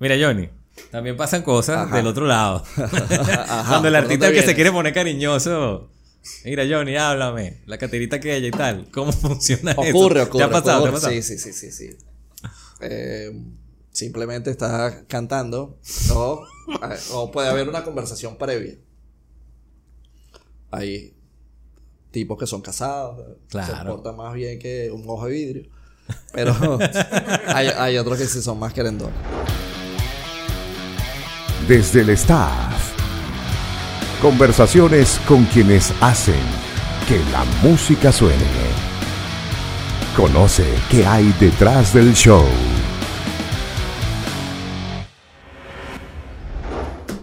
Mira, 0.00 0.16
Johnny, 0.20 0.48
también 0.90 1.16
pasan 1.16 1.42
cosas 1.42 1.86
Ajá. 1.86 1.96
del 1.96 2.06
otro 2.08 2.26
lado. 2.26 2.64
Ajá, 2.76 3.64
Cuando 3.68 3.88
el 3.88 3.94
¿por 3.94 4.02
artista 4.02 4.32
que 4.32 4.42
se 4.42 4.54
quiere 4.54 4.72
poner 4.72 4.92
cariñoso. 4.92 5.90
Mira, 6.44 6.64
Johnny, 6.68 6.96
háblame. 6.96 7.62
La 7.66 7.78
caterita 7.78 8.16
aquella 8.16 8.46
y 8.46 8.50
tal. 8.50 8.90
¿Cómo 8.90 9.12
funciona 9.12 9.72
eso? 9.72 9.80
Ocurre, 9.80 10.22
ocurre. 10.22 10.38
¿Te 10.38 10.44
ha 10.44 10.50
pasado? 10.50 10.64
¿Te 10.64 10.70
ha 10.70 10.76
ocurre. 10.78 10.92
pasado? 10.92 11.12
Sí, 11.12 11.22
sí, 11.22 11.38
sí, 11.38 11.52
sí, 11.52 11.70
sí. 11.70 11.90
Eh, 12.80 13.30
simplemente 13.92 14.50
estás 14.50 15.02
cantando 15.06 15.78
o, 16.14 16.46
o 17.12 17.30
puede 17.30 17.48
haber 17.48 17.68
una 17.68 17.84
conversación 17.84 18.36
previa. 18.38 18.74
Hay 20.70 21.14
tipos 22.10 22.38
que 22.38 22.46
son 22.46 22.60
casados, 22.62 23.18
se 23.18 23.48
Claro. 23.48 23.96
portan 23.96 24.16
más 24.16 24.34
bien 24.34 24.58
que 24.58 24.90
un 24.90 25.04
ojo 25.08 25.26
de 25.26 25.32
vidrio, 25.32 25.70
pero 26.32 26.54
hay, 27.48 27.68
hay 27.68 27.98
otros 27.98 28.18
que 28.18 28.26
sí 28.26 28.40
son 28.40 28.58
más 28.58 28.72
querendones. 28.72 29.14
Desde 31.68 32.00
el 32.02 32.10
staff. 32.10 32.92
Conversaciones 34.20 35.20
con 35.26 35.44
quienes 35.44 35.92
hacen 36.00 36.34
que 37.08 37.18
la 37.30 37.44
música 37.62 38.12
suene. 38.12 38.36
Conoce 40.16 40.64
qué 40.90 41.06
hay 41.06 41.32
detrás 41.40 41.94
del 41.94 42.12
show. 42.12 42.46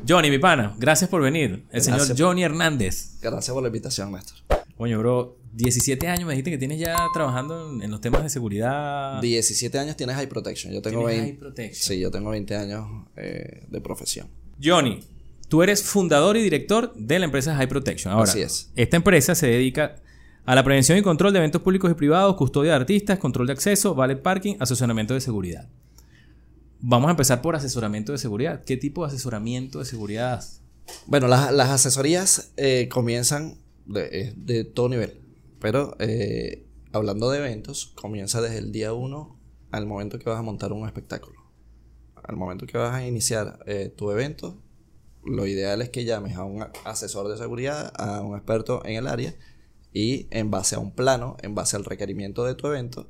Johnny, 0.07 0.29
mi 0.29 0.40
pana, 0.40 0.73
gracias 0.77 1.09
por 1.09 1.21
venir. 1.21 1.67
El 1.70 1.81
señor. 1.81 2.01
Johnny 2.17 2.43
Hernández. 2.43 3.20
Gracias 3.21 3.54
por 3.54 3.62
la 3.62 3.67
invitación, 3.67 4.12
Néstor. 4.13 4.56
Coño, 4.77 4.99
bro, 4.99 5.38
17 5.54 6.08
años 6.08 6.26
me 6.27 6.34
dijiste 6.34 6.52
que 6.52 6.58
tienes 6.58 6.80
ya 6.80 6.95
trabajando 7.13 7.72
en, 7.72 7.81
en 7.81 7.91
los 7.91 7.99
temas 8.02 8.22
de 8.23 8.30
seguridad. 8.30 9.20
17 9.22 9.80
años 9.80 9.95
tienes 9.98 10.16
High 10.16 10.27
Protection. 10.30 10.72
Yo 10.73 10.81
tengo 10.81 11.08
Ah. 11.08 11.09
Tienes 11.09 11.26
20. 11.26 11.31
High 11.34 11.40
Protection. 11.40 11.84
Sí, 11.84 11.99
yo 11.99 12.12
tengo 12.12 12.30
20 12.30 12.55
años 12.55 12.88
eh, 13.16 13.66
de 13.68 13.82
profesión. 13.82 14.27
Johnny, 14.63 14.99
tú 15.49 15.63
eres 15.63 15.82
fundador 15.84 16.38
y 16.38 16.44
director 16.44 16.93
de 16.96 17.20
la 17.20 17.26
empresa 17.26 17.55
High 17.55 17.68
Protection. 17.70 18.13
Ahora, 18.13 18.29
Así 18.29 18.41
es. 18.41 18.71
esta 18.76 18.98
empresa 18.98 19.34
se 19.34 19.48
dedica 19.48 19.96
a 20.46 20.55
la 20.55 20.63
prevención 20.63 20.98
y 20.98 21.01
control 21.01 21.34
de 21.34 21.40
eventos 21.40 21.62
públicos 21.62 21.90
y 21.91 21.94
privados, 21.96 22.35
custodia 22.35 22.71
de 22.71 22.77
artistas, 22.77 23.18
control 23.20 23.48
de 23.48 23.54
acceso, 23.54 23.96
valet 23.96 24.21
parking, 24.21 24.55
asesoramiento 24.60 25.13
de 25.16 25.21
seguridad. 25.21 25.68
Vamos 26.79 27.07
a 27.07 27.12
empezar 27.12 27.41
por 27.41 27.55
asesoramiento 27.55 28.12
de 28.12 28.18
seguridad. 28.20 28.63
¿Qué 28.63 28.77
tipo 28.77 29.01
de 29.01 29.07
asesoramiento 29.07 29.79
de 29.79 29.85
seguridad? 29.85 30.44
Bueno, 31.07 31.27
las, 31.27 31.51
las 31.51 31.70
asesorías 31.71 32.51
eh, 32.55 32.88
comienzan 32.91 33.55
de, 33.88 34.34
de 34.35 34.63
todo 34.63 34.90
nivel. 34.90 35.21
Pero 35.60 35.96
eh, 35.99 36.68
hablando 36.91 37.30
de 37.30 37.40
eventos, 37.40 37.88
comienza 37.96 38.41
desde 38.41 38.60
el 38.60 38.71
día 38.71 38.94
uno 38.94 39.40
al 39.71 39.85
momento 39.85 40.20
que 40.20 40.29
vas 40.29 40.40
a 40.40 40.44
montar 40.44 40.71
un 40.71 40.85
espectáculo. 40.85 41.41
Al 42.16 42.35
momento 42.35 42.66
que 42.66 42.77
vas 42.77 42.94
a 42.94 43.07
iniciar 43.07 43.60
eh, 43.66 43.91
tu 43.96 44.12
evento, 44.12 44.62
lo 45.24 45.46
ideal 45.46 45.82
es 45.82 45.90
que 45.90 46.05
llames 46.05 46.35
a 46.35 46.44
un 46.44 46.66
asesor 46.85 47.27
de 47.27 47.38
seguridad, 47.38 47.91
a 47.98 48.21
un 48.21 48.35
experto 48.35 48.85
en 48.85 48.96
el 48.96 49.07
área, 49.07 49.35
y 49.94 50.27
en 50.32 50.51
base 50.51 50.76
a 50.76 50.79
un 50.79 50.91
plano, 50.91 51.38
en 51.41 51.55
base 51.55 51.76
al 51.76 51.85
requerimiento 51.85 52.44
de 52.46 52.55
tu 52.55 52.68
evento, 52.68 53.07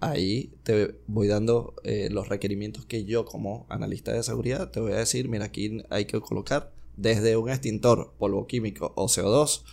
ahí 0.00 0.54
te 0.62 0.98
voy 1.06 1.28
dando 1.28 1.74
eh, 1.84 2.08
los 2.10 2.28
requerimientos 2.28 2.86
que 2.86 3.04
yo 3.04 3.24
como 3.24 3.66
analista 3.68 4.12
de 4.12 4.22
seguridad 4.22 4.70
te 4.70 4.80
voy 4.80 4.92
a 4.92 4.96
decir, 4.96 5.28
mira, 5.28 5.46
aquí 5.46 5.82
hay 5.90 6.04
que 6.06 6.20
colocar 6.20 6.72
desde 6.96 7.36
un 7.36 7.50
extintor, 7.50 8.14
polvo 8.18 8.46
químico 8.46 8.92
o 8.96 9.06
CO2, 9.06 9.64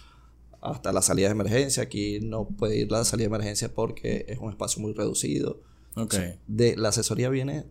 hasta 0.61 0.91
la 0.93 1.01
salida 1.01 1.27
de 1.27 1.31
emergencia. 1.33 1.83
Aquí 1.83 2.19
no 2.21 2.47
puede 2.47 2.77
ir 2.77 2.91
la 2.91 3.03
salida 3.03 3.25
de 3.29 3.35
emergencia 3.35 3.73
porque 3.73 4.25
es 4.29 4.37
un 4.39 4.49
espacio 4.51 4.81
muy 4.81 4.93
reducido. 4.93 5.61
Ok. 5.95 6.15
De, 6.47 6.75
la 6.77 6.89
asesoría 6.89 7.29
viene 7.29 7.65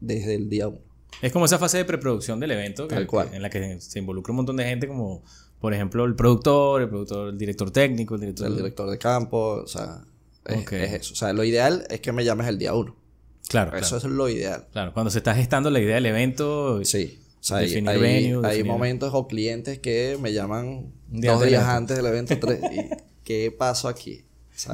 desde 0.00 0.34
el 0.34 0.48
día 0.48 0.68
1. 0.68 0.78
Es 1.22 1.32
como 1.32 1.44
esa 1.46 1.58
fase 1.58 1.78
de 1.78 1.84
preproducción 1.84 2.38
del 2.40 2.52
evento, 2.52 2.86
que- 2.88 2.94
Tal 2.94 3.06
cual. 3.06 3.30
en 3.32 3.42
la 3.42 3.50
que 3.50 3.80
se 3.80 3.98
involucra 3.98 4.32
un 4.32 4.36
montón 4.36 4.56
de 4.56 4.64
gente, 4.64 4.86
como 4.86 5.22
por 5.60 5.74
ejemplo 5.74 6.04
el 6.04 6.14
productor, 6.14 6.82
el 6.82 6.88
productor, 6.88 7.30
el 7.30 7.38
director 7.38 7.70
técnico, 7.70 8.14
el 8.14 8.20
director. 8.20 8.46
El 8.46 8.56
director 8.56 8.88
de 8.90 8.98
campo, 8.98 9.62
o 9.64 9.66
sea, 9.66 10.04
es, 10.46 10.58
Ok. 10.62 10.72
es 10.74 10.92
eso. 10.92 11.12
O 11.14 11.16
sea, 11.16 11.32
lo 11.32 11.42
ideal 11.44 11.84
es 11.90 12.00
que 12.00 12.12
me 12.12 12.24
llames 12.24 12.46
el 12.46 12.58
día 12.58 12.74
1. 12.74 12.94
Claro, 13.48 13.76
Eso 13.76 13.96
claro. 13.98 14.08
es 14.08 14.12
lo 14.16 14.28
ideal. 14.28 14.66
Claro, 14.72 14.92
cuando 14.92 15.10
se 15.10 15.18
está 15.18 15.34
gestando 15.34 15.70
la 15.70 15.80
idea 15.80 15.94
del 15.96 16.06
evento, 16.06 16.84
Sí. 16.84 17.18
O 17.40 17.44
sea, 17.44 17.58
hay, 17.58 18.64
momentos 18.64 19.10
o 19.14 19.28
clientes 19.28 19.78
que 19.78 20.18
me 20.20 20.32
llaman 20.32 20.92
día 21.08 21.32
dos 21.32 21.42
días 21.42 21.62
evento. 21.62 21.76
antes 21.76 21.96
del 21.96 22.06
evento. 22.06 22.38
tres, 22.40 22.60
y, 22.72 22.88
¿Qué 23.24 23.54
pasó 23.56 23.88
aquí? 23.88 24.24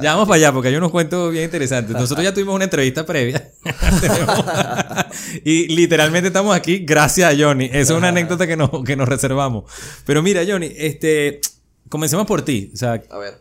Ya 0.01 0.13
vamos 0.13 0.27
para 0.27 0.37
allá 0.37 0.51
porque 0.51 0.69
hay 0.69 0.75
unos 0.75 0.89
cuentos 0.89 1.31
bien 1.31 1.43
interesantes. 1.43 1.95
Nosotros 1.95 2.23
ya 2.23 2.33
tuvimos 2.33 2.55
una 2.55 2.63
entrevista 2.63 3.05
previa. 3.05 3.51
y 5.43 5.67
literalmente 5.75 6.27
estamos 6.27 6.55
aquí 6.55 6.79
gracias 6.79 7.31
a 7.31 7.37
Johnny. 7.37 7.65
Esa 7.65 7.79
es 7.79 7.91
una 7.91 8.07
anécdota 8.07 8.47
que 8.47 8.57
nos, 8.57 8.71
que 8.83 8.95
nos 8.95 9.07
reservamos. 9.07 9.71
Pero 10.05 10.23
mira, 10.23 10.43
Johnny, 10.47 10.71
este, 10.75 11.39
comencemos 11.87 12.25
por 12.25 12.41
ti. 12.41 12.71
O 12.73 12.77
sea, 12.77 13.03
A 13.09 13.17
ver, 13.19 13.35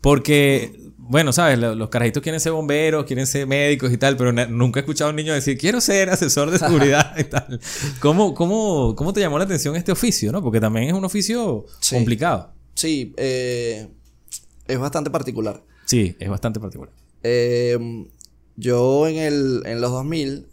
porque, 0.00 0.87
bueno, 1.08 1.32
sabes, 1.32 1.58
Lo- 1.58 1.74
los 1.74 1.88
carajitos 1.88 2.22
quieren 2.22 2.40
ser 2.40 2.52
bomberos, 2.52 3.04
quieren 3.04 3.26
ser 3.26 3.46
médicos 3.46 3.92
y 3.92 3.96
tal, 3.98 4.16
pero 4.16 4.32
nunca 4.32 4.80
he 4.80 4.82
escuchado 4.82 5.08
a 5.08 5.10
un 5.10 5.16
niño 5.16 5.32
decir, 5.34 5.56
quiero 5.58 5.80
ser 5.80 6.10
asesor 6.10 6.50
de 6.50 6.58
seguridad 6.58 7.16
y 7.18 7.24
tal. 7.24 7.60
¿Cómo, 8.00 8.34
cómo, 8.34 8.94
¿Cómo 8.96 9.12
te 9.12 9.20
llamó 9.20 9.38
la 9.38 9.44
atención 9.44 9.74
este 9.76 9.92
oficio, 9.92 10.30
no? 10.32 10.42
Porque 10.42 10.60
también 10.60 10.86
es 10.88 10.92
un 10.94 11.04
oficio 11.04 11.66
Sí. 11.80 11.94
complicado. 11.96 12.52
sí, 12.74 13.14
eh, 13.16 13.88
es 14.66 14.78
bastante 14.78 15.10
particular. 15.10 15.62
Sí, 15.86 16.14
es 16.20 16.28
bastante 16.28 16.60
particular. 16.60 16.92
Eh, 17.22 17.78
yo 18.56 19.06
en, 19.08 19.16
el, 19.16 19.62
en 19.64 19.80
los 19.80 19.90
2000 19.90 20.46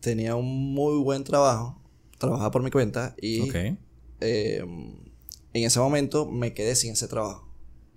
tenía 0.00 0.36
un 0.36 0.72
muy 0.74 0.96
buen 1.02 1.24
trabajo, 1.24 1.80
trabajaba 2.18 2.50
por 2.52 2.62
mi 2.62 2.70
cuenta 2.70 3.14
y 3.20 3.48
eh, 4.20 4.62
en 5.52 5.64
ese 5.64 5.80
momento 5.80 6.26
me 6.30 6.54
quedé 6.54 6.76
sin 6.76 6.92
ese 6.92 7.08
trabajo. 7.08 7.47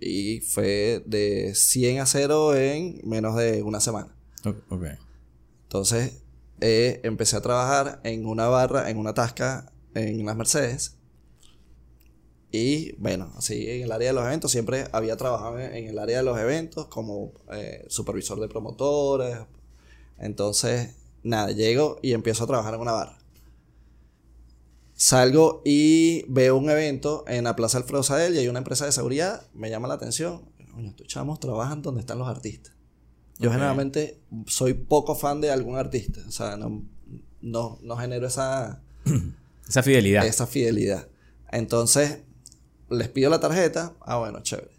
Y 0.02 0.42
fue 0.42 1.04
de 1.06 1.54
100 1.54 2.00
a 2.00 2.06
0 2.06 2.56
en 2.56 3.00
menos 3.04 3.36
de 3.38 3.62
una 3.62 3.80
semana. 3.80 4.16
Ok. 4.44 4.84
Entonces 5.64 6.24
eh, 6.60 7.00
empecé 7.04 7.38
a 7.38 7.42
trabajar 7.42 8.02
en 8.04 8.26
una 8.26 8.48
barra, 8.48 8.90
en 8.90 8.98
una 8.98 9.14
tasca 9.14 9.72
en 9.94 10.26
las 10.26 10.36
Mercedes. 10.36 10.98
Y 12.52 12.94
bueno, 12.98 13.32
así 13.38 13.70
en 13.70 13.84
el 13.84 13.92
área 13.92 14.10
de 14.10 14.14
los 14.14 14.26
eventos, 14.26 14.52
siempre 14.52 14.86
había 14.92 15.16
trabajado 15.16 15.60
en, 15.60 15.74
en 15.74 15.88
el 15.88 16.00
área 16.00 16.18
de 16.18 16.24
los 16.24 16.38
eventos 16.38 16.88
como 16.88 17.32
eh, 17.54 17.86
supervisor 17.88 18.40
de 18.40 18.50
promotores. 18.50 19.38
Entonces, 20.18 20.96
nada, 21.24 21.52
llego 21.52 21.98
y 22.02 22.14
empiezo 22.14 22.44
a 22.44 22.48
trabajar 22.48 22.74
en 22.74 22.82
una 22.82 22.92
barra. 22.92 23.21
Salgo 25.02 25.64
y 25.66 26.26
veo 26.28 26.56
un 26.56 26.70
evento 26.70 27.26
en 27.28 27.46
la 27.46 27.56
Plaza 27.56 27.80
Alfredo 27.80 28.04
Sadel 28.04 28.36
y 28.36 28.38
hay 28.38 28.48
una 28.48 28.60
empresa 28.60 28.86
de 28.86 28.92
seguridad, 28.92 29.48
me 29.52 29.72
llama 29.72 29.88
la 29.88 29.96
atención. 29.96 30.48
Estos 30.78 31.08
chamos 31.08 31.40
trabajan 31.40 31.82
donde 31.82 32.02
están 32.02 32.20
los 32.20 32.28
artistas. 32.28 32.76
Yo 33.40 33.52
generalmente 33.52 34.22
soy 34.46 34.76
poco 34.76 35.16
fan 35.16 35.42
de 35.42 35.50
algún 35.50 35.76
artista, 35.76 36.22
o 36.28 36.32
sea, 36.32 36.56
no, 36.56 36.84
no, 37.42 37.80
no 37.82 37.98
genero 37.98 38.28
esa, 38.28 38.84
Esa 39.68 39.82
fidelidad. 39.82 40.24
esa 40.24 40.46
fidelidad. 40.46 41.08
Entonces, 41.52 42.20
les 42.92 43.10
pido 43.10 43.32
la 43.32 43.40
tarjeta, 43.40 43.96
ah, 44.02 44.20
bueno, 44.20 44.44
chévere. 44.44 44.70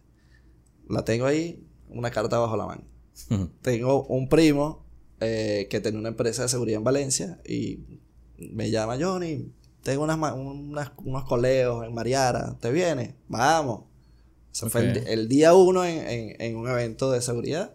La 0.88 1.04
tengo 1.04 1.26
ahí, 1.26 1.66
una 1.88 2.12
carta 2.12 2.38
bajo 2.38 2.56
la. 2.56 2.66
Ujú. 2.66 3.50
Tengo 3.60 4.04
un 4.04 4.28
primo 4.28 4.86
eh, 5.18 5.66
que 5.68 5.80
tenía 5.80 5.98
una 5.98 6.10
empresa 6.10 6.42
de 6.42 6.48
seguridad 6.48 6.78
en 6.78 6.84
Valencia 6.84 7.40
y 7.44 7.80
me 8.38 8.70
llama 8.70 8.96
Johnny, 9.00 9.50
tengo 9.82 10.04
unas, 10.04 10.16
unas- 10.34 10.92
unos 10.98 11.24
coleos 11.24 11.84
en 11.86 11.94
Mariara, 11.94 12.56
¿te 12.60 12.70
viene? 12.70 13.14
Vamos. 13.28 13.84
Ese 14.52 14.68
fue 14.68 14.82
el, 14.82 14.96
el 15.08 15.28
día 15.28 15.54
uno 15.54 15.84
en, 15.84 15.98
en- 16.06 16.40
en 16.40 16.56
un 16.56 16.68
evento 16.68 17.10
de 17.10 17.20
seguridad. 17.22 17.74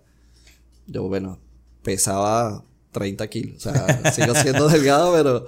Yo, 0.85 1.07
bueno, 1.07 1.39
pesaba 1.83 2.63
30 2.91 3.27
kilos, 3.27 3.65
o 3.65 3.71
sea, 3.73 4.11
sigo 4.13 4.33
siendo 4.35 4.67
delgado, 4.69 5.13
pero 5.13 5.45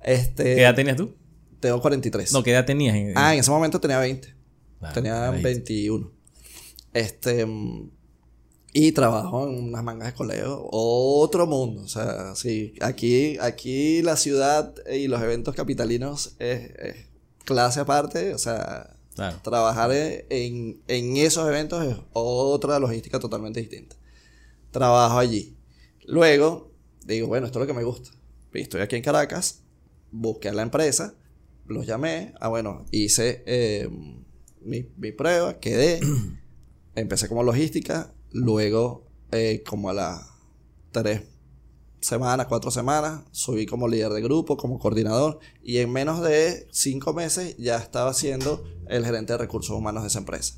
este, 0.00 0.42
¿Qué 0.56 0.62
edad 0.62 0.74
tenías 0.74 0.96
tú? 0.96 1.14
tengo 1.60 1.80
43. 1.80 2.32
No, 2.32 2.42
¿qué 2.42 2.50
edad 2.52 2.64
tenías? 2.66 2.94
en- 2.96 3.12
Ah, 3.16 3.32
en 3.34 3.40
ese 3.40 3.50
momento 3.50 3.80
tenía 3.80 3.98
20. 3.98 4.34
Claro, 4.80 4.94
tenía 4.94 5.30
ahí. 5.30 5.42
21. 5.42 6.10
Este. 6.92 7.46
Y 8.76 8.90
trabajo 8.92 9.48
en 9.48 9.54
unas 9.68 9.82
mangas 9.84 10.08
de 10.08 10.14
coleo. 10.14 10.68
Otro 10.70 11.46
mundo. 11.46 11.82
O 11.82 11.88
sea, 11.88 12.34
sí. 12.34 12.74
Aquí, 12.80 13.38
aquí 13.40 14.02
la 14.02 14.16
ciudad 14.16 14.74
y 14.92 15.06
los 15.06 15.22
eventos 15.22 15.54
capitalinos 15.54 16.34
es, 16.40 16.70
es 16.78 16.96
clase 17.44 17.80
aparte. 17.80 18.34
O 18.34 18.38
sea, 18.38 18.90
Claro. 19.14 19.38
trabajar 19.44 19.92
en, 19.92 20.80
en 20.88 21.16
esos 21.18 21.46
eventos 21.48 21.84
es 21.86 21.96
otra 22.12 22.80
logística 22.80 23.20
totalmente 23.20 23.60
distinta. 23.60 23.94
Trabajo 24.72 25.18
allí. 25.18 25.56
Luego, 26.04 26.72
digo, 27.06 27.28
bueno, 27.28 27.46
esto 27.46 27.60
es 27.60 27.62
lo 27.62 27.66
que 27.72 27.78
me 27.78 27.84
gusta. 27.84 28.10
Estoy 28.52 28.80
aquí 28.80 28.96
en 28.96 29.02
Caracas, 29.02 29.62
busqué 30.10 30.48
a 30.48 30.52
la 30.52 30.62
empresa, 30.62 31.14
los 31.66 31.86
llamé, 31.86 32.34
ah, 32.40 32.48
bueno, 32.48 32.86
hice 32.90 33.44
eh, 33.46 33.88
mi, 34.62 34.84
mi 34.96 35.12
prueba, 35.12 35.60
quedé, 35.60 36.00
empecé 36.96 37.28
como 37.28 37.44
logística, 37.44 38.12
luego 38.34 39.06
eh, 39.32 39.62
como 39.64 39.88
a 39.88 39.94
las 39.94 40.20
3, 40.92 41.22
semanas, 42.04 42.46
cuatro 42.46 42.70
semanas, 42.70 43.22
subí 43.30 43.66
como 43.66 43.88
líder 43.88 44.12
de 44.12 44.20
grupo, 44.20 44.56
como 44.56 44.78
coordinador, 44.78 45.38
y 45.62 45.78
en 45.78 45.90
menos 45.90 46.22
de 46.22 46.68
cinco 46.70 47.14
meses 47.14 47.56
ya 47.56 47.78
estaba 47.78 48.12
siendo 48.12 48.62
el 48.88 49.04
gerente 49.04 49.32
de 49.32 49.38
recursos 49.38 49.76
humanos 49.76 50.02
de 50.02 50.08
esa 50.08 50.18
empresa. 50.18 50.54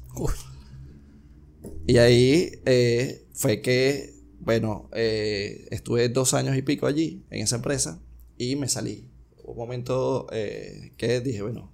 Y 1.86 1.98
ahí 1.98 2.50
eh, 2.64 3.26
fue 3.32 3.62
que, 3.62 4.14
bueno, 4.40 4.90
eh, 4.92 5.68
estuve 5.70 6.08
dos 6.08 6.34
años 6.34 6.56
y 6.56 6.62
pico 6.62 6.86
allí, 6.86 7.24
en 7.30 7.42
esa 7.42 7.56
empresa, 7.56 8.02
y 8.36 8.56
me 8.56 8.68
salí. 8.68 9.08
Hubo 9.44 9.52
un 9.52 9.58
momento 9.58 10.26
eh, 10.32 10.92
que 10.96 11.20
dije, 11.20 11.42
bueno, 11.42 11.72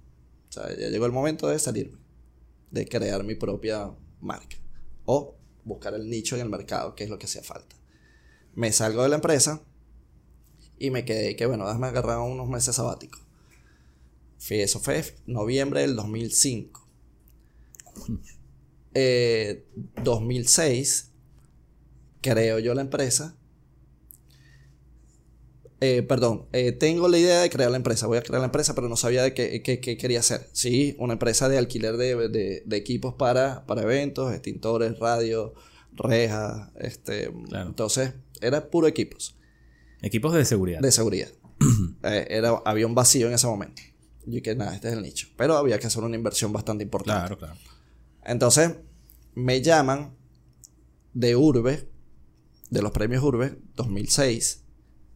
o 0.49 0.51
sea, 0.51 0.69
ya 0.77 0.89
llegó 0.89 1.07
el 1.07 1.11
momento 1.11 1.47
de 1.47 1.57
salirme, 1.57 1.97
de 2.69 2.87
crear 2.87 3.23
mi 3.23 3.33
propia 3.33 3.91
marca, 4.21 4.57
o 5.05 5.35
buscar 5.65 5.93
el 5.93 6.09
nicho 6.09 6.35
en 6.35 6.41
el 6.41 6.49
mercado, 6.49 6.95
que 6.95 7.03
es 7.03 7.09
lo 7.09 7.17
que 7.17 7.25
hacía 7.25 7.43
falta. 7.43 7.75
Me 8.55 8.71
salgo 8.71 9.03
de 9.03 9.09
la 9.09 9.15
empresa 9.15 9.63
y 10.77 10.91
me 10.91 11.05
quedé 11.05 11.35
que, 11.35 11.45
bueno, 11.45 11.65
déjame 11.65 11.87
agarrar 11.87 12.19
unos 12.19 12.47
meses 12.47 12.75
sabáticos. 12.75 13.21
Fui, 14.37 14.59
eso 14.59 14.79
fue 14.79 15.03
noviembre 15.25 15.81
del 15.81 15.95
2005. 15.95 16.87
Eh, 18.95 19.65
2006 20.03 21.11
creo 22.21 22.59
yo 22.59 22.73
la 22.73 22.81
empresa. 22.81 23.35
Eh, 25.85 26.01
perdón, 26.03 26.45
eh, 26.53 26.71
tengo 26.71 27.09
la 27.09 27.17
idea 27.17 27.41
de 27.41 27.49
crear 27.49 27.69
la 27.69 27.75
empresa. 27.75 28.07
Voy 28.07 28.17
a 28.17 28.21
crear 28.21 28.39
la 28.39 28.45
empresa, 28.45 28.73
pero 28.73 28.87
no 28.87 28.95
sabía 28.95 29.21
de 29.23 29.33
qué, 29.33 29.61
qué- 29.61 29.81
qué 29.81 29.97
quería 29.97 30.19
hacer. 30.19 30.47
Sí, 30.53 30.95
una 30.97 31.13
empresa 31.13 31.49
de 31.49 31.57
alquiler 31.57 31.97
de, 31.97 32.29
de- 32.29 32.63
de 32.65 32.77
equipos 32.77 33.15
para, 33.15 33.65
para 33.65 33.81
eventos, 33.81 34.31
extintores, 34.33 34.97
radio, 34.99 35.53
rejas. 35.91 36.69
Este, 36.79 37.29
Claro. 37.49 37.67
Entonces, 37.69 38.13
era 38.39 38.69
puro 38.69 38.87
equipos 38.87 39.35
Equipos 40.01 40.33
de 40.33 40.45
seguridad. 40.45 40.79
de 40.79 40.91
seguridad. 40.91 41.29
Eh, 42.03 42.27
era, 42.29 42.61
había 42.65 42.85
un 42.87 42.95
vacío 42.95 43.27
en 43.27 43.33
ese 43.33 43.47
momento. 43.47 43.81
Y 44.25 44.41
que 44.41 44.55
nada, 44.55 44.73
este 44.75 44.87
es 44.87 44.93
el 44.93 45.01
nicho. 45.01 45.27
Pero 45.37 45.57
había 45.57 45.79
que 45.79 45.87
hacer 45.87 46.01
una 46.03 46.15
inversión 46.15 46.51
bastante 46.53 46.83
importante. 46.85 47.19
Claro, 47.19 47.37
claro. 47.37 47.55
Entonces, 48.25 48.71
me 49.35 49.61
llaman 49.61 50.15
de 51.13 51.35
Urbe, 51.35 51.89
de 52.69 52.81
los 52.81 52.91
premios 52.91 53.21
Urbe 53.23 53.57
2006, 53.75 54.62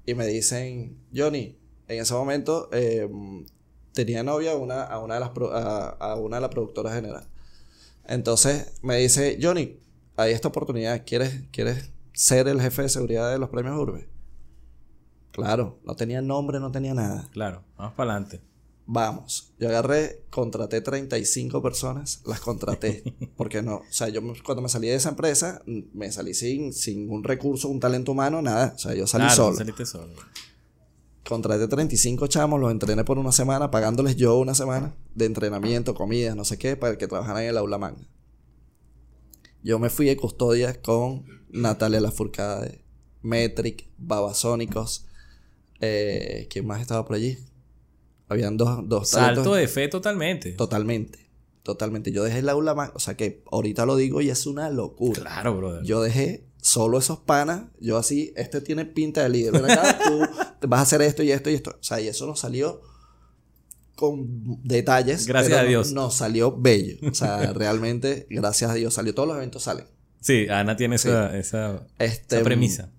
y 0.08 0.16
me 0.16 0.26
dicen, 0.26 0.98
Johnny, 1.14 1.58
en 1.88 2.02
ese 2.02 2.14
momento 2.14 2.70
eh, 2.72 3.08
tenía 3.92 4.24
novia 4.24 4.56
una, 4.56 4.84
a, 4.84 5.00
una 5.00 5.16
de 5.16 5.20
las 5.20 5.32
a, 5.52 5.90
a 5.90 6.16
una 6.16 6.38
de 6.38 6.42
las 6.42 6.50
productoras 6.50 6.96
generales. 6.96 7.28
Entonces, 8.06 8.74
me 8.82 8.96
dice, 8.96 9.38
Johnny, 9.40 9.78
hay 10.16 10.32
esta 10.32 10.48
oportunidad, 10.48 11.04
¿quieres, 11.06 11.44
¿quieres 11.52 11.92
ser 12.14 12.48
el 12.48 12.62
jefe 12.62 12.84
de 12.84 12.90
seguridad 12.90 13.30
de 13.30 13.38
los 13.38 13.50
premios 13.50 13.78
Urbe? 13.78 14.08
Claro, 15.32 15.78
no 15.84 15.96
tenía 15.98 16.22
nombre, 16.22 16.62
no 16.62 16.72
tenía 16.72 16.94
nada. 16.94 17.28
Claro. 17.34 17.64
Vamos 17.78 17.94
para 17.94 18.14
adelante. 18.14 18.42
Vamos, 18.90 19.54
yo 19.60 19.68
agarré, 19.68 20.24
contraté 20.30 20.80
35 20.80 21.62
personas, 21.62 22.22
las 22.26 22.40
contraté, 22.40 23.04
porque 23.36 23.62
no, 23.62 23.76
o 23.80 23.84
sea, 23.90 24.08
yo 24.08 24.22
cuando 24.46 24.62
me 24.62 24.70
salí 24.70 24.88
de 24.88 24.96
esa 24.96 25.10
empresa, 25.10 25.62
mm, 25.66 25.80
me 25.94 26.10
salí 26.10 26.34
sin, 26.34 26.72
sin 26.72 27.10
un 27.12 27.26
recurso, 27.26 27.68
un 27.68 27.82
talento 27.82 28.14
humano, 28.14 28.42
nada, 28.42 28.74
o 28.74 28.80
sea, 28.80 28.94
yo 28.96 29.06
salí 29.06 29.26
Claro, 29.26 29.36
solo. 29.36 29.58
saliste 29.58 29.86
solo. 29.86 30.14
Contraté 31.28 31.68
35 31.68 32.28
chamos, 32.28 32.62
los 32.62 32.72
entrené 32.72 33.04
por 33.04 33.18
una 33.20 33.34
semana, 33.34 33.70
pagándoles 33.70 34.16
yo 34.16 34.38
una 34.38 34.56
semana 34.56 34.96
de 35.14 35.26
entrenamiento, 35.26 35.94
comida, 35.94 36.34
no 36.34 36.46
sé 36.46 36.58
qué, 36.58 36.78
para 36.78 36.98
que 36.98 37.08
trabajaran 37.08 37.44
en 37.44 37.50
el 37.50 37.58
aula 37.58 37.78
magna. 37.78 38.08
Yo 39.64 39.80
me 39.80 39.90
fui 39.90 40.06
de 40.06 40.16
custodia 40.16 40.82
con 40.82 41.26
Natalia 41.50 42.00
Lafourcade, 42.00 42.86
Metric, 43.22 43.90
Babasónicos, 43.98 45.06
eh, 45.82 46.48
¿quién 46.50 46.66
más 46.66 46.80
estaba 46.80 47.04
por 47.04 47.18
allí? 47.18 47.38
Habían 48.30 48.58
dos, 48.58 48.88
dos 48.88 49.12
talentos- 49.12 49.44
Salto 49.44 49.56
de 49.56 49.68
fe 49.68 49.88
totalmente. 49.88 50.52
Totalmente. 50.54 51.28
Totalmente. 51.64 52.12
Yo 52.12 52.24
dejé 52.24 52.40
el 52.40 52.50
aula 52.50 52.74
magna. 52.76 52.94
O 52.96 53.00
sea 53.00 53.16
que 53.18 53.44
ahorita 53.52 53.86
lo 53.86 53.96
digo 53.96 54.22
y 54.22 54.30
es 54.30 54.46
una 54.46 54.70
locura. 54.70 55.20
Claro, 55.22 55.56
brother. 55.58 55.84
Yo 55.84 56.02
dejé 56.02 56.46
solo 56.62 56.98
esos 56.98 57.20
panas. 57.20 57.66
Yo 57.80 57.98
así, 57.98 58.34
este 58.36 58.62
tiene 58.62 58.86
pinta 58.86 59.24
de 59.24 59.30
líder. 59.30 59.54
Ven 59.54 59.72
acá, 59.72 60.00
tú 60.62 60.68
vas 60.68 60.80
a 60.80 60.84
hacer 60.84 61.02
esto 61.02 61.24
y 61.24 61.32
esto 61.32 61.50
y 61.50 61.56
esto. 61.56 61.72
O 61.80 61.84
sea, 61.84 62.00
y 62.02 62.08
eso 62.08 62.26
nos 62.26 62.40
salió 62.40 62.82
con 63.96 64.26
detalles. 64.64 65.26
Gracias 65.28 65.54
pero 65.54 65.66
a 65.66 65.70
Dios. 65.70 65.92
Nos 65.94 66.14
salió 66.16 66.56
bello. 66.56 66.98
O 67.10 67.14
sea, 67.14 67.52
realmente, 67.54 68.28
gracias 68.30 68.72
a 68.72 68.74
Dios 68.74 68.94
salió. 68.94 69.14
Todos 69.14 69.28
los 69.28 69.38
eventos 69.38 69.64
salen. 69.64 69.86
Sí, 70.22 70.48
Ana 70.50 70.76
tiene 70.76 70.96
esa, 70.96 71.38
esa, 71.38 71.86
Este, 72.00 72.36
esa 72.38 72.44
premisa. 72.44 72.92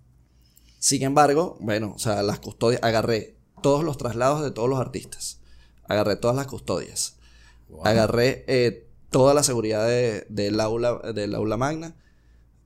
Sin 0.78 1.02
embargo, 1.02 1.56
bueno, 1.60 1.92
o 1.94 1.98
sea, 1.98 2.22
las 2.22 2.38
custodias, 2.38 2.82
agarré 2.82 3.37
todos 3.62 3.84
los 3.84 3.98
traslados 3.98 4.42
de 4.42 4.50
todos 4.50 4.68
los 4.68 4.78
artistas. 4.80 5.40
Agarré 5.84 6.16
todas 6.16 6.36
las 6.36 6.46
custodias. 6.46 7.16
Agarré 7.84 8.44
eh, 8.48 8.86
toda 9.10 9.34
la 9.34 9.42
seguridad 9.42 9.86
de- 9.86 10.26
del, 10.28 10.60
aula, 10.60 10.98
del 11.14 11.34
aula 11.34 11.56
magna. 11.56 11.94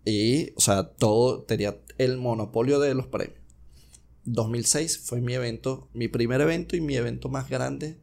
Y, 0.04 0.50
o 0.56 0.60
sea, 0.60 0.88
todo 0.88 1.42
tenía 1.42 1.78
el 1.98 2.16
monopolio 2.18 2.80
de 2.80 2.94
los 2.94 3.06
premios. 3.06 3.38
2006 4.24 4.98
fue 4.98 5.20
mi 5.20 5.34
evento, 5.34 5.88
mi 5.94 6.08
primer 6.08 6.40
evento 6.40 6.76
y 6.76 6.80
mi 6.80 6.96
evento 6.96 7.28
más 7.28 7.48
grande 7.48 7.98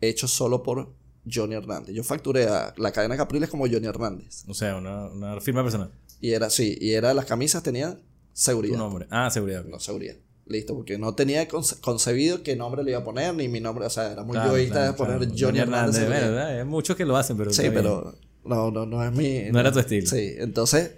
hecho 0.00 0.26
solo 0.26 0.62
por 0.62 0.92
Johnny 1.30 1.54
Hernández. 1.54 1.94
Yo 1.94 2.02
facturé 2.02 2.46
a 2.48 2.74
la 2.76 2.90
cadena 2.92 3.16
Capriles 3.16 3.48
como 3.50 3.66
Johnny 3.68 3.86
Hernández. 3.86 4.44
O 4.48 4.54
sea, 4.54 4.76
una, 4.76 5.08
una 5.08 5.40
firma 5.40 5.62
personal. 5.62 5.92
Y 6.20 6.30
era 6.32 6.46
así, 6.46 6.76
y 6.80 6.92
era 6.94 7.14
las 7.14 7.26
camisas 7.26 7.62
tenían 7.62 7.96
Tu 7.96 8.02
seguridad. 8.32 8.76
nombre. 8.78 9.06
Ah, 9.10 9.30
seguridad. 9.30 9.64
No, 9.64 9.78
seguridad. 9.78 10.16
Listo, 10.50 10.74
porque 10.74 10.98
no 10.98 11.14
tenía 11.14 11.46
conce- 11.48 11.80
concebido 11.80 12.42
qué 12.42 12.56
nombre 12.56 12.82
le 12.82 12.90
iba 12.90 13.00
a 13.00 13.04
poner, 13.04 13.32
ni 13.34 13.46
mi 13.48 13.60
nombre, 13.60 13.86
o 13.86 13.90
sea, 13.90 14.10
era 14.12 14.24
muy 14.24 14.32
Claro, 14.32 14.50
yoísta 14.52 14.74
claro, 14.74 14.92
de 14.92 14.98
poner 14.98 15.18
claro. 15.20 15.34
Johnny 15.38 15.58
Hernández. 15.60 16.08
¿verdad? 16.08 16.58
Hay 16.58 16.64
muchos 16.64 16.96
que 16.96 17.04
lo 17.04 17.16
hacen, 17.16 17.36
pero. 17.36 17.52
sí, 17.52 17.62
pero 17.72 18.16
no, 18.44 18.70
no, 18.72 18.84
no 18.84 19.04
es 19.04 19.12
mi... 19.12 19.44
No 19.52 19.60
era 19.60 19.70
tu 19.70 19.78
estilo. 19.78 20.06
Sí, 20.08 20.34
entonces 20.38 20.92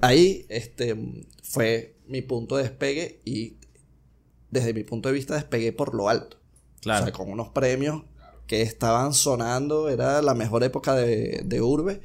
ahí 0.00 0.46
este, 0.48 0.96
fue 1.42 1.96
mi 2.08 2.22
punto 2.22 2.56
de 2.56 2.62
despegue 2.62 3.20
y 3.26 3.58
desde 4.50 4.72
mi 4.72 4.84
punto 4.84 5.08
de 5.10 5.14
vista 5.14 5.34
despegué 5.34 5.72
por 5.72 5.94
lo 5.94 6.08
alto. 6.08 6.38
Claro. 6.80 7.02
O 7.02 7.06
sea, 7.06 7.12
con 7.12 7.30
unos 7.30 7.48
premios 7.50 8.04
que 8.46 8.62
estaban 8.62 9.12
sonando, 9.12 9.88
era 9.90 10.22
la 10.22 10.34
mejor 10.34 10.64
época 10.64 10.94
de, 10.94 11.42
de 11.44 11.60
Urbe. 11.60 12.00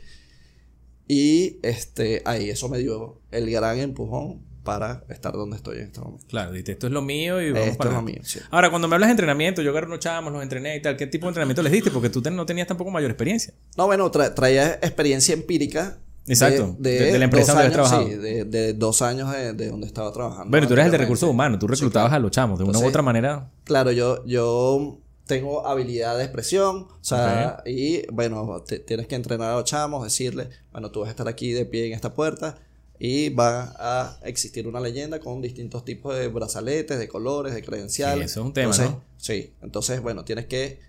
Y 1.08 1.60
este, 1.64 2.22
ahí 2.26 2.50
eso 2.50 2.68
me 2.70 2.78
dio 2.80 3.22
el 3.32 3.50
gran 3.50 3.80
empujón 3.80 4.42
para 4.64 5.04
estar 5.10 5.34
donde 5.34 5.56
estoy 5.58 5.78
en 5.78 5.84
este 5.86 6.00
momento. 6.02 6.26
Claro, 6.28 6.52
dijiste, 6.52 6.74
esto 6.74 6.88
es 6.88 6.94
lo 6.94 7.02
mío 7.02 7.42
y 7.42 7.52
vamos 7.52 7.68
Esto 7.68 7.78
para 7.78 7.90
es 7.92 7.96
lo 7.96 8.02
mío, 8.02 8.20
sí. 8.24 8.40
Ahora, 8.52 8.70
cuando 8.70 8.88
me 8.88 8.96
hablas 8.96 9.08
de 9.08 9.12
entrenamiento, 9.12 9.62
yo 9.62 9.72
agarré 9.72 9.88
unos 9.88 10.00
chamos, 10.00 10.32
los 10.34 10.44
entrené 10.44 10.76
y 10.76 10.82
tal. 10.82 10.96
¿Qué 10.98 11.08
tipo 11.08 11.26
de 11.26 11.30
entrenamiento 11.30 11.62
les 11.64 11.72
diste? 11.72 11.92
Porque 11.92 12.10
tú 12.10 12.22
ten- 12.22 12.36
no 12.36 12.46
tenías 12.46 12.68
tampoco 12.68 12.92
mayor 12.92 13.10
experiencia. 13.12 13.54
No, 13.78 13.86
bueno, 13.88 14.12
tra- 14.12 14.34
traía 14.34 14.74
experiencia 14.76 15.34
empírica. 15.34 15.98
Exacto, 16.28 16.76
de- 16.78 17.12
de 17.12 17.18
la 17.18 17.26
empresa 17.26 17.54
donde 17.54 17.64
años, 17.68 17.74
trabajado. 17.74 18.06
sí, 18.08 18.14
de, 18.16 18.46
de 18.46 18.74
dos 18.74 19.02
años 19.02 19.32
de, 19.32 19.54
de 19.54 19.70
donde 19.70 19.88
estaba 19.88 20.12
trabajando. 20.14 20.52
Bueno, 20.52 20.68
tú 20.68 20.74
eres 20.74 20.86
el 20.86 20.92
de 20.92 20.98
recursos 21.00 21.28
humanos, 21.28 21.58
tú 21.58 21.66
Sí, 21.68 21.72
reclutabas 21.74 22.10
claro. 22.10 22.22
a 22.22 22.24
los 22.24 22.32
chamos 22.32 22.60
de 22.60 22.66
una 22.66 22.78
u 22.78 22.86
otra 22.86 23.02
manera. 23.02 23.50
Claro, 23.64 23.92
yo, 23.92 24.24
yo 24.28 25.00
tengo 25.26 25.66
habilidad 25.66 26.18
de 26.18 26.24
expresión, 26.26 26.88
o 26.90 26.98
sea, 27.02 27.64
y 27.66 28.06
bueno, 28.12 28.62
te- 28.68 28.78
tienes 28.80 29.08
que 29.08 29.16
entrenar 29.16 29.52
a 29.52 29.56
los 29.56 29.64
chamos, 29.64 30.04
decirle, 30.04 30.50
bueno, 30.72 30.92
tú 30.92 31.00
vas 31.00 31.08
a 31.08 31.12
estar 31.12 31.28
aquí 31.28 31.52
de 31.52 31.66
pie 31.66 31.88
en 31.88 31.94
esta 31.94 32.14
puerta 32.14 32.58
y 33.00 33.30
va 33.30 33.74
a 33.80 34.20
existir 34.24 34.68
una 34.68 34.82
leyenda 34.82 35.20
con 35.22 35.42
distintos 35.42 35.86
tipos 35.86 36.16
de 36.18 36.28
brazaletes, 36.28 37.00
de 37.00 37.08
colores, 37.08 37.54
de 37.54 37.64
credenciales. 37.64 38.32
Sí, 38.32 38.32
eso 38.34 38.42
es 38.42 38.46
un 38.48 38.54
tema, 38.54 38.66
Entonces, 38.76 38.92
¿no? 38.92 39.04
Sí, 39.18 39.54
entonces, 39.62 40.02
bueno, 40.02 40.26
tienes 40.26 40.48
que 40.48 40.80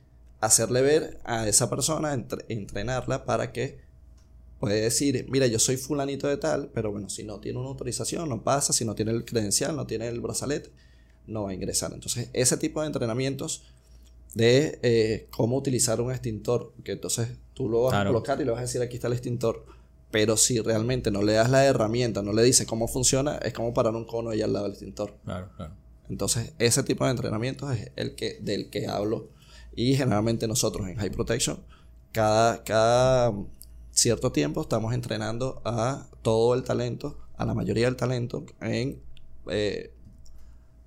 hacerle 0.40 0.82
ver 0.82 1.20
a 1.24 1.46
esa 1.46 1.70
persona, 1.70 2.12
entre- 2.12 2.44
entrenarla 2.48 3.24
para 3.24 3.52
que 3.52 3.78
puede 4.58 4.80
decir, 4.80 5.26
mira, 5.30 5.46
yo 5.46 5.58
soy 5.58 5.76
fulanito 5.76 6.26
de 6.26 6.36
tal, 6.36 6.70
pero 6.74 6.90
bueno, 6.90 7.08
si 7.08 7.22
no 7.22 7.38
tiene 7.40 7.58
una 7.60 7.68
autorización, 7.68 8.28
no 8.28 8.42
pasa, 8.42 8.72
si 8.72 8.84
no 8.84 8.94
tiene 8.94 9.12
el 9.12 9.24
credencial, 9.24 9.76
no 9.76 9.86
tiene 9.86 10.08
el 10.08 10.20
brazalete, 10.20 10.70
no 11.26 11.44
va 11.44 11.50
a 11.50 11.54
ingresar. 11.54 11.92
Entonces, 11.94 12.28
ese 12.32 12.56
tipo 12.56 12.80
de 12.80 12.88
entrenamientos 12.88 13.62
de 14.34 14.78
eh, 14.82 15.28
cómo 15.30 15.56
utilizar 15.56 16.00
un 16.00 16.10
extintor, 16.10 16.72
que 16.84 16.92
entonces 16.92 17.28
tú 17.54 17.68
lo 17.68 17.82
vas 17.82 17.92
Claro. 17.92 18.10
a 18.10 18.12
colocar 18.12 18.40
y 18.40 18.44
le 18.44 18.50
vas 18.50 18.58
a 18.58 18.62
decir, 18.62 18.82
aquí 18.82 18.96
está 18.96 19.06
el 19.06 19.12
extintor. 19.14 19.64
Pero 20.10 20.36
si 20.36 20.60
realmente 20.60 21.10
no 21.10 21.22
le 21.22 21.34
das 21.34 21.50
la 21.50 21.64
herramienta, 21.64 22.22
no 22.22 22.32
le 22.32 22.42
dices 22.42 22.66
cómo 22.66 22.88
funciona, 22.88 23.36
es 23.38 23.52
como 23.52 23.72
parar 23.72 23.94
un 23.94 24.04
cono 24.04 24.30
ahí 24.30 24.42
al 24.42 24.52
lado 24.52 24.64
del 24.64 24.72
extintor. 24.72 25.16
Claro, 25.24 25.50
claro. 25.56 25.74
Entonces, 26.08 26.52
ese 26.58 26.82
tipo 26.82 27.04
de 27.04 27.12
entrenamientos 27.12 27.72
es 27.72 27.92
el 27.94 28.16
que, 28.16 28.38
del 28.40 28.68
que 28.68 28.88
hablo. 28.88 29.28
Y 29.74 29.94
generalmente 29.94 30.48
nosotros 30.48 30.88
en 30.88 30.96
High 30.96 31.10
Protection, 31.10 31.60
cada, 32.10 32.64
cada 32.64 33.32
cierto 33.92 34.32
tiempo 34.32 34.62
estamos 34.62 34.92
entrenando 34.92 35.62
a 35.64 36.08
todo 36.22 36.54
el 36.54 36.64
talento, 36.64 37.16
a 37.36 37.44
la 37.44 37.54
mayoría 37.54 37.86
del 37.86 37.96
talento, 37.96 38.44
en 38.60 39.00
eh, 39.48 39.92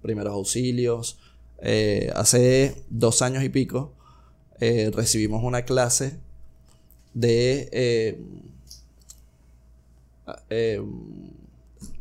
primeros 0.01 0.34
auxilios. 0.34 1.20
Eh, 1.60 2.12
hace 2.13 2.84
dos 2.89 3.22
años 3.22 3.44
y 3.44 3.50
pico 3.50 3.94
eh, 4.60 4.92
recibimos 4.94 5.42
una 5.44 5.63
clase 5.63 6.20
de 7.13 8.20
eh, 10.50 10.82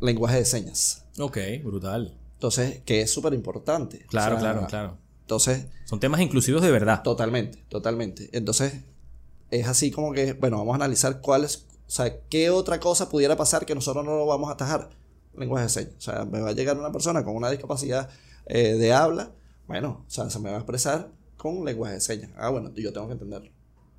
lenguaje 0.01 0.37
de 0.37 0.45
señas. 0.45 1.05
Ok, 1.19 1.39
brutal. 1.65 2.17
Entonces, 2.35 2.81
que 2.85 3.03
es 3.03 3.11
súper 3.11 3.35
importante. 3.35 4.05
Claro, 4.09 4.37
O 4.37 4.41
sea, 4.41 4.53
claro, 4.53 4.67
claro. 4.67 4.99
Entonces, 5.21 5.67
Son 5.85 6.01
temas 6.01 6.21
inclusivos 6.21 6.63
de 6.63 6.71
verdad. 6.71 7.03
totalmente, 7.03 7.59
totalmente. 7.69 8.29
Entonces, 8.33 8.75
es 9.51 9.69
así 9.69 9.91
como 9.91 10.13
que, 10.13 10.33
bueno, 10.33 10.59
vamos 10.59 10.73
a 10.73 10.77
analizar 10.77 11.21
cuáles, 11.21 11.67
o 11.87 11.91
sea, 11.91 12.21
qué 12.29 12.51
otra 12.51 12.81
cosa 12.81 13.09
pudiera 13.09 13.37
pasar 13.37 13.65
que 13.67 13.75
nosotros 13.75 14.05
no 14.05 14.17
lo 14.17 14.27
vamos 14.27 14.51
a 14.51 14.55
atajar. 14.55 14.91
Lenguaje 15.37 15.65
de 15.65 15.71
señas. 15.71 15.95
O 15.97 16.01
sea, 16.01 16.25
me 16.25 16.41
va 16.41 16.51
a 16.51 16.53
llegar 16.53 16.77
una 16.77 16.93
persona 16.93 17.25
con 17.25 17.37
una 17.37 17.51
discapacidad 17.51 18.11
eh, 18.47 18.75
de 18.75 18.93
habla, 18.93 19.33
bueno, 19.67 20.05
o 20.07 20.11
sea, 20.11 20.29
se 20.29 20.39
me 20.39 20.51
va 20.51 20.57
a 20.57 20.59
expresar 20.59 21.11
con 21.37 21.65
lenguaje 21.65 21.95
de 21.95 22.01
señas. 22.01 22.31
Ah, 22.37 22.51
bueno, 22.51 22.73
yo 22.75 22.93
tengo 22.93 23.07
que 23.07 23.13
entenderlo. 23.15 23.51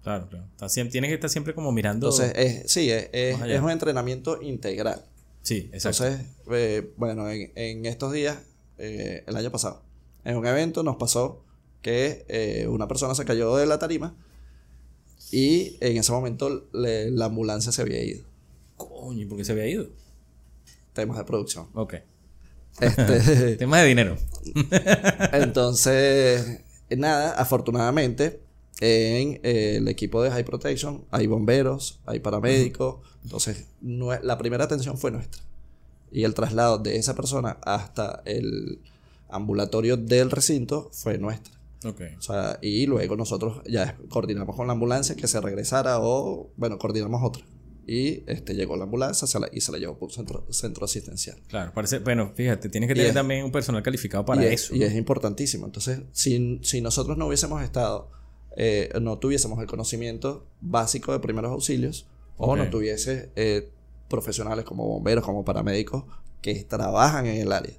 Claro, 0.04 0.28
claro. 0.30 0.46
Está 0.52 0.68
tienes 0.90 1.10
que 1.10 1.14
estar 1.16 1.30
siempre 1.30 1.54
como 1.56 1.72
mirando. 1.72 2.08
Entonces, 2.10 2.34
es, 2.36 2.72
sí, 2.72 2.90
es, 2.92 3.10
es- 3.14 3.62
un 3.62 3.72
entrenamiento 3.72 4.42
integral. 4.42 5.06
sí, 5.42 5.70
exacto. 5.74 6.06
Entonces, 6.06 6.28
eh, 6.52 6.94
bueno, 6.98 7.30
en, 7.30 7.52
en 7.56 7.86
estos 7.86 8.12
días, 8.12 8.38
eh, 8.78 9.24
el 9.28 9.36
año 9.38 9.50
pasado, 9.52 9.82
en 10.26 10.36
un 10.38 10.46
evento 10.46 10.84
nos 10.84 10.98
pasó 10.98 11.44
que 11.82 12.26
eh, 12.28 12.68
una 12.68 12.88
persona 12.88 13.16
se 13.16 13.24
cayó 13.26 13.56
de 13.56 13.66
la 13.66 13.80
tarima 13.80 14.16
y 15.32 15.78
en 15.82 15.98
ese 15.98 16.12
momento 16.12 16.68
le- 16.74 17.10
la 17.12 17.26
ambulancia 17.26 17.72
se 17.72 17.82
había 17.82 18.04
ido. 18.04 18.24
Coño, 18.78 19.22
¿y 19.22 19.26
por 19.26 19.38
qué 19.38 19.46
se 19.46 19.54
había 19.54 19.68
ido? 19.68 19.88
Temas 20.94 21.18
de 21.18 21.24
producción. 21.24 21.68
Ok. 21.74 21.96
Este, 22.82 23.56
Temas 23.58 23.82
de 23.82 23.88
dinero. 23.88 24.18
entonces, 25.32 26.62
nada, 26.90 27.34
afortunadamente, 27.34 28.42
en 28.84 29.40
eh, 29.44 29.76
el 29.78 29.88
equipo 29.88 30.22
de 30.22 30.30
High 30.32 30.44
Protection 30.46 31.06
hay 31.12 31.28
bomberos, 31.28 32.00
hay 32.06 32.20
paramédicos. 32.20 32.98
Entonces, 33.24 33.66
la 33.82 34.38
primera 34.38 34.66
atención 34.66 34.98
fue 34.98 35.12
nuestra. 35.12 35.42
Y 36.12 36.24
el 36.26 36.34
traslado 36.34 36.78
de 36.78 36.98
esa 36.98 37.16
persona 37.16 37.58
hasta 37.64 38.22
el 38.26 38.80
ambulatorio 39.30 39.98
del 39.98 40.30
recinto 40.32 40.90
fue 40.92 41.18
nuestra. 41.18 41.54
Ok. 41.86 42.02
O 42.18 42.22
sea, 42.22 42.60
y 42.62 42.86
luego 42.86 43.16
nosotros 43.16 43.62
ya 43.66 43.98
coordinamos 44.10 44.56
con 44.56 44.68
la 44.68 44.74
ambulancia 44.74 45.16
que 45.16 45.28
se 45.28 45.42
regresara 45.42 46.00
o, 46.00 46.52
bueno, 46.56 46.78
coordinamos 46.78 47.22
otra. 47.24 47.44
Y 47.86 48.24
este, 48.28 48.54
llegó 48.56 48.78
la 48.78 48.84
ambulancia 48.86 49.28
se 49.28 49.40
la- 49.40 49.50
y 49.52 49.60
se 49.60 49.72
la 49.74 49.78
llevó 49.78 49.98
por 49.98 50.08
un 50.10 50.14
centro, 50.16 50.46
centro 50.52 50.86
asistencial. 50.86 51.38
Claro, 51.48 51.74
parece, 51.74 52.00
bueno, 52.00 52.32
fíjate, 52.34 52.70
tienes 52.70 52.88
que 52.88 52.94
tener 52.94 53.10
es- 53.10 53.14
también 53.14 53.44
un 53.44 53.52
personal 53.52 53.84
calificado 53.84 54.24
para 54.24 54.42
y 54.44 54.48
es, 54.48 54.54
eso. 54.66 54.76
Y 54.76 54.84
es 54.84 54.96
importantísimo. 54.96 55.66
Entonces, 55.66 56.00
si, 56.14 56.60
si 56.64 56.80
nosotros 56.80 57.18
no 57.18 57.28
hubiésemos 57.28 57.62
estado, 57.62 58.10
eh, 58.56 58.92
no 59.02 59.18
tuviésemos 59.20 59.60
el 59.60 59.68
conocimiento 59.68 60.46
básico 60.62 61.12
de 61.12 61.20
primeros 61.20 61.52
auxilios, 61.52 62.08
o 62.38 62.56
no 62.56 62.70
tuviese 62.70 63.32
eh, 63.36 63.70
profesionales 64.10 64.66
como 64.66 64.88
bomberos, 64.88 65.24
como 65.24 65.46
paramédicos, 65.46 66.04
que 66.42 66.64
trabajan 66.64 67.26
en 67.28 67.42
el 67.42 67.52
área 67.52 67.74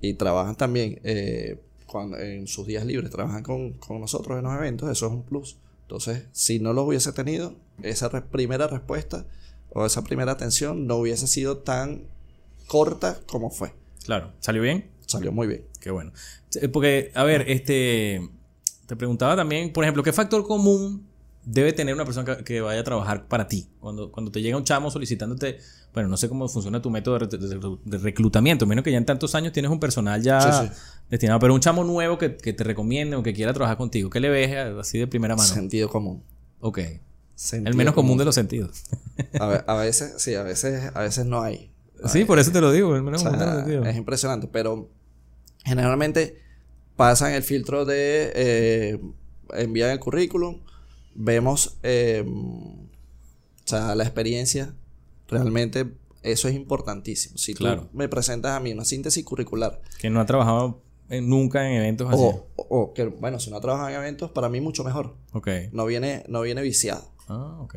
y 0.00 0.14
trabajan 0.14 0.56
también 0.56 1.00
eh, 1.04 1.60
cuando, 1.86 2.18
en 2.18 2.46
sus 2.46 2.66
días 2.66 2.84
libres, 2.84 3.10
trabajan 3.10 3.42
con, 3.42 3.72
con 3.74 4.00
nosotros 4.00 4.38
en 4.38 4.44
los 4.44 4.54
eventos, 4.54 4.90
eso 4.90 5.06
es 5.06 5.12
un 5.12 5.22
plus. 5.22 5.58
Entonces, 5.82 6.24
si 6.32 6.58
no 6.58 6.72
los 6.72 6.86
hubiese 6.86 7.12
tenido, 7.12 7.54
esa 7.82 8.08
re- 8.08 8.22
primera 8.22 8.66
respuesta 8.66 9.26
o 9.70 9.86
esa 9.86 10.02
primera 10.04 10.32
atención 10.32 10.86
no 10.86 10.96
hubiese 10.96 11.26
sido 11.26 11.58
tan 11.58 12.04
corta 12.66 13.20
como 13.26 13.50
fue. 13.50 13.72
Claro, 14.04 14.32
¿salió 14.40 14.62
bien? 14.62 14.90
Salió 15.06 15.32
muy 15.32 15.46
bien. 15.46 15.64
Qué 15.80 15.90
bueno. 15.90 16.12
Porque, 16.72 17.12
a 17.14 17.22
ver, 17.24 17.48
este. 17.50 18.28
Te 18.86 18.96
preguntaba 18.96 19.36
también, 19.36 19.72
por 19.72 19.84
ejemplo, 19.84 20.02
¿qué 20.02 20.12
factor 20.12 20.46
común 20.46 21.06
debe 21.44 21.72
tener 21.72 21.94
una 21.94 22.04
persona 22.04 22.36
que, 22.38 22.60
vaya 22.60 22.80
a 22.80 22.84
trabajar 22.84 23.26
para 23.28 23.48
ti? 23.48 23.68
Cuando, 23.80 24.10
cuando 24.12 24.30
te 24.32 24.40
llega 24.42 24.56
un 24.56 24.64
chamo 24.64 24.90
solicitándote. 24.90 25.58
Bueno, 25.92 26.08
no 26.10 26.16
sé 26.18 26.28
cómo 26.28 26.46
funciona 26.48 26.82
tu 26.82 26.90
método 26.90 27.18
de, 27.18 27.26
re- 27.26 27.38
de- 27.38 27.78
de 27.84 27.98
reclutamiento. 27.98 28.66
Menos 28.66 28.84
que 28.84 28.92
ya 28.92 28.98
en 28.98 29.06
tantos 29.06 29.34
años 29.34 29.52
tienes 29.52 29.70
un 29.70 29.80
personal 29.80 30.22
ya 30.22 30.40
Sí, 30.40 30.68
sí. 30.68 30.72
destinado. 31.10 31.40
Pero 31.40 31.54
un 31.54 31.60
chamo 31.60 31.84
nuevo 31.84 32.18
que, 32.18 32.36
que 32.36 32.52
te 32.52 32.64
recomiende 32.64 33.16
o 33.16 33.22
que 33.22 33.32
quiera 33.32 33.54
trabajar 33.54 33.78
contigo. 33.78 34.10
¿Qué 34.10 34.20
le 34.20 34.28
ves 34.28 34.54
así 34.78 34.98
de 34.98 35.06
primera 35.06 35.34
mano? 35.36 35.48
Sentido 35.48 35.88
común. 35.88 36.22
Ok. 36.60 36.80
Sentido 37.34 37.70
El 37.70 37.76
menos 37.76 37.94
común 37.94 38.18
de 38.18 38.24
los 38.26 38.34
sentidos. 38.34 38.82
A, 39.40 39.46
ve- 39.46 39.64
a 39.66 39.74
veces, 39.76 40.14
sí, 40.18 40.34
a 40.34 40.42
veces, 40.42 40.90
a 40.94 41.00
veces 41.00 41.24
no 41.26 41.40
hay. 41.42 41.70
Sí, 42.04 42.24
por 42.26 42.38
eso 42.38 42.52
te 42.52 42.60
lo 42.60 42.70
digo. 42.72 42.94
El 42.94 43.00
O 43.00 43.04
menos 43.04 43.22
sea, 43.22 43.30
común 43.30 43.40
de 43.46 43.46
los 43.52 43.56
sentidos. 43.64 43.86
es 43.88 43.96
impresionante, 43.96 44.48
pero 44.48 44.90
generalmente 45.64 46.42
pasan 46.96 47.32
el 47.34 47.42
filtro 47.42 47.84
de 47.84 48.32
eh, 48.34 49.00
envían 49.54 49.90
el 49.90 50.00
currículum, 50.00 50.60
vemos, 51.14 51.76
eh, 51.82 52.24
o 52.26 52.88
sea, 53.64 53.94
la 53.94 54.04
experiencia, 54.04 54.74
realmente 55.28 55.92
eso 56.22 56.48
es 56.48 56.54
importantísimo. 56.54 57.38
Si 57.38 57.54
Claro. 57.54 57.82
tú 57.82 57.88
me 57.96 58.08
presentas 58.08 58.52
a 58.52 58.60
mí 58.60 58.72
una 58.72 58.84
síntesis 58.84 59.24
curricular, 59.24 59.80
Que 59.98 60.10
no 60.10 60.20
ha 60.20 60.26
trabajado 60.26 60.82
en- 61.08 61.28
nunca 61.28 61.68
en 61.68 61.76
eventos 61.76 62.08
así. 62.12 62.20
o, 62.22 62.48
o- 62.56 62.66
o 62.80 62.94
que, 62.94 63.04
bueno, 63.04 63.38
si 63.38 63.50
no 63.50 63.60
trabajas 63.60 63.90
en 63.90 63.96
eventos, 63.96 64.30
para 64.32 64.48
mí 64.48 64.60
mucho 64.60 64.82
mejor. 64.84 65.14
Ok. 65.32 65.48
No 65.72 65.86
viene, 65.86 66.24
no 66.28 66.40
viene 66.42 66.62
viciado. 66.62 67.12
Ah, 67.28 67.58
ok. 67.60 67.76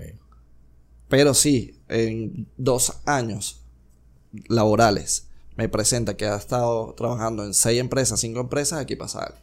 Pero 1.07 1.33
sí, 1.33 1.79
en 1.87 2.47
dos 2.57 3.01
años 3.05 3.63
laborales 4.47 5.28
me 5.59 5.67
presenta 5.67 6.15
que 6.15 6.25
ha 6.25 6.37
estado 6.37 6.93
trabajando 6.95 7.43
en 7.43 7.53
seis 7.53 7.81
empresas, 7.81 8.17
cinco 8.21 8.39
empresas, 8.39 8.79
aquí 8.79 8.95
pasa 8.95 9.25
algo. 9.25 9.37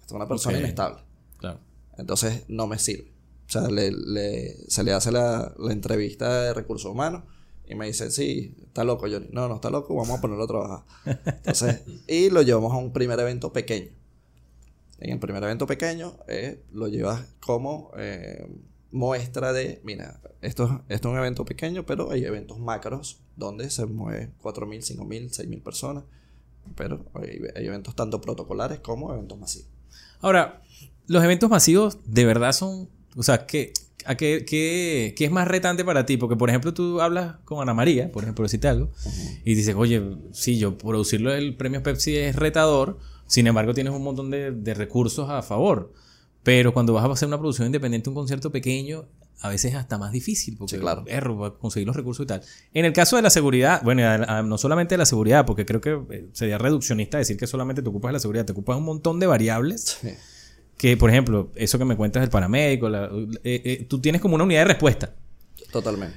Esta 0.00 0.06
es 0.06 0.12
una 0.12 0.26
persona 0.26 0.56
inestable. 0.58 1.02
Claro. 1.36 1.60
Entonces 1.98 2.44
no 2.48 2.66
me 2.66 2.78
sirve. 2.78 3.12
O 3.48 3.52
sea, 3.52 3.68
le, 3.68 3.90
le- 3.92 4.56
se 4.70 4.82
le 4.82 4.92
hace 4.94 5.12
la, 5.12 5.52
la 5.58 5.72
entrevista 5.72 6.42
de 6.44 6.54
recursos 6.54 6.90
humanos 6.90 7.24
y 7.68 7.74
me 7.74 7.86
dice, 7.86 8.10
sí, 8.10 8.56
está 8.66 8.82
loco, 8.82 9.06
Johnny. 9.10 9.28
No, 9.30 9.46
no 9.46 9.56
está 9.56 9.68
loco, 9.68 9.94
vamos 9.94 10.16
a 10.18 10.22
ponerlo 10.22 10.44
a 10.44 10.46
trabajar. 10.46 10.84
Entonces, 11.26 11.82
y 12.08 12.30
lo 12.30 12.40
llevamos 12.40 12.72
a 12.72 12.76
un 12.76 12.94
primer 12.94 13.20
evento 13.20 13.52
pequeño. 13.52 13.90
En 15.00 15.10
el 15.10 15.18
primer 15.18 15.42
evento 15.42 15.66
pequeño 15.66 16.16
eh, 16.28 16.64
lo 16.72 16.88
llevas 16.88 17.26
como 17.40 17.90
eh, 17.98 18.46
muestra 18.90 19.52
de, 19.52 19.82
mira, 19.84 20.18
esto, 20.40 20.82
esto 20.88 21.08
es 21.08 21.12
un 21.12 21.18
evento 21.18 21.44
pequeño, 21.44 21.84
pero 21.84 22.10
hay 22.10 22.24
eventos 22.24 22.58
macros 22.58 23.21
donde 23.36 23.70
se 23.70 23.86
mueve 23.86 24.30
4.000, 24.42 24.82
5.000, 24.82 25.30
6.000 25.30 25.62
personas. 25.62 26.04
Pero 26.76 27.04
hay, 27.14 27.38
hay 27.56 27.66
eventos 27.66 27.94
tanto 27.96 28.20
protocolares 28.20 28.80
como 28.80 29.12
eventos 29.12 29.38
masivos. 29.38 29.68
Ahora, 30.20 30.62
los 31.08 31.22
eventos 31.24 31.50
masivos 31.50 31.98
de 32.06 32.24
verdad 32.24 32.52
son. 32.52 32.88
O 33.16 33.22
sea, 33.22 33.46
¿qué, 33.46 33.72
a 34.06 34.14
qué, 34.16 34.44
qué- 34.48 35.14
qué 35.16 35.24
es 35.24 35.30
más 35.30 35.48
retante 35.48 35.84
para 35.84 36.06
ti? 36.06 36.16
Porque, 36.16 36.36
por 36.36 36.48
ejemplo, 36.48 36.72
tú 36.72 37.00
hablas 37.00 37.36
con 37.44 37.60
Ana 37.60 37.74
María, 37.74 38.10
por 38.12 38.22
ejemplo, 38.22 38.44
decirte 38.44 38.68
algo, 38.68 38.90
y 39.44 39.54
dices, 39.54 39.74
oye, 39.76 40.02
sí, 40.32 40.58
yo 40.58 40.78
producirlo 40.78 41.32
el 41.34 41.56
premio 41.56 41.82
Pepsi 41.82 42.16
es 42.16 42.36
retador, 42.36 42.98
sin 43.26 43.46
embargo, 43.48 43.74
tienes 43.74 43.92
un 43.92 44.02
montón 44.02 44.30
de, 44.30 44.52
de 44.52 44.74
recursos 44.74 45.28
a 45.28 45.42
favor. 45.42 45.92
Pero 46.44 46.72
cuando 46.72 46.92
vas 46.92 47.04
a 47.04 47.12
hacer 47.12 47.28
una 47.28 47.38
producción 47.38 47.66
independiente, 47.66 48.08
un 48.08 48.14
concierto 48.14 48.50
pequeño, 48.50 49.04
a 49.42 49.48
veces 49.48 49.72
es 49.72 49.76
hasta 49.76 49.98
más 49.98 50.12
difícil, 50.12 50.56
porque 50.56 50.76
Sí, 50.76 50.80
claro. 50.80 51.04
erro, 51.06 51.58
conseguir 51.58 51.86
los 51.86 51.96
recursos 51.96 52.24
y 52.24 52.26
tal. 52.28 52.42
En 52.72 52.84
el 52.84 52.92
caso 52.92 53.16
de 53.16 53.22
la 53.22 53.30
seguridad, 53.30 53.82
bueno, 53.82 54.02
a- 54.04 54.38
a- 54.38 54.42
no 54.42 54.56
solamente 54.58 54.94
de 54.94 54.98
la 54.98 55.06
seguridad, 55.06 55.44
porque 55.44 55.66
creo 55.66 55.80
que 55.80 56.00
eh, 56.14 56.28
sería 56.32 56.58
reduccionista 56.58 57.18
decir 57.18 57.36
que 57.36 57.46
solamente 57.46 57.82
te 57.82 57.88
ocupas 57.88 58.10
de 58.10 58.12
la 58.14 58.20
seguridad, 58.20 58.44
te 58.44 58.52
ocupas 58.52 58.76
de 58.76 58.78
un 58.80 58.84
montón 58.86 59.18
de 59.20 59.26
variables 59.26 59.98
Sí. 60.00 60.08
que, 60.78 60.96
por 60.96 61.10
ejemplo, 61.10 61.50
eso 61.56 61.78
que 61.78 61.84
me 61.84 61.96
cuentas 61.96 62.20
del 62.22 62.30
paramédico, 62.30 62.88
la- 62.88 63.10
eh, 63.44 63.62
eh, 63.64 63.86
tú 63.88 64.00
tienes 64.00 64.20
como 64.20 64.34
una 64.36 64.44
unidad 64.44 64.60
de 64.60 64.66
respuesta. 64.68 65.14
Totalmente. 65.70 66.16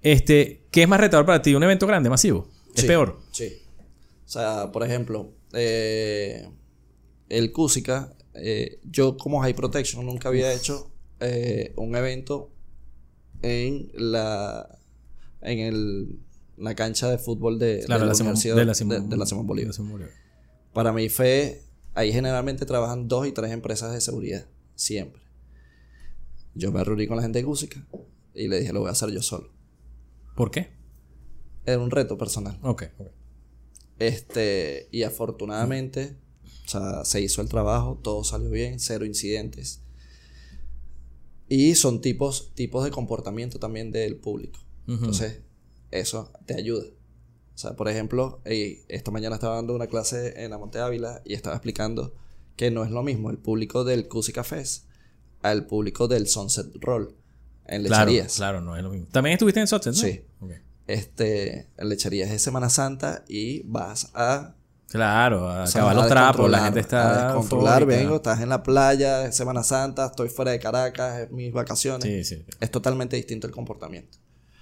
Este, 0.00 0.62
¿Qué 0.70 0.82
es 0.82 0.88
más 0.88 0.98
retador 1.00 1.26
para 1.26 1.42
ti? 1.42 1.54
¿Un 1.54 1.62
evento 1.62 1.86
grande, 1.86 2.08
masivo? 2.10 2.48
¿Es 2.74 2.80
Sí, 2.82 2.86
peor? 2.86 3.20
Sí. 3.32 3.52
O 4.24 4.28
sea, 4.28 4.72
por 4.72 4.82
ejemplo, 4.84 5.30
eh, 5.52 6.48
el 7.28 7.52
Cusica, 7.52 8.12
yo 8.84 9.16
como 9.18 9.40
High 9.42 9.54
Protection 9.54 10.06
nunca 10.06 10.28
había 10.28 10.52
hecho 10.52 10.88
un 11.76 11.94
evento 11.94 12.50
en 13.42 13.90
la 13.94 14.78
en 15.40 15.58
el, 15.58 16.18
la 16.56 16.74
cancha 16.74 17.10
de 17.10 17.18
fútbol 17.18 17.58
de, 17.58 17.82
Claro, 17.84 18.02
de 18.02 18.06
la, 18.08 18.14
Simón- 18.14 18.26
Universidad 18.32 18.56
de 18.56 18.64
la 18.64 18.74
Simón- 18.74 19.02
de- 19.02 19.08
de 19.08 19.16
la 19.16 19.26
Simón 19.26 19.46
Bolívar. 19.46 19.74
Para 20.72 20.92
mí 20.92 21.08
fue, 21.08 21.62
ahí 21.94 22.12
generalmente 22.12 22.64
trabajan 22.64 23.08
dos 23.08 23.26
y 23.26 23.32
tres 23.32 23.50
empresas 23.50 23.92
de 23.92 24.00
seguridad, 24.00 24.46
siempre. 24.76 25.20
Yo 26.54 26.70
me 26.70 26.84
reuní 26.84 27.06
con 27.06 27.16
la 27.16 27.22
gente 27.22 27.38
de 27.40 27.44
Cusica 27.44 27.84
y 28.34 28.46
le 28.48 28.60
dije, 28.60 28.72
lo 28.72 28.80
voy 28.80 28.88
a 28.88 28.92
hacer 28.92 29.10
yo 29.10 29.20
solo. 29.22 29.50
¿Por 30.36 30.50
qué? 30.50 30.70
Era 31.66 31.78
un 31.78 31.90
reto 31.90 32.16
personal. 32.18 32.58
Ok, 32.62 32.84
ok. 32.98 33.06
Este, 33.98 34.88
y 34.90 35.02
afortunadamente, 35.02 36.16
o 36.66 36.68
sea, 36.68 37.04
se 37.04 37.20
hizo 37.20 37.40
el 37.42 37.48
trabajo, 37.48 37.98
todo 38.02 38.24
salió 38.24 38.50
bien, 38.50 38.80
cero 38.80 39.04
incidentes. 39.04 39.80
Y 41.54 41.74
son 41.74 42.00
tipos, 42.00 42.50
tipos 42.54 42.82
de 42.82 42.90
comportamiento 42.90 43.58
también 43.58 43.92
del 43.92 44.16
público. 44.16 44.58
Entonces, 44.86 45.42
eso 45.90 46.32
te 46.46 46.54
ayuda. 46.54 46.84
O 47.54 47.58
sea, 47.58 47.76
por 47.76 47.90
ejemplo, 47.90 48.40
esta 48.44 49.10
mañana 49.10 49.34
estaba 49.34 49.56
dando 49.56 49.74
una 49.74 49.86
clase 49.86 50.42
en 50.42 50.50
la 50.50 50.56
Monte 50.56 50.78
Ávila 50.78 51.20
y 51.26 51.34
estaba 51.34 51.54
explicando 51.54 52.14
que 52.56 52.70
no 52.70 52.84
es 52.84 52.90
lo 52.90 53.02
mismo 53.02 53.28
el 53.28 53.36
público 53.36 53.84
del 53.84 54.08
Cusi 54.08 54.32
Cafés 54.32 54.86
al 55.42 55.66
público 55.66 56.08
del 56.08 56.26
Sunset 56.26 56.74
Roll 56.80 57.14
en 57.66 57.82
lecherías. 57.82 58.34
claro, 58.34 58.62
no 58.62 58.74
es 58.74 58.82
lo 58.82 58.88
mismo. 58.88 59.08
¿También 59.12 59.34
estuviste 59.34 59.60
en 59.60 59.66
Sunset, 59.66 59.92
no? 59.92 60.00
Sí. 60.00 60.22
Este, 60.86 61.68
en 61.76 61.88
lecherías 61.90 62.30
es 62.30 62.40
Semana 62.40 62.70
Santa 62.70 63.26
y 63.28 63.60
vas 63.64 64.10
a 64.14 64.54
Claro, 64.92 65.48
a 65.48 65.62
O 65.64 65.66
sea, 65.66 65.80
acabar 65.82 65.96
a 65.96 66.00
los 66.00 66.08
trapos, 66.08 66.50
la 66.50 66.58
descontrolar, 66.58 66.64
gente 66.64 66.80
está. 66.80 67.30
A 67.30 67.34
controlar, 67.34 67.82
eufórica. 67.82 68.00
vengo, 68.02 68.16
estás 68.16 68.40
en 68.40 68.48
la 68.50 68.62
playa, 68.62 69.24
es 69.26 69.36
Semana 69.36 69.62
Santa, 69.62 70.06
estoy 70.06 70.28
fuera 70.28 70.50
de 70.52 70.58
Caracas, 70.58 71.20
es 71.20 71.30
mis 71.30 71.52
vacaciones. 71.52 72.04
Sí, 72.04 72.24
sí, 72.36 72.44
Es 72.60 72.70
totalmente 72.70 73.16
distinto 73.16 73.46
el 73.46 73.52
comportamiento. 73.52 74.18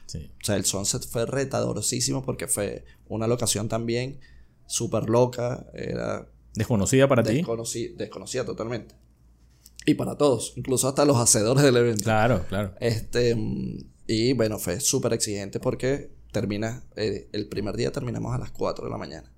sí. 0.06 0.30
O 0.40 0.44
sea, 0.44 0.56
el 0.56 0.64
Sunset 0.64 1.06
fue 1.08 1.26
retadorosísimo 1.26 2.22
porque 2.25 2.46
fue 2.49 2.84
una 3.08 3.26
locación 3.26 3.68
también 3.68 4.20
súper 4.66 5.08
loca, 5.10 5.66
era 5.75 6.26
Desconocida 6.54 7.06
para 7.08 7.22
ti. 7.22 7.42
desconoci- 7.42 7.94
desconocida 7.96 8.44
totalmente. 8.44 8.94
Y 9.87 9.94
para 9.94 10.16
todos, 10.16 10.52
incluso 10.56 10.88
hasta 10.88 11.04
los 11.04 11.16
hacedores 11.16 11.62
del 11.64 11.76
evento. 11.76 12.04
Claro, 12.04 12.44
claro. 12.49 12.75
Este, 12.80 13.37
y 14.06 14.32
bueno, 14.34 14.58
fue 14.58 14.78
súper 14.80 15.12
exigente 15.14 15.58
porque 15.58 16.12
termina, 16.32 16.84
eh, 16.96 17.28
el 17.32 17.49
primer 17.49 17.76
día 17.76 17.90
terminamos 17.90 18.34
a 18.34 18.38
las 18.38 18.50
4 18.50 18.84
de 18.84 18.90
la 18.90 18.99
mañana. 18.99 19.32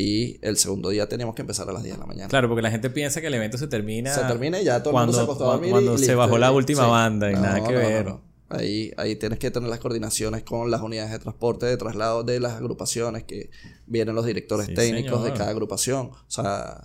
Y 0.00 0.38
el 0.46 0.56
segundo 0.56 0.90
día 0.90 1.08
teníamos 1.08 1.34
que 1.34 1.42
empezar 1.42 1.68
a 1.68 1.72
las 1.72 1.82
10 1.82 1.96
de 1.96 2.00
la 2.00 2.06
mañana. 2.06 2.28
Claro, 2.28 2.46
porque 2.48 2.62
la 2.62 2.70
gente 2.70 2.88
piensa 2.88 3.20
que 3.20 3.26
el 3.26 3.34
evento 3.34 3.58
se 3.58 3.66
termina. 3.66 4.14
Se 4.14 4.20
termina 4.22 4.60
y 4.60 4.64
ya 4.64 4.78
todo 4.80 4.90
el 4.90 4.92
cuando, 4.92 5.12
mundo 5.12 5.18
se 5.18 5.24
acostó 5.24 5.50
a 5.50 5.52
dormir. 5.54 5.68
y 5.70 5.72
Cuando 5.72 5.98
se 5.98 6.14
bajó 6.14 6.38
la 6.38 6.52
última 6.52 6.84
sí. 6.84 6.90
banda 6.90 7.30
y 7.32 7.34
No, 7.34 7.40
nada 7.40 7.64
que 7.66 7.72
no, 7.72 7.78
ver. 7.80 8.06
no. 8.06 8.20
Ahí, 8.48 8.92
ahí 8.96 9.16
tienes 9.16 9.40
que 9.40 9.50
tener 9.50 9.68
las 9.68 9.80
coordinaciones 9.80 10.44
con 10.44 10.70
las 10.70 10.80
unidades 10.82 11.10
de 11.10 11.18
transporte, 11.18 11.66
de 11.66 11.76
traslado 11.76 12.22
de 12.22 12.38
las 12.38 12.52
agrupaciones, 12.54 13.24
que 13.24 13.50
vienen 13.86 14.14
los 14.14 14.24
directores 14.24 14.66
Sí, 14.68 14.74
técnicos 14.74 15.24
de 15.24 15.32
cada 15.32 15.50
agrupación. 15.50 16.06
O 16.12 16.24
sea, 16.28 16.80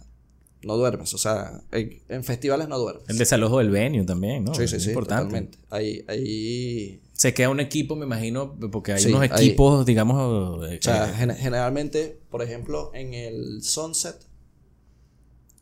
no 0.64 0.76
duermes. 0.78 1.14
O 1.14 1.18
sea, 1.18 1.62
en, 1.72 2.02
en 2.10 2.24
festivales 2.24 2.68
no 2.68 2.78
duermes. 2.80 3.10
El 3.10 3.18
desalojo 3.18 3.58
del 3.60 3.70
venue 3.70 4.04
también, 4.06 4.44
¿no? 4.44 4.54
sí, 4.54 4.68
sí, 4.68 4.78
Es 4.78 4.84
sí, 4.84 4.90
importante. 4.90 5.26
totalmente. 5.26 5.58
Ahí, 5.70 6.04
ahí 6.08 7.02
Se 7.14 7.34
queda 7.34 7.50
un 7.50 7.60
equipo, 7.60 7.96
me 7.96 8.06
imagino, 8.06 8.56
porque 8.72 8.94
hay 8.94 9.02
Sí, 9.04 9.10
unos 9.10 9.22
ahí- 9.32 9.48
equipos, 9.48 9.86
digamos. 9.86 10.70
eh, 10.70 10.78
O 10.80 10.82
sea, 10.84 11.10
eh, 11.10 11.14
gen- 11.16 11.36
generalmente, 11.36 12.20
por 12.30 12.42
ejemplo, 12.42 12.92
en 12.94 13.14
el 13.14 13.62
Sunset. 13.64 14.16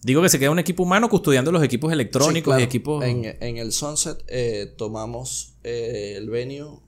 digo 0.03 0.22
que 0.22 0.29
se 0.29 0.39
queda 0.39 0.50
un 0.51 0.60
equipo 0.60 0.84
humano 0.84 1.10
custodiando 1.10 1.51
los 1.51 1.63
equipos 1.63 1.91
electrónicos 1.91 2.36
sí, 2.36 2.41
claro, 2.43 2.62
y 2.62 2.63
equipos. 2.63 3.03
En, 3.05 3.25
en 3.39 3.58
el 3.58 3.72
Sunset 3.72 4.24
eh, 4.27 4.74
tomamos 4.77 5.55
eh, 5.63 6.15
el 6.17 6.29
venue 6.29 6.79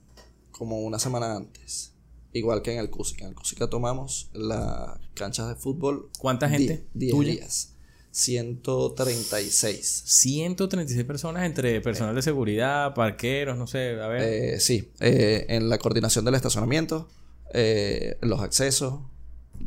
como 0.50 0.80
una 0.80 0.98
semana 0.98 1.36
antes. 1.36 1.92
Igual 2.32 2.62
que 2.62 2.72
en 2.72 2.80
el 2.80 2.90
Cusica. 2.90 3.24
En 3.24 3.30
el 3.30 3.36
Cusica 3.36 3.68
tomamos 3.70 4.28
las 4.32 4.98
canchas 5.14 5.48
de 5.48 5.54
fútbol. 5.54 6.10
¿Cuánta 6.18 6.48
gente 6.48 6.84
10 6.94 7.12
tuya? 7.12 7.32
días. 7.34 7.73
136. 8.14 10.02
136 10.06 11.04
personas 11.04 11.44
entre 11.44 11.80
personal 11.80 12.14
de 12.14 12.22
seguridad, 12.22 12.94
parqueros, 12.94 13.56
no 13.58 13.66
sé, 13.66 14.00
a 14.00 14.06
ver. 14.08 14.22
Eh, 14.22 14.60
sí, 14.60 14.90
eh, 15.00 15.46
en 15.48 15.68
la 15.68 15.78
coordinación 15.78 16.24
del 16.24 16.34
estacionamiento, 16.34 17.08
eh, 17.52 18.16
los 18.22 18.40
accesos, 18.40 19.00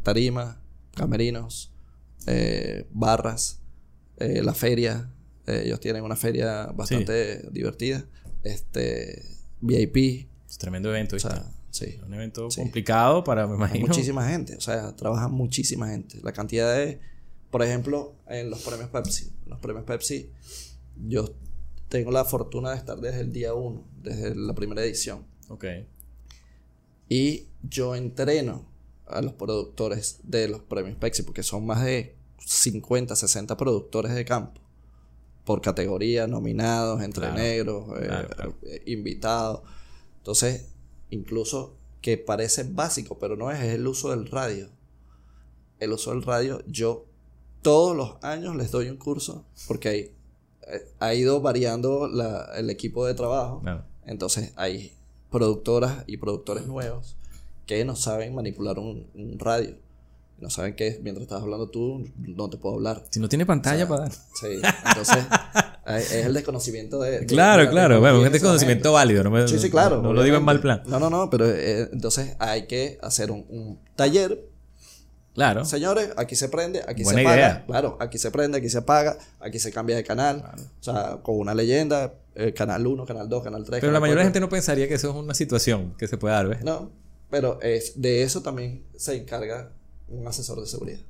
tarima, 0.03 0.61
camerinos, 0.95 1.71
eh, 2.25 2.85
barras, 2.91 3.59
eh, 4.19 4.41
la 4.43 4.53
feria. 4.53 5.11
eh, 5.45 5.63
ellos 5.65 5.79
tienen 5.79 6.03
una 6.03 6.15
feria 6.15 6.67
bastante 6.67 7.49
divertida. 7.51 8.05
Este, 8.43 9.23
VIP. 9.61 10.27
es 10.49 10.57
tremendo 10.57 10.89
evento, 10.89 11.15
O 11.15 11.19
sea, 11.19 11.45
sí. 11.71 11.99
un 12.05 12.13
evento 12.13 12.49
sí. 12.51 12.61
complicado 12.61 13.23
para, 13.23 13.45
me 13.47 13.53
Hay 13.53 13.57
imagino. 13.57 13.87
muchísima 13.87 14.27
gente, 14.29 14.55
o 14.55 14.61
sea, 14.61 14.95
trabaja 14.95 15.27
muchísima 15.27 15.87
gente. 15.89 16.19
La 16.23 16.31
cantidad 16.33 16.75
de, 16.75 16.99
por 17.49 17.63
ejemplo, 17.63 18.15
en 18.27 18.49
los 18.49 18.61
premios 18.61 18.89
Pepsi. 18.89 19.31
Los 19.45 19.59
premios 19.59 19.85
Pepsi, 19.85 20.31
yo 21.07 21.33
tengo 21.89 22.11
la 22.11 22.25
fortuna 22.25 22.71
de 22.71 22.77
estar 22.77 22.99
desde 22.99 23.21
el 23.21 23.31
día 23.31 23.53
1, 23.53 23.83
desde 24.03 24.35
la 24.35 24.53
primera 24.53 24.83
edición. 24.83 25.25
Ok. 25.49 25.65
Y 27.09 27.47
yo 27.63 27.95
entreno 27.95 28.65
a 29.05 29.21
los 29.21 29.33
productores 29.33 30.19
de 30.23 30.49
los 30.49 30.61
premios 30.61 30.97
Pepsi, 30.97 31.23
porque 31.23 31.43
son 31.43 31.65
más 31.65 31.83
de 31.83 32.17
50, 32.39 33.15
60 33.15 33.55
productores 33.55 34.13
de 34.13 34.25
campo. 34.25 34.61
Por 35.45 35.61
categoría, 35.61 36.27
nominados, 36.27 37.01
entre 37.01 37.27
Claro, 37.27 37.37
negros, 37.37 37.86
eh, 38.01 38.05
claro, 38.07 38.55
eh, 38.63 38.83
invitados. 38.88 39.62
Entonces, 40.17 40.73
incluso 41.10 41.77
que 42.01 42.17
parece 42.17 42.63
básico, 42.63 43.17
pero 43.17 43.38
no 43.38 43.49
es, 43.49 43.60
es 43.62 43.75
el 43.75 43.88
uso 43.88 44.10
del 44.10 44.27
radio. 44.27 44.69
El 45.79 45.93
uso 45.93 46.12
del 46.12 46.23
radio, 46.23 46.62
yo 46.67 47.05
todos 47.67 47.95
los 47.97 48.15
años 48.23 48.56
les 48.56 48.71
doy 48.71 48.89
un 48.89 48.97
curso, 48.97 49.43
porque 49.67 49.89
hay, 49.89 49.99
eh, 50.71 50.88
ha 50.99 51.13
ido 51.13 51.41
variando 51.41 52.08
la- 52.08 52.51
el 52.56 52.69
equipo 52.69 53.06
de 53.06 53.13
trabajo. 53.13 53.60
Claro. 53.62 53.84
Entonces 54.06 54.53
hay 54.56 54.93
productoras 55.30 56.03
y 56.08 56.17
productores 56.17 56.65
nuevos 56.65 57.17
que 57.65 57.84
no 57.84 57.95
saben 57.95 58.34
manipular 58.34 58.80
un, 58.80 59.08
un 59.15 59.38
radio. 59.39 59.75
No 60.39 60.49
saben 60.49 60.75
que 60.75 60.99
mientras 61.03 61.23
estás 61.23 61.41
hablando 61.41 61.67
tú 61.69 62.06
no 62.17 62.49
te 62.49 62.58
puedo 62.58 62.75
hablar. 62.75 63.03
Si 63.10 63.19
no 63.19 63.27
tiene 63.27 63.45
pantalla 63.45 63.88
para 63.88 64.01
dar. 64.03 64.12
Sí, 64.13 64.62
entonces 64.88 65.25
eh, 65.88 65.97
es 65.97 66.25
el 66.25 66.34
desconocimiento 66.34 66.99
de... 67.01 67.19
de- 67.21 67.25
Claro, 67.36 67.60
de 67.62 67.65
la 67.65 67.71
claro. 67.71 67.99
Bueno, 67.99 68.19
en 68.21 68.27
es 68.27 68.32
desconocimiento 68.34 68.89
momento. 68.89 68.93
válido. 68.93 69.23
No, 69.25 69.32
me- 69.32 69.47
Sí, 69.47 69.58
sí, 69.60 69.69
claro. 69.69 70.01
No, 70.01 70.13
lo 70.13 70.23
digo 70.23 70.38
en 70.38 70.43
mal 70.45 70.62
plan. 70.62 70.84
No, 70.86 70.99
no, 70.99 71.10
no, 71.10 71.30
pero 71.30 71.47
eh, 71.49 71.89
entonces 71.91 72.36
hay 72.39 72.67
que 72.67 72.97
hacer 73.01 73.32
un, 73.32 73.45
un 73.49 73.80
taller. 73.95 74.47
Claro. 75.38 75.65
Señores, 75.65 76.10
aquí 76.17 76.36
se 76.36 76.50
prende, 76.50 76.84
aquí 76.88 77.04
Buena 77.04 77.19
se 77.19 77.28
apaga. 77.28 77.36
idea. 77.38 77.65
Claro, 77.67 77.97
aquí 78.00 78.17
se 78.17 78.32
prende, 78.32 78.58
aquí 78.58 78.69
se 78.69 78.80
apaga, 78.80 79.19
aquí 79.39 79.60
se 79.60 79.71
cambia 79.71 79.95
de 79.95 80.04
canal. 80.04 80.43
O 80.80 80.84
sea, 80.84 81.19
con 81.21 81.38
una 81.38 81.54
leyenda, 81.54 82.15
eh, 82.34 82.54
canal 82.54 82.88
1, 82.88 83.06
canal 83.06 83.30
2, 83.30 83.43
canal 83.43 83.63
3. 83.63 83.80
Pero 83.80 83.93
la 83.93 84.00
mayoría 84.00 84.21
de 84.21 84.23
la 84.23 84.30
gente 84.30 84.39
no 84.39 84.50
pensaría 84.50 84.88
que 84.88 84.95
eso 84.95 85.12
es 85.12 85.15
una 85.15 85.36
situación 85.36 85.93
que 85.95 86.08
se 86.08 86.17
puede 86.17 86.34
dar, 86.34 86.47
¿ves? 86.47 86.63
No, 86.63 86.89
pero 87.30 87.62
es, 87.62 88.02
de 88.02 88.23
eso 88.23 88.41
también 88.41 88.84
se 88.95 89.15
encarga 89.15 89.69
un 90.08 90.28
asesor 90.28 90.60
de 90.60 90.65
seguridad. 90.65 91.02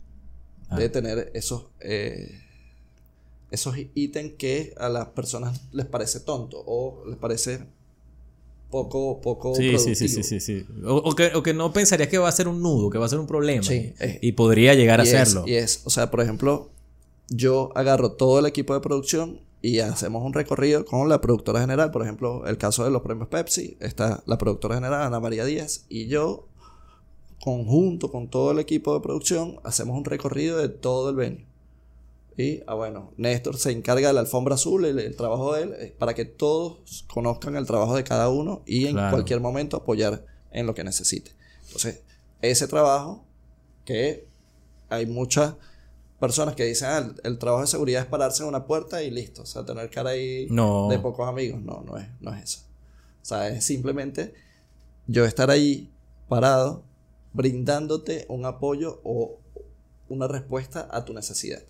Ah. 0.67 0.77
De 0.77 0.89
tener 0.89 1.31
esos, 1.33 1.67
eh, 1.79 2.41
esos 3.49 3.77
ítems 3.95 4.33
que 4.37 4.73
a 4.77 4.89
las 4.89 5.07
personas 5.07 5.61
les 5.71 5.85
parece 5.85 6.19
tonto 6.19 6.61
o 6.67 7.05
les 7.07 7.15
parece 7.15 7.61
poco, 8.69 9.21
poco 9.21 9.55
Sí, 9.55 9.77
sí, 9.77 9.95
sí, 9.95 10.05
productivo. 10.07 10.23
sí, 10.23 10.23
sí, 10.23 10.39
sí. 10.39 10.65
O, 10.85 10.95
o 10.95 11.15
que, 11.15 11.31
o 11.35 11.43
que 11.43 11.53
no 11.53 11.71
pensarías 11.73 12.09
que 12.09 12.17
va 12.17 12.27
a 12.27 12.31
ser 12.31 12.47
un 12.47 12.61
nudo, 12.61 12.89
que 12.89 12.97
va 12.97 13.05
a 13.05 13.09
ser 13.09 13.19
un 13.19 13.27
problema. 13.27 13.63
Sí, 13.63 13.93
y, 13.99 14.03
eh. 14.03 14.19
y 14.21 14.31
podría 14.33 14.73
llegar 14.73 15.01
a 15.01 15.05
serlo. 15.05 15.43
Y 15.47 15.53
es, 15.55 15.81
o 15.85 15.89
sea, 15.89 16.11
por 16.11 16.21
ejemplo, 16.21 16.69
yo 17.29 17.71
agarro 17.75 18.13
todo 18.13 18.39
el 18.39 18.45
equipo 18.45 18.73
de 18.73 18.79
producción 18.81 19.41
y 19.61 19.79
hacemos 19.79 20.23
un 20.23 20.33
recorrido 20.33 20.85
con 20.85 21.09
la 21.09 21.19
productora 21.21 21.61
general. 21.61 21.91
Por 21.91 22.03
ejemplo, 22.03 22.45
el 22.45 22.57
caso 22.57 22.83
de 22.83 22.91
los 22.91 23.01
premios 23.01 23.27
Pepsi, 23.27 23.77
está 23.79 24.23
la 24.25 24.37
productora 24.37 24.75
general, 24.75 25.01
Ana 25.03 25.19
María 25.19 25.45
Díaz, 25.45 25.85
y 25.89 26.07
yo, 26.07 26.47
conjunto 27.41 28.11
con 28.11 28.29
todo 28.29 28.51
el 28.51 28.59
equipo 28.59 28.93
de 28.93 29.01
producción, 29.01 29.59
hacemos 29.63 29.97
un 29.97 30.05
recorrido 30.05 30.57
de 30.57 30.69
todo 30.69 31.09
el 31.09 31.15
venue. 31.15 31.45
Y, 32.37 32.61
ah, 32.67 32.75
bueno, 32.75 33.13
Néstor 33.17 33.57
se 33.57 33.71
encarga 33.71 34.09
de 34.09 34.13
la 34.13 34.19
alfombra 34.19 34.53
azul, 34.55 34.85
el, 34.85 34.99
el 34.99 35.15
trabajo 35.15 35.53
de 35.55 35.63
él, 35.63 35.73
es 35.79 35.91
para 35.91 36.13
que 36.13 36.23
todos 36.25 37.03
conozcan 37.11 37.55
el 37.55 37.65
trabajo 37.65 37.95
de 37.95 38.03
cada 38.03 38.29
uno 38.29 38.61
y 38.67 38.85
en 38.85 38.93
Claro. 38.93 39.11
cualquier 39.15 39.39
momento 39.41 39.75
apoyar 39.77 40.23
en 40.51 40.67
lo 40.67 40.75
que 40.75 40.83
necesite. 40.83 41.31
Entonces, 41.65 42.01
ese 42.41 42.67
trabajo 42.67 43.25
que 43.85 44.27
hay 44.89 45.07
muchas 45.07 45.55
personas 46.19 46.53
que 46.55 46.63
dicen, 46.65 46.87
ah, 46.89 46.97
el, 46.99 47.15
el 47.23 47.37
trabajo 47.39 47.61
de 47.61 47.67
seguridad 47.67 48.03
es 48.03 48.07
pararse 48.07 48.43
en 48.43 48.49
una 48.49 48.65
puerta 48.65 49.01
y 49.01 49.09
listo, 49.09 49.41
o 49.41 49.45
sea, 49.47 49.65
tener 49.65 49.89
cara 49.89 50.11
ahí 50.11 50.45
No. 50.51 50.87
de 50.89 50.99
pocos 50.99 51.27
amigos. 51.27 51.59
No, 51.61 51.81
no 51.81 51.97
es, 51.97 52.07
no 52.21 52.33
es 52.35 52.43
eso. 52.43 52.59
O 53.21 53.25
sea, 53.25 53.49
es 53.49 53.65
simplemente 53.65 54.33
yo 55.07 55.25
estar 55.25 55.49
ahí 55.49 55.91
parado, 56.29 56.83
brindándote 57.33 58.25
un 58.29 58.45
apoyo 58.45 58.99
o 59.03 59.37
una 60.09 60.27
respuesta 60.27 60.87
a 60.91 61.03
tu 61.03 61.13
necesidad. 61.13 61.63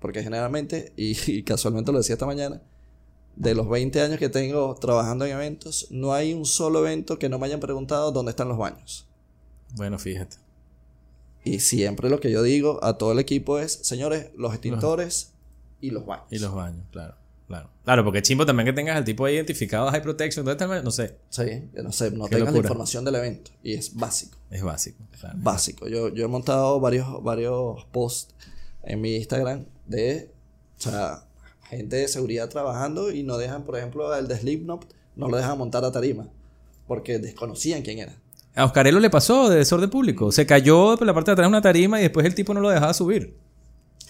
Porque 0.00 0.22
generalmente, 0.22 0.92
y, 0.96 1.16
y 1.38 1.42
casualmente 1.42 1.92
lo 1.92 1.98
decía 1.98 2.14
esta 2.14 2.26
mañana, 2.26 2.60
de 3.38 3.54
los 3.54 3.68
20 3.68 4.00
años 4.00 4.18
que 4.18 4.28
tengo 4.28 4.74
trabajando 4.74 5.24
en 5.24 5.32
eventos, 5.32 5.86
no 5.90 6.12
hay 6.12 6.34
un 6.34 6.44
solo 6.44 6.80
evento 6.80 7.18
que 7.18 7.28
no 7.28 7.38
me 7.38 7.46
hayan 7.46 7.60
preguntado 7.60 8.10
dónde 8.10 8.30
están 8.30 8.48
los 8.48 8.58
baños. 8.58 9.06
Bueno, 9.76 9.98
fíjate. 9.98 10.36
Y 11.44 11.60
siempre 11.60 12.10
lo 12.10 12.20
que 12.20 12.30
yo 12.30 12.42
digo 12.42 12.82
a 12.82 12.98
todo 12.98 13.12
el 13.12 13.20
equipo 13.20 13.58
es, 13.58 13.72
señores, 13.72 14.30
los 14.36 14.52
extintores 14.52 15.32
y 15.80 15.90
los 15.90 16.04
baños. 16.04 16.26
Y 16.30 16.38
los 16.38 16.52
baños, 16.52 16.84
claro. 16.90 17.14
Claro, 17.46 17.70
claro 17.82 18.04
porque 18.04 18.20
chimbo 18.20 18.44
también 18.44 18.66
que 18.66 18.74
tengas 18.74 18.94
al 18.94 19.04
tipo 19.04 19.24
ahí 19.24 19.36
identificado, 19.36 19.90
High 19.90 20.02
Protection, 20.02 20.44
¿dónde 20.44 20.62
está 20.62 20.76
el? 20.76 20.84
No 20.84 20.90
sé, 20.90 21.16
Sí, 21.30 21.70
no 21.82 21.92
sé, 21.92 22.10
no 22.10 22.28
tengas 22.28 22.52
la 22.52 22.58
información 22.58 23.06
del 23.06 23.14
evento. 23.14 23.52
Y 23.62 23.72
es 23.72 23.94
básico. 23.94 24.36
es 24.50 24.62
básico. 24.62 25.02
claro. 25.18 25.38
Básico. 25.40 25.88
Yo, 25.88 26.08
yo 26.10 26.26
he 26.26 26.28
montado 26.28 26.78
varios, 26.78 27.22
varios 27.22 27.86
posts 27.86 28.34
en 28.82 29.00
mi 29.00 29.16
Instagram 29.16 29.66
de, 29.86 30.30
o 30.78 30.80
sea, 30.80 31.24
gente 31.68 31.96
de 31.96 32.08
seguridad 32.08 32.48
trabajando 32.48 33.10
y 33.10 33.22
no 33.22 33.38
dejan, 33.38 33.64
por 33.64 33.76
ejemplo, 33.76 34.14
el 34.14 34.28
de 34.28 34.36
Slipknot, 34.36 34.86
no 35.16 35.28
lo 35.28 35.36
dejan 35.36 35.58
montar 35.58 35.84
a 35.84 35.92
tarima. 35.92 36.28
Porque 36.86 37.18
desconocían 37.18 37.82
quién 37.82 37.98
era. 37.98 38.16
A 38.54 38.64
Oscarelo 38.64 38.98
le 38.98 39.10
pasó 39.10 39.50
de 39.50 39.58
desorden 39.58 39.90
público. 39.90 40.32
Se 40.32 40.46
cayó 40.46 40.96
por 40.96 41.06
la 41.06 41.14
parte 41.14 41.30
de 41.30 41.32
atrás 41.34 41.44
de 41.44 41.48
una 41.48 41.62
tarima 41.62 42.00
y 42.00 42.02
después 42.02 42.24
el 42.24 42.34
tipo 42.34 42.54
no 42.54 42.60
lo 42.60 42.70
dejaba 42.70 42.94
subir. 42.94 43.36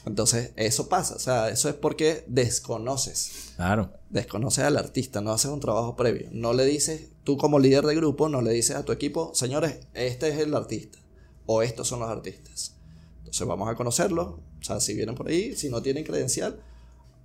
Entonces, 0.07 0.52
eso 0.57 0.88
pasa. 0.88 1.16
O 1.16 1.18
sea, 1.18 1.48
eso 1.50 1.68
es 1.68 1.74
porque 1.74 2.24
desconoces. 2.28 3.52
Claro. 3.57 3.92
Desconoces 4.11 4.64
al 4.64 4.76
artista, 4.76 5.20
no 5.20 5.33
haces 5.33 5.50
un 5.50 5.61
trabajo 5.61 5.96
previo. 5.96 6.28
No 6.31 6.52
le 6.52 6.64
dices, 6.64 7.09
tú 7.24 7.37
como 7.37 7.59
líder 7.59 7.85
de 7.85 7.96
grupo, 7.96 8.28
no 8.28 8.40
le 8.40 8.52
dices 8.52 8.76
a 8.76 8.85
tu 8.85 8.92
equipo, 8.92 9.33
señores, 9.35 9.81
este 9.94 10.28
es 10.28 10.38
el 10.38 10.54
artista. 10.54 10.98
o 11.44 11.62
estos 11.62 11.88
son 11.88 12.00
los 12.00 12.09
artistas. 12.11 12.74
Entonces 13.18 13.46
vamos 13.46 13.68
a 13.68 13.74
conocerlos, 13.74 14.26
o 14.28 14.40
sea, 14.68 14.81
si 14.81 14.94
vienen 14.94 15.14
por 15.14 15.28
ahí, 15.28 15.54
si 15.57 15.68
no 15.68 15.83
tienen 15.83 16.04
credencial, 16.04 16.61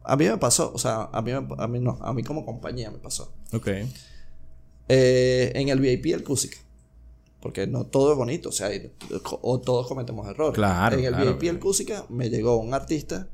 a 0.03 0.15
mí 0.17 0.25
me 0.25 0.37
pasó, 0.37 0.71
o 0.73 0.77
sea, 0.77 1.09
a 1.11 1.21
mí, 1.21 1.31
a 1.31 1.67
mí 1.67 1.79
no, 1.79 1.97
a 2.01 2.13
mí 2.13 2.23
como 2.23 2.45
compañía 2.45 2.89
me 2.91 2.97
pasó. 2.97 3.31
Ok. 3.53 3.67
Eh, 4.89 5.51
en 5.55 5.69
el 5.69 5.79
VIP 5.79 6.07
el 6.07 6.23
Cusica. 6.23 6.57
Porque 7.41 7.67
no 7.67 7.85
todo 7.85 8.11
es 8.13 8.17
bonito, 8.17 8.49
o 8.49 8.51
sea, 8.53 8.69
o 9.41 9.59
todos 9.59 9.87
cometemos 9.87 10.27
errores. 10.27 10.55
Claro, 10.55 10.97
En 10.97 11.03
el 11.05 11.13
claro, 11.13 11.33
VIP 11.33 11.43
el 11.49 11.59
Cusica 11.59 12.05
me 12.09 12.29
llegó 12.29 12.57
un 12.57 12.73
artista 12.73 13.27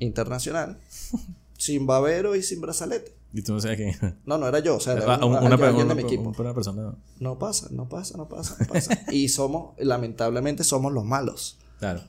internacional 0.00 0.78
sin 1.58 1.86
babero 1.86 2.34
y 2.34 2.42
sin 2.42 2.60
brazalete. 2.60 3.14
Y 3.32 3.42
tú 3.42 3.52
no 3.54 3.60
sabes 3.60 3.78
quién. 3.78 4.18
No, 4.26 4.36
no 4.36 4.46
era 4.48 4.58
yo, 4.58 4.76
o 4.76 4.80
sea, 4.80 4.94
era 4.94 5.14
Ah, 5.14 5.24
un- 5.24 5.32
un- 5.32 5.36
alguien 5.38 5.58
una, 5.60 5.78
de 5.78 5.84
una- 5.84 5.94
mi 5.94 6.02
equipo. 6.02 6.34
una 6.36 6.52
persona. 6.54 6.94
No 7.20 7.38
pasa, 7.38 7.68
no 7.70 7.88
pasa, 7.88 8.16
no 8.18 8.28
pasa, 8.28 8.56
no 8.60 8.66
pasa. 8.66 9.00
y 9.12 9.28
somos, 9.28 9.74
lamentablemente, 9.78 10.64
somos 10.64 10.92
los 10.92 11.04
malos. 11.04 11.58
Claro. 11.78 12.02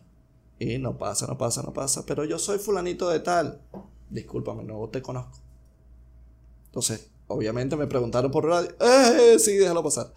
Y 0.64 0.78
no 0.78 0.98
pasa, 0.98 1.28
no 1.28 1.38
pasa, 1.38 1.62
no 1.64 1.74
pasa. 1.74 2.06
Pero 2.06 2.24
yo 2.26 2.40
soy 2.40 2.58
fulanito 2.60 3.10
de 3.10 3.20
tal. 3.20 3.60
Discúlpame, 4.10 4.64
no 4.64 4.88
te 4.90 5.02
conozco. 5.02 5.38
Entonces, 6.68 7.08
obviamente 7.28 7.76
me 7.76 7.88
preguntaron 7.88 8.32
por 8.32 8.46
radio. 8.46 8.70
¡Eh! 8.80 9.38
Sí, 9.40 9.54
déjalo 9.58 9.84
pasar. 9.84 10.14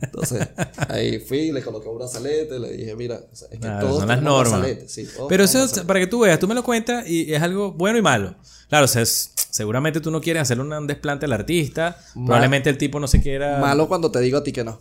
Entonces, 0.00 0.48
ahí 0.88 1.20
fui, 1.20 1.52
le 1.52 1.62
coloqué 1.62 1.88
un 1.88 1.98
brazalete, 1.98 2.58
le 2.58 2.72
dije, 2.72 2.96
mira, 2.96 3.20
o 3.32 3.36
sea, 3.36 3.46
es 3.48 3.54
que 3.54 3.58
Claro, 3.60 3.86
todos 3.86 4.00
son 4.00 4.08
las 4.08 4.22
normas. 4.22 4.66
sí, 4.88 5.06
todos 5.06 5.28
Pero 5.28 5.44
eso, 5.44 5.58
brazaletes. 5.58 5.84
para 5.86 6.00
que 6.00 6.06
tú 6.08 6.20
veas, 6.20 6.38
tú 6.40 6.48
me 6.48 6.54
lo 6.54 6.64
cuentas 6.64 7.08
y 7.08 7.32
es 7.32 7.40
algo 7.40 7.72
bueno 7.72 7.98
y 7.98 8.02
malo. 8.02 8.34
Claro, 8.68 8.86
o 8.86 8.88
sea, 8.88 9.02
es- 9.02 9.32
seguramente 9.50 10.00
tú 10.00 10.10
no 10.10 10.20
quieres 10.20 10.42
hacerle 10.42 10.64
un 10.76 10.86
desplante 10.86 11.26
al 11.26 11.32
artista. 11.32 11.96
Probablemente 12.14 12.70
el 12.70 12.78
tipo 12.78 12.98
no 12.98 13.06
se 13.06 13.20
quiera. 13.22 13.58
Malo 13.60 13.86
cuando 13.88 14.10
te 14.10 14.20
digo 14.20 14.38
a 14.38 14.42
ti 14.42 14.52
que 14.52 14.64
no. 14.64 14.78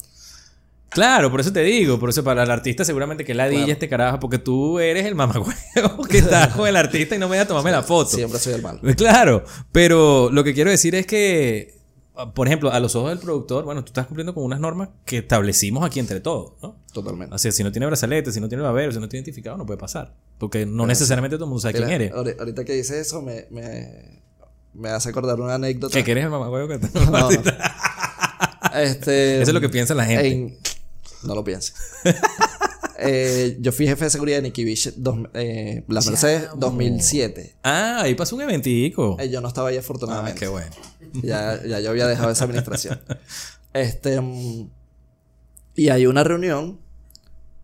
Claro, 0.89 1.29
por 1.31 1.39
eso 1.39 1.53
te 1.53 1.61
digo. 1.63 1.99
Por 1.99 2.09
eso 2.09 2.23
para 2.23 2.43
el 2.43 2.51
artista 2.51 2.83
seguramente 2.83 3.23
que 3.23 3.33
ladilla 3.33 3.59
Claro. 3.59 3.73
este 3.73 3.89
carajo. 3.89 4.19
Porque 4.19 4.39
tú 4.39 4.79
eres 4.79 5.05
el 5.05 5.15
mamagüevo 5.15 6.03
que 6.09 6.17
está 6.17 6.49
con 6.55 6.67
el 6.67 6.75
artista 6.75 7.15
y 7.15 7.19
no 7.19 7.29
me 7.29 7.37
da 7.37 7.43
a 7.43 7.47
tomarme 7.47 7.71
la 7.71 7.83
foto. 7.83 8.15
Siempre 8.17 8.39
soy 8.39 8.53
el 8.53 8.61
malo. 8.61 8.79
Claro, 8.97 9.43
pero 9.71 10.29
lo 10.31 10.43
que 10.43 10.53
quiero 10.53 10.69
decir 10.71 10.95
es 10.95 11.05
que, 11.05 11.77
por 12.33 12.47
ejemplo, 12.47 12.71
a 12.71 12.79
los 12.79 12.95
ojos 12.95 13.09
del 13.11 13.19
productor, 13.19 13.63
bueno, 13.65 13.83
tú 13.83 13.89
estás 13.89 14.07
cumpliendo 14.07 14.33
con 14.33 14.43
unas 14.43 14.59
normas 14.59 14.89
que 15.05 15.19
establecimos 15.19 15.85
aquí 15.85 15.99
entre 15.99 16.19
todos, 16.19 16.53
¿no? 16.61 16.75
Totalmente. 16.91 17.33
O 17.33 17.37
sea, 17.37 17.51
si 17.51 17.63
no 17.63 17.71
tiene 17.71 17.85
brazalete, 17.85 18.31
si 18.31 18.41
no 18.41 18.49
tiene 18.49 18.63
babero, 18.63 18.91
si 18.91 18.99
no 18.99 19.07
tiene 19.07 19.21
identificado, 19.21 19.57
no 19.57 19.65
puede 19.65 19.77
pasar. 19.79 20.15
Porque 20.37 20.65
no 20.65 20.85
necesariamente 20.87 21.37
todo 21.37 21.45
el 21.45 21.49
mundo 21.49 21.61
sabe 21.61 21.75
quién 21.75 21.89
eres. 21.89 22.11
ahori- 22.11 22.35
Ahorita 22.39 22.65
que 22.65 22.73
dices 22.73 22.97
eso, 23.07 23.21
me, 23.21 23.45
me, 23.51 24.21
me 24.73 24.89
hace 24.89 25.09
acordar 25.09 25.39
una 25.39 25.53
anécdota. 25.55 26.01
Que 26.03 26.11
eres 26.11 26.23
el 26.25 26.29
mamagüevo 26.31 26.67
que 26.67 26.79
te... 26.79 26.87
No, 26.99 27.11
no. 27.11 27.29
Este, 28.75 29.41
Eso 29.41 29.49
es 29.51 29.53
lo 29.53 29.61
que 29.61 29.69
piensa 29.69 29.93
la 29.95 30.05
gente. 30.05 30.27
en- 30.27 30.57
no 31.23 31.35
lo 31.35 31.43
pienses. 31.43 31.73
Eh, 33.01 33.55
yo 33.61 33.71
fui 33.71 33.87
jefe 33.87 34.03
de 34.03 34.09
seguridad 34.09 34.37
de 34.39 34.41
Nicky 34.41 34.65
Beach, 34.65 34.93
dos- 34.97 35.19
eh, 35.33 35.85
la 35.87 36.01
Mercedes, 36.01 36.49
2007. 36.57 37.55
Ah, 37.63 38.01
ahí 38.01 38.13
pasó 38.13 38.35
un 38.35 38.41
eventico. 38.41 39.15
Eh, 39.21 39.29
yo 39.29 39.39
no 39.39 39.47
estaba 39.47 39.69
ahí 39.69 39.77
Ah, 39.77 39.79
afortunadamente. 39.79 40.37
qué 40.37 40.49
bueno. 40.49 40.69
ya, 41.23 41.63
ya 41.65 41.79
yo 41.79 41.91
había 41.91 42.07
dejado 42.07 42.29
esa 42.29 42.43
administración. 42.43 42.99
Este, 43.71 44.19
mm, 44.19 44.69
y 45.75 45.87
hay 45.87 46.07
una 46.07 46.25
reunión 46.25 46.81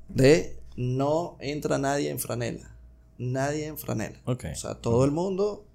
de 0.08 0.58
no 0.78 1.36
entra 1.42 1.78
nadie 1.80 2.12
en 2.12 2.20
franela. 2.20 2.74
Nadie 3.18 3.66
en 3.66 3.78
franela. 3.78 4.18
Ok. 4.24 4.46
O 4.54 4.56
sea, 4.56 4.76
todo 4.76 5.04
el 5.04 5.12
mundo, 5.12 5.66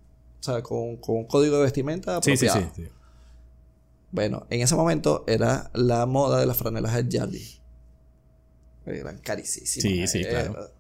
o 0.40 0.42
sea, 0.42 0.62
con, 0.62 0.96
con 0.96 1.16
un 1.16 1.24
código 1.26 1.56
de 1.58 1.64
vestimenta 1.64 2.18
Sí, 2.22 2.34
sí, 2.34 2.46
apropiado. 2.48 2.72
sí, 2.76 2.82
sí. 2.84 2.88
Bueno, 4.10 4.46
en 4.48 4.62
ese 4.62 4.74
momento 4.74 5.22
era 5.26 5.70
la 5.74 6.06
moda 6.06 6.40
de 6.40 6.46
las 6.46 6.56
franelas 6.56 6.96
Ed 6.96 7.08
Jardy. 7.10 7.59
Eran 8.94 9.18
carísimas. 9.18 9.68
Sí, 9.70 10.06
sí, 10.06 10.20
Eh, 10.20 10.28
claro. 10.28 10.70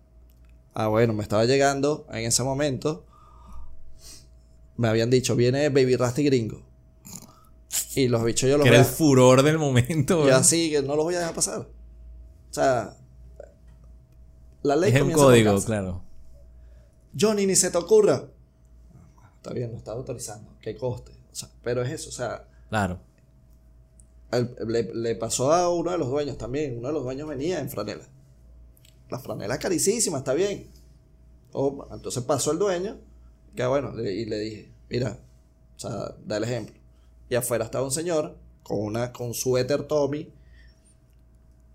Ah, 0.74 0.88
bueno, 0.88 1.12
me 1.12 1.22
estaba 1.22 1.44
llegando 1.44 2.06
en 2.10 2.24
ese 2.24 2.42
momento. 2.42 3.04
Me 4.76 4.88
habían 4.88 5.10
dicho, 5.10 5.36
viene 5.36 5.68
Baby 5.68 5.96
Rasty 5.96 6.24
Gringo. 6.24 6.62
Y 7.94 8.08
los 8.08 8.24
bichos 8.24 8.48
yo 8.48 8.56
los 8.56 8.64
Que 8.64 8.70
era 8.70 8.78
el 8.78 8.84
furor 8.84 9.42
del 9.42 9.58
momento. 9.58 10.22
¿verdad? 10.24 10.40
así 10.40 10.70
que 10.70 10.82
no 10.82 10.96
los 10.96 11.04
voy 11.04 11.14
a 11.16 11.18
dejar 11.18 11.34
pasar. 11.34 11.60
O 11.60 12.52
sea, 12.52 12.96
la 14.62 14.76
ley 14.76 14.92
Es 14.94 15.02
un 15.02 15.12
código, 15.12 15.60
claro. 15.62 16.02
Johnny, 17.18 17.46
ni 17.46 17.56
se 17.56 17.70
te 17.70 17.78
ocurra. 17.78 18.28
Está 19.36 19.52
bien, 19.52 19.72
lo 19.72 19.78
está 19.78 19.92
autorizando. 19.92 20.56
¿Qué 20.60 20.76
coste? 20.76 21.12
O 21.32 21.34
sea, 21.34 21.48
pero 21.62 21.82
es 21.82 21.90
eso, 21.92 22.08
o 22.10 22.12
sea, 22.12 22.46
Claro. 22.68 23.00
Le, 24.66 24.94
le 24.94 25.14
pasó 25.16 25.52
a 25.52 25.68
uno 25.72 25.90
de 25.90 25.98
los 25.98 26.08
dueños 26.08 26.38
también. 26.38 26.78
Uno 26.78 26.88
de 26.88 26.94
los 26.94 27.04
dueños 27.04 27.28
venía 27.28 27.60
en 27.60 27.70
franela. 27.70 28.04
La 29.10 29.18
franela 29.18 29.54
es 29.54 29.60
carísima, 29.60 30.18
está 30.18 30.34
bien. 30.34 30.68
O, 31.52 31.86
entonces 31.92 32.22
pasó 32.24 32.52
el 32.52 32.58
dueño, 32.58 32.98
que 33.56 33.66
bueno, 33.66 33.92
le- 33.94 34.14
y 34.14 34.24
le 34.24 34.38
dije, 34.38 34.70
mira, 34.88 35.18
o 35.76 35.80
sea, 35.80 36.14
da 36.24 36.36
el 36.36 36.44
ejemplo. 36.44 36.76
Y 37.28 37.34
afuera 37.34 37.64
estaba 37.64 37.84
un 37.84 37.90
señor 37.90 38.36
con 38.62 38.78
una 38.80 39.12
con 39.12 39.34
suéter 39.34 39.84
Tommy. 39.84 40.32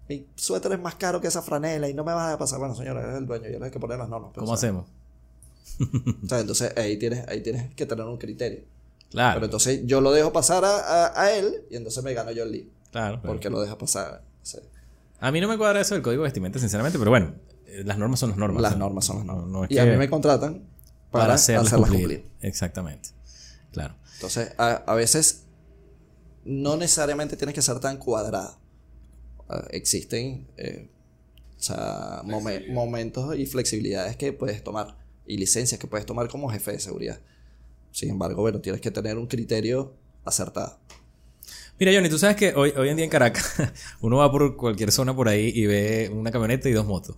Mi 0.08 0.28
suéter 0.36 0.72
es 0.74 0.80
más 0.80 0.96
caro 0.96 1.20
que 1.20 1.28
esa 1.28 1.42
franela 1.42 1.90
y 1.90 1.94
no 1.94 2.04
me 2.04 2.14
vas 2.14 2.34
a 2.34 2.38
pasar. 2.38 2.60
Bueno, 2.60 2.76
señor, 2.76 2.98
eres 2.98 3.16
el 3.18 3.26
dueño, 3.26 3.50
yo 3.50 3.60
le 3.60 3.66
hay 3.66 3.72
que 3.72 3.80
poner 3.80 3.98
las 3.98 4.10
normas. 4.10 4.32
¿Cómo 4.34 4.52
o 4.52 4.58
sea, 4.58 4.70
hacemos? 4.70 4.88
o 6.24 6.28
sea, 6.28 6.40
entonces 6.40 6.74
ahí 6.78 6.98
tienes, 6.98 7.28
ahí 7.28 7.42
tienes 7.42 7.74
que 7.74 7.86
tener 7.86 8.06
un 8.06 8.18
criterio. 8.18 8.64
Claro. 9.16 9.36
Pero 9.36 9.46
entonces 9.46 9.82
yo 9.86 10.02
lo 10.02 10.12
dejo 10.12 10.32
pasar 10.32 10.64
a, 10.66 10.78
a- 11.08 11.22
a 11.22 11.32
él 11.32 11.64
y 11.70 11.76
entonces 11.78 12.04
me 12.04 12.14
gano 12.14 12.32
yo 12.32 12.44
el 12.44 12.52
lío. 12.52 12.66
claro. 12.92 13.16
claro. 13.22 13.22
Porque 13.24 13.50
lo 13.50 13.62
deja 13.62 13.78
pasar. 13.78 14.24
Sea, 14.44 14.62
A 15.20 15.32
mí 15.32 15.42
no 15.42 15.48
me 15.48 15.58
cuadra 15.58 15.82
eso 15.82 15.94
del 15.96 16.04
código 16.04 16.22
de 16.24 16.28
vestimenta, 16.28 16.60
sinceramente, 16.60 17.00
pero 17.00 17.10
bueno, 17.12 17.34
eh, 17.66 17.84
las 17.86 17.98
normas 17.98 18.20
son 18.20 18.30
las 18.30 18.38
normas. 18.38 18.62
las 18.62 18.72
O 18.72 18.74
sea, 18.76 18.80
normas 18.80 19.06
son 19.06 19.18
las 19.18 19.26
normas. 19.26 19.46
no- 19.48 19.60
no 19.60 19.64
es 19.66 19.72
y 19.72 19.80
a 19.80 19.86
mí 19.86 19.96
me 19.98 20.10
contratan 20.10 20.64
para, 21.12 21.34
hacerlas, 21.36 21.74
cumplir. 21.74 22.26
Exactamente. 22.42 23.10
Claro. 23.72 23.96
Entonces, 24.16 24.52
a, 24.58 24.84
a 24.86 24.96
veces 24.96 25.44
no 26.44 26.78
necesariamente 26.78 27.36
tienes 27.38 27.56
que 27.56 27.62
ser 27.62 27.80
tan 27.80 27.98
cuadrado. 27.98 28.58
Ah, 29.50 29.64
existen 29.72 30.48
eh, 30.58 30.90
o 31.58 31.62
sea, 31.64 32.22
momen- 32.24 32.72
momentos 32.74 33.36
y 33.38 33.46
flexibilidades 33.46 34.16
que 34.18 34.34
puedes 34.34 34.64
tomar 34.64 34.98
y 35.26 35.38
licencias 35.38 35.80
que 35.80 35.88
puedes 35.88 36.06
tomar 36.06 36.28
como 36.30 36.50
jefe 36.50 36.72
de 36.74 36.80
seguridad. 36.80 37.20
Sin 37.96 38.10
embargo, 38.10 38.42
bueno, 38.42 38.60
tienes 38.60 38.82
que 38.82 38.92
tener 38.92 39.18
un 39.18 39.26
criterio 39.26 39.94
acertado. 40.26 40.78
Mira, 41.80 41.94
Johnny, 41.94 42.10
tú 42.10 42.20
sabes 42.20 42.36
que 42.36 42.54
hoy, 42.54 42.74
hoy 42.76 42.90
en 42.90 42.98
día 42.98 43.06
en 43.06 43.10
Caracas 43.10 43.56
uno 44.02 44.18
va 44.18 44.30
por 44.30 44.58
cualquier 44.58 44.92
zona 44.92 45.16
por 45.16 45.30
ahí 45.30 45.50
y 45.56 45.66
ve 45.66 46.12
una 46.14 46.30
camioneta 46.30 46.68
y 46.68 46.74
dos 46.74 46.86
motos. 46.86 47.16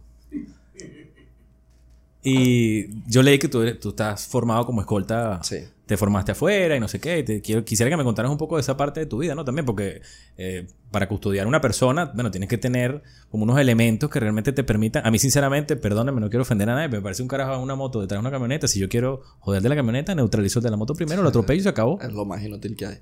Y 2.21 2.89
yo 3.09 3.23
leí 3.23 3.39
que 3.39 3.47
tú, 3.47 3.65
tú 3.77 3.89
estás 3.89 4.27
formado 4.27 4.67
como 4.67 4.81
escolta. 4.81 5.41
Sí. 5.41 5.63
Te 5.88 5.97
formaste 5.97 6.34
afuera 6.34 6.76
y 6.76 6.80
no 6.80 6.88
sé 6.88 7.00
qué. 7.00 7.19
y 7.19 7.23
te 7.23 7.41
quiero, 7.41 7.65
quisiera 7.65 7.89
que 7.89 7.97
me 7.97 8.04
contaras 8.04 8.32
un 8.32 8.38
poco 8.38 8.58
de 8.58 8.62
esa 8.62 8.78
parte 8.78 9.00
de 9.00 9.06
tu 9.08 9.17
vida, 9.17 9.34
¿no? 9.34 9.43
También, 9.43 9.65
porque 9.65 10.02
eh, 10.38 10.67
para 10.91 11.08
custodiar 11.08 11.45
a 11.45 11.50
una 11.50 11.62
persona, 11.62 12.12
bueno, 12.13 12.30
tienes 12.30 12.50
que 12.50 12.58
tener 12.58 13.02
como 13.32 13.43
unos 13.43 13.60
elementos 13.60 14.10
que 14.10 14.19
realmente 14.19 14.52
te 14.52 14.63
permitan. 14.63 15.06
A 15.08 15.12
mí, 15.12 15.17
sinceramente, 15.17 15.76
perdóname, 15.76 16.21
no 16.21 16.30
quiero 16.30 16.43
ofender 16.43 16.69
a 16.69 16.76
nadie, 16.76 16.89
pero 16.89 17.02
me 17.02 17.06
parece 17.06 17.23
un 17.23 17.28
carajo 17.28 17.54
a 17.54 17.58
una 17.58 17.76
moto 17.76 18.02
detrás 18.02 18.17
de 18.17 18.21
una 18.21 18.32
camioneta. 18.32 18.67
Si 18.67 18.80
yo 18.80 18.89
quiero 18.89 19.21
joder 19.39 19.63
de 19.63 19.69
la 19.69 19.76
camioneta, 19.76 20.13
neutralizo 20.13 20.60
el 20.60 20.63
de 20.63 20.71
la 20.71 20.78
moto 20.78 20.93
primero, 20.93 21.23
lo 21.23 21.30
atropello 21.30 21.60
y 21.60 21.63
se 21.63 21.69
acabó. 21.69 22.00
Es 22.02 22.13
lo 22.13 22.26
más 22.26 22.43
inútil 22.43 22.76
que 22.76 22.86
hay. 22.86 22.97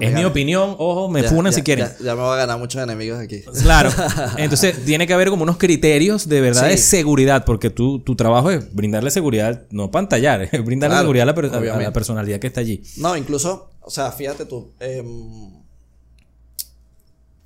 Es 0.00 0.14
mi 0.14 0.24
opinión, 0.24 0.74
ojo, 0.78 1.08
me 1.08 1.22
Ya- 1.22 1.28
funan 1.28 1.52
ya- 1.52 1.56
si 1.56 1.62
quieren. 1.62 1.86
Ya, 1.98 2.04
ya 2.06 2.14
me 2.14 2.22
voy 2.22 2.32
a 2.34 2.36
ganar 2.36 2.58
muchos 2.58 2.82
enemigos 2.82 3.18
aquí. 3.20 3.42
Claro. 3.62 3.90
Entonces, 4.38 4.84
tiene 4.84 5.06
que 5.06 5.12
haber 5.12 5.28
como 5.28 5.42
unos 5.42 5.58
criterios 5.58 6.28
de 6.28 6.40
verdad 6.40 6.68
de 6.68 6.78
seguridad, 6.78 7.44
porque 7.44 7.68
tu, 7.68 7.98
tu 7.98 8.14
trabajo 8.16 8.50
es 8.50 8.74
brindarle 8.74 9.10
seguridad, 9.10 9.66
no 9.70 9.90
pantallar, 9.90 10.42
es 10.42 10.64
brindarle 10.64 10.94
Claro, 10.94 11.02
seguridad 11.04 11.22
a 11.24 11.26
la, 11.26 11.34
per- 11.34 11.44
a- 11.46 11.48
a 11.48 11.58
obviamente. 11.58 11.84
la 11.84 11.92
personalidad 11.92 12.38
que 12.40 12.46
está 12.46 12.60
allí. 12.60 12.82
No, 12.96 13.16
incluso, 13.16 13.70
o 13.80 13.90
sea, 13.90 14.10
fíjate 14.12 14.46
tú, 14.46 14.70
em, 14.80 15.50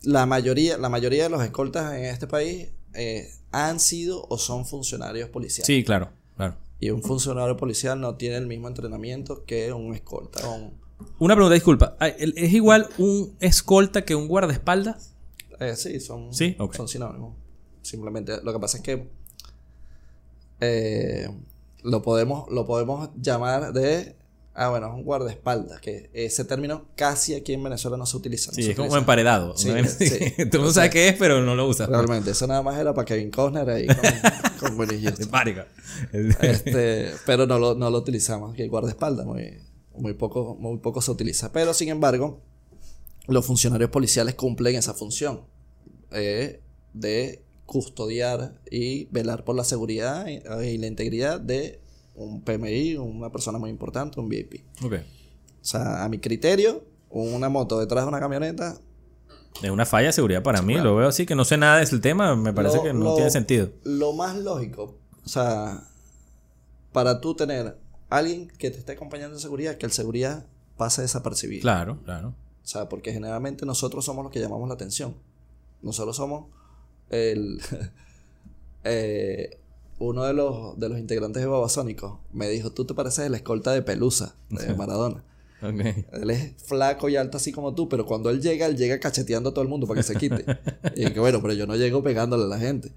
la 0.03 0.27
mayoría, 0.27 0.79
la 0.79 0.89
mayoría 0.89 1.25
de 1.25 1.31
los 1.31 1.43
escoltas 1.43 1.95
en 1.95 2.05
este 2.05 2.27
país 2.27 2.69
eh, 2.95 3.29
han 3.51 3.81
sido 3.81 4.25
o 4.29 4.39
son 4.39 4.67
funcionarios 4.67 5.29
policiales. 5.31 5.67
Sí, 5.67 5.83
claro, 5.85 6.11
claro. 6.37 6.55
Y 6.79 6.91
un 6.91 7.03
funcionario 7.03 7.57
policial 7.57 8.01
no 8.01 8.15
tiene 8.17 8.37
el 8.37 8.47
mismo 8.47 8.69
entrenamiento 8.69 9.45
que 9.47 9.73
un 9.73 9.95
escolta. 9.95 10.47
o 10.49 10.55
un- 10.55 10.86
Una 11.19 11.35
pregunta, 11.35 11.55
disculpa. 11.55 11.97
El- 12.19 12.35
¿Es 12.37 12.53
igual 12.53 12.89
un 12.99 13.37
escolta 13.41 14.05
que 14.05 14.15
un 14.15 14.29
guardaespaldas? 14.29 15.13
eh, 15.61 15.75
sí, 15.77 16.01
son, 16.01 16.33
Sí, 16.35 16.55
ok. 16.59 16.75
son 16.75 16.89
sinónimos. 16.89 17.35
Simplemente, 17.83 18.41
lo 18.43 18.53
que 18.53 18.59
pasa 18.59 18.79
es 18.79 18.83
que 18.83 19.09
eh, 20.61 21.29
lo, 21.83 22.03
podemos, 22.03 22.51
lo 22.51 22.67
podemos 22.67 23.11
llamar 23.21 23.73
de... 23.73 24.17
Ah, 24.59 24.71
bueno, 24.71 24.87
es 24.89 24.95
un 24.95 25.03
guardaespaldas, 25.05 25.81
que 25.83 26.09
ese 26.15 26.43
término 26.47 26.87
casi 26.97 27.35
aquí 27.35 27.53
en 27.53 27.63
Venezuela 27.63 27.99
no 27.99 28.07
se 28.07 28.17
utiliza. 28.17 28.51
no 28.53 28.55
Sí, 28.55 28.63
se 28.63 28.71
es 28.71 28.77
como 28.77 28.87
utiliza. 28.89 29.01
emparedado. 29.01 29.55
Sí, 29.55 29.71
¿no? 29.71 29.85
sí. 29.87 30.09
Todo 30.37 30.45
el 30.45 30.59
mundo 30.61 30.73
sabe 30.73 30.89
qué 30.89 31.09
es, 31.09 31.15
pero 31.19 31.43
no 31.43 31.55
lo 31.55 31.69
usa. 31.69 31.85
Realmente, 31.87 32.31
eso 32.31 32.47
nada 32.47 32.63
más 32.63 32.79
era 32.79 32.95
para 32.95 33.05
Kevin 33.05 33.31
Costner 33.31 33.69
ahí 33.69 33.87
con, 33.87 33.97
con. 34.77 35.67
Este, 36.41 37.13
pero 37.27 37.47
no 37.47 37.59
lo, 37.59 37.75
no 37.75 37.91
lo 37.91 37.99
utilizamos, 37.99 38.55
que 38.55 38.67
guardaespaldas, 38.67 39.27
muy, 39.27 39.59
muy, 39.99 40.15
poco, 40.15 40.57
muy 40.59 40.79
poco 40.79 41.01
se 41.01 41.11
utiliza. 41.11 41.53
Pero 41.53 41.75
sin 41.75 41.89
embargo, 41.89 42.41
los 43.27 43.45
funcionarios 43.47 43.91
policiales 43.91 44.35
cumplen 44.35 44.77
esa 44.77 44.95
función. 44.95 45.43
eh, 46.13 46.61
de 46.93 47.43
custodiar 47.67 48.61
y 48.71 49.07
velar 49.07 49.45
por 49.45 49.55
la 49.57 49.65
seguridad 49.65 50.27
y, 50.29 50.37
y 50.67 50.79
la 50.79 50.87
integridad 50.87 51.41
de 51.41 51.81
un 52.15 52.41
PMI, 52.43 52.97
una 52.97 53.31
persona 53.31 53.59
muy 53.59 53.69
importante, 53.71 54.19
un 54.21 54.29
VIP. 54.29 54.63
Ok. 54.83 54.95
O 54.95 55.65
sea, 55.65 56.05
a 56.05 56.09
mi 56.09 56.19
criterio, 56.19 56.85
una 57.11 57.49
moto 57.49 57.79
detrás 57.81 58.05
de 58.05 58.09
una 58.09 58.21
camioneta 58.21 58.79
Es 59.63 59.69
una 59.71 59.85
falla 59.85 60.07
de 60.07 60.13
seguridad 60.13 60.43
para 60.43 60.63
mí. 60.63 60.75
Lo 60.77 60.95
veo 60.97 61.09
así, 61.09 61.27
que 61.27 61.35
no 61.35 61.45
sé 61.45 61.57
nada 61.59 61.79
de 61.79 61.83
ese 61.85 61.99
tema. 61.99 62.35
Me 62.37 62.53
parece 62.55 62.77
Lo- 62.79 62.83
que 62.85 62.93
no 62.95 63.05
lo- 63.07 63.15
tiene 63.17 63.31
sentido. 63.31 63.69
Lo 63.85 64.13
más 64.15 64.37
lógico, 64.37 64.97
o 65.25 65.29
sea, 65.29 65.83
para 66.93 67.21
tú 67.21 67.35
tener 67.35 67.77
alguien 68.09 68.49
que 68.59 68.71
te 68.71 68.79
esté 68.79 68.93
acompañando 68.93 69.37
en 69.37 69.41
seguridad, 69.41 69.77
que 69.77 69.87
el 69.87 69.93
seguridad 69.93 70.47
pase 70.77 71.03
desapercibido. 71.03 71.63
Claro, 71.63 71.99
claro. 72.05 72.29
O 72.29 72.67
sea, 72.67 72.89
porque 72.89 73.13
generalmente 73.13 73.65
nosotros 73.65 74.05
somos 74.05 74.25
los 74.25 74.33
que 74.33 74.41
llamamos 74.41 74.69
la 74.69 74.75
atención. 74.75 75.15
Nosotros 75.83 76.17
somos 76.17 76.47
el 77.11 77.61
eh, 78.85 79.59
uno 79.99 80.25
de 80.25 80.35
los, 80.35 80.79
de 80.79 80.89
los 80.89 80.99
integrantes 80.99 81.43
de 81.43 81.49
Babasónicos 81.49 82.19
me 82.33 82.49
dijo, 82.49 82.71
tú 82.71 82.85
te 82.85 82.95
pareces 82.95 83.27
el 83.27 83.35
escolta 83.35 83.73
de 83.73 83.83
Pelusa, 83.83 84.35
de 84.51 84.75
Maradona. 84.77 85.25
Ok. 85.63 85.81
Él 86.13 86.31
es 86.31 86.53
flaco 86.63 87.09
y 87.09 87.17
alto 87.17 87.39
así 87.39 87.51
como 87.51 87.75
tú, 87.75 87.89
pero 87.89 88.05
cuando 88.05 88.29
él 88.29 88.43
llega, 88.43 88.67
él 88.67 88.77
llega 88.77 89.01
cacheteando 89.01 89.51
a 89.51 89.55
todo 89.55 89.63
el 89.63 89.69
mundo 89.69 89.87
para 89.87 90.01
que 90.01 90.07
se 90.07 90.17
quite. 90.17 90.45
y 90.97 91.11
que 91.11 91.21
bueno, 91.21 91.41
pero 91.41 91.55
yo 91.55 91.67
no 91.67 91.77
llego 91.77 92.03
pegándole 92.03 92.45
a 92.45 92.49
la 92.49 92.59
gente. 92.59 92.93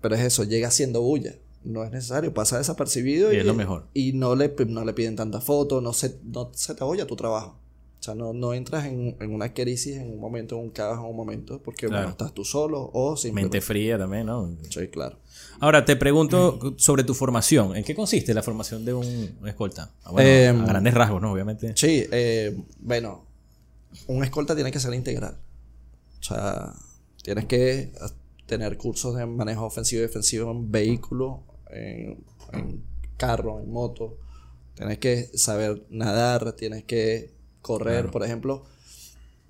Pero 0.00 0.16
es 0.16 0.22
eso, 0.22 0.42
llega 0.42 0.68
haciendo 0.68 1.00
bulla. 1.00 1.36
No 1.64 1.84
es 1.84 1.90
necesario, 1.92 2.34
pasa 2.34 2.58
desapercibido 2.58 3.32
Y 3.32 3.36
es 3.36 3.44
lo 3.46 3.54
mejor. 3.54 3.86
Y 3.94 4.12
no 4.12 4.34
le, 4.34 4.52
no 4.66 4.84
le 4.84 4.92
piden 4.92 5.16
tanta 5.16 5.40
foto, 5.40 5.80
no 5.80 5.92
se, 5.92 6.18
no 6.24 6.50
se 6.54 6.74
te 6.74 6.82
oye 6.84 7.04
tu 7.04 7.16
trabajo. 7.16 7.58
O 8.00 8.02
sea, 8.04 8.16
no, 8.16 8.32
no 8.32 8.52
entras 8.52 8.86
en, 8.86 9.16
en 9.20 9.32
una 9.32 9.54
crisis 9.54 9.96
en 9.96 10.10
un 10.10 10.18
momento, 10.18 10.56
en 10.56 10.62
un 10.62 10.70
caos 10.70 10.98
en 10.98 11.04
un 11.04 11.14
momento, 11.16 11.60
porque 11.62 11.86
Claro. 11.86 12.02
bueno, 12.02 12.10
estás 12.10 12.34
tú 12.34 12.44
solo 12.44 12.90
o 12.92 13.16
simplemente... 13.16 13.58
Mente 13.58 13.64
fría 13.64 13.96
también, 13.96 14.26
¿no? 14.26 14.50
Sí, 14.70 14.88
claro. 14.88 15.18
Ahora, 15.60 15.84
te 15.84 15.94
pregunto 15.94 16.74
sobre 16.78 17.04
tu 17.04 17.14
formación. 17.14 17.76
¿En 17.76 17.84
qué 17.84 17.94
consiste 17.94 18.34
la 18.34 18.42
formación 18.42 18.84
de 18.84 18.92
un 18.94 19.36
un 19.40 19.46
escolta? 19.48 19.92
Ah, 20.02 20.10
bueno, 20.10 20.28
Em, 20.28 20.60
a 20.62 20.66
grandes 20.66 20.94
rasgos, 20.94 21.22
¿no? 21.22 21.30
Obviamente. 21.32 21.74
Sí, 21.76 22.04
eh, 22.10 22.56
bueno, 22.80 23.24
un 24.08 24.24
escolta 24.24 24.56
tiene 24.56 24.72
que 24.72 24.80
ser 24.80 24.92
integral. 24.94 25.36
O 26.18 26.22
sea, 26.24 26.72
tienes 27.22 27.44
que 27.44 27.92
tener 28.46 28.76
cursos 28.76 29.14
de 29.14 29.26
manejo 29.26 29.64
ofensivo 29.64 30.00
y 30.00 30.06
defensivo 30.06 30.50
en 30.50 30.72
vehículo, 30.72 31.44
en, 31.72 32.24
en 32.52 32.82
carro, 33.16 33.60
en 33.60 33.70
moto. 33.70 34.18
Tienes 34.74 34.98
que 34.98 35.30
saber 35.34 35.84
nadar, 35.90 36.52
tienes 36.54 36.84
que 36.84 37.34
correr, 37.60 37.94
Claro. 38.00 38.10
por 38.10 38.24
ejemplo. 38.24 38.64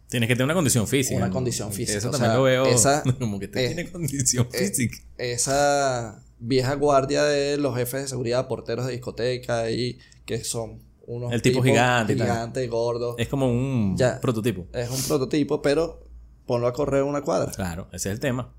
Tienes 0.09 0.29
que 0.29 0.35
tener 0.35 0.45
una 0.47 0.55
condición 0.55 0.87
física. 0.87 1.17
Una 1.17 1.29
¿no? 1.29 1.33
condición 1.33 1.73
física, 1.73 1.97
Eso 1.99 2.09
o 2.09 2.11
también 2.11 2.33
sea, 2.33 2.37
lo 2.39 2.43
veo. 2.45 2.67
esa- 2.67 3.03
como 3.19 3.39
que 3.39 3.49
te 3.49 3.65
eh, 3.65 3.69
tiene 3.75 3.91
condición 3.91 4.47
eh, 4.53 4.59
física. 4.69 4.99
Esa 5.17 6.23
vieja 6.39 6.75
guardia 6.75 7.23
de 7.25 7.57
los 7.57 7.75
jefes 7.77 8.03
de 8.03 8.09
seguridad, 8.09 8.47
porteros 8.49 8.87
de 8.87 8.93
discoteca 8.93 9.71
y 9.71 9.99
que 10.27 10.45
son 10.45 10.83
unos 11.07 11.33
El 11.33 11.41
tipo 11.41 11.63
gigante 11.63 12.15
gigantes, 12.15 12.69
gordos. 12.69 13.15
Es 13.19 13.29
como 13.29 13.49
un 13.51 13.97
Ya. 13.97 14.21
prototipo. 14.21 14.67
Es 14.75 14.91
un 14.91 15.01
prototipo, 15.03 15.63
pero 15.63 16.05
ponlo 16.47 16.67
a 16.67 16.73
correr 16.73 17.05
una 17.05 17.23
cuadra. 17.23 17.51
Claro, 17.53 17.89
ese 17.93 18.09
es 18.11 18.15
el 18.15 18.21
tema. 18.21 18.53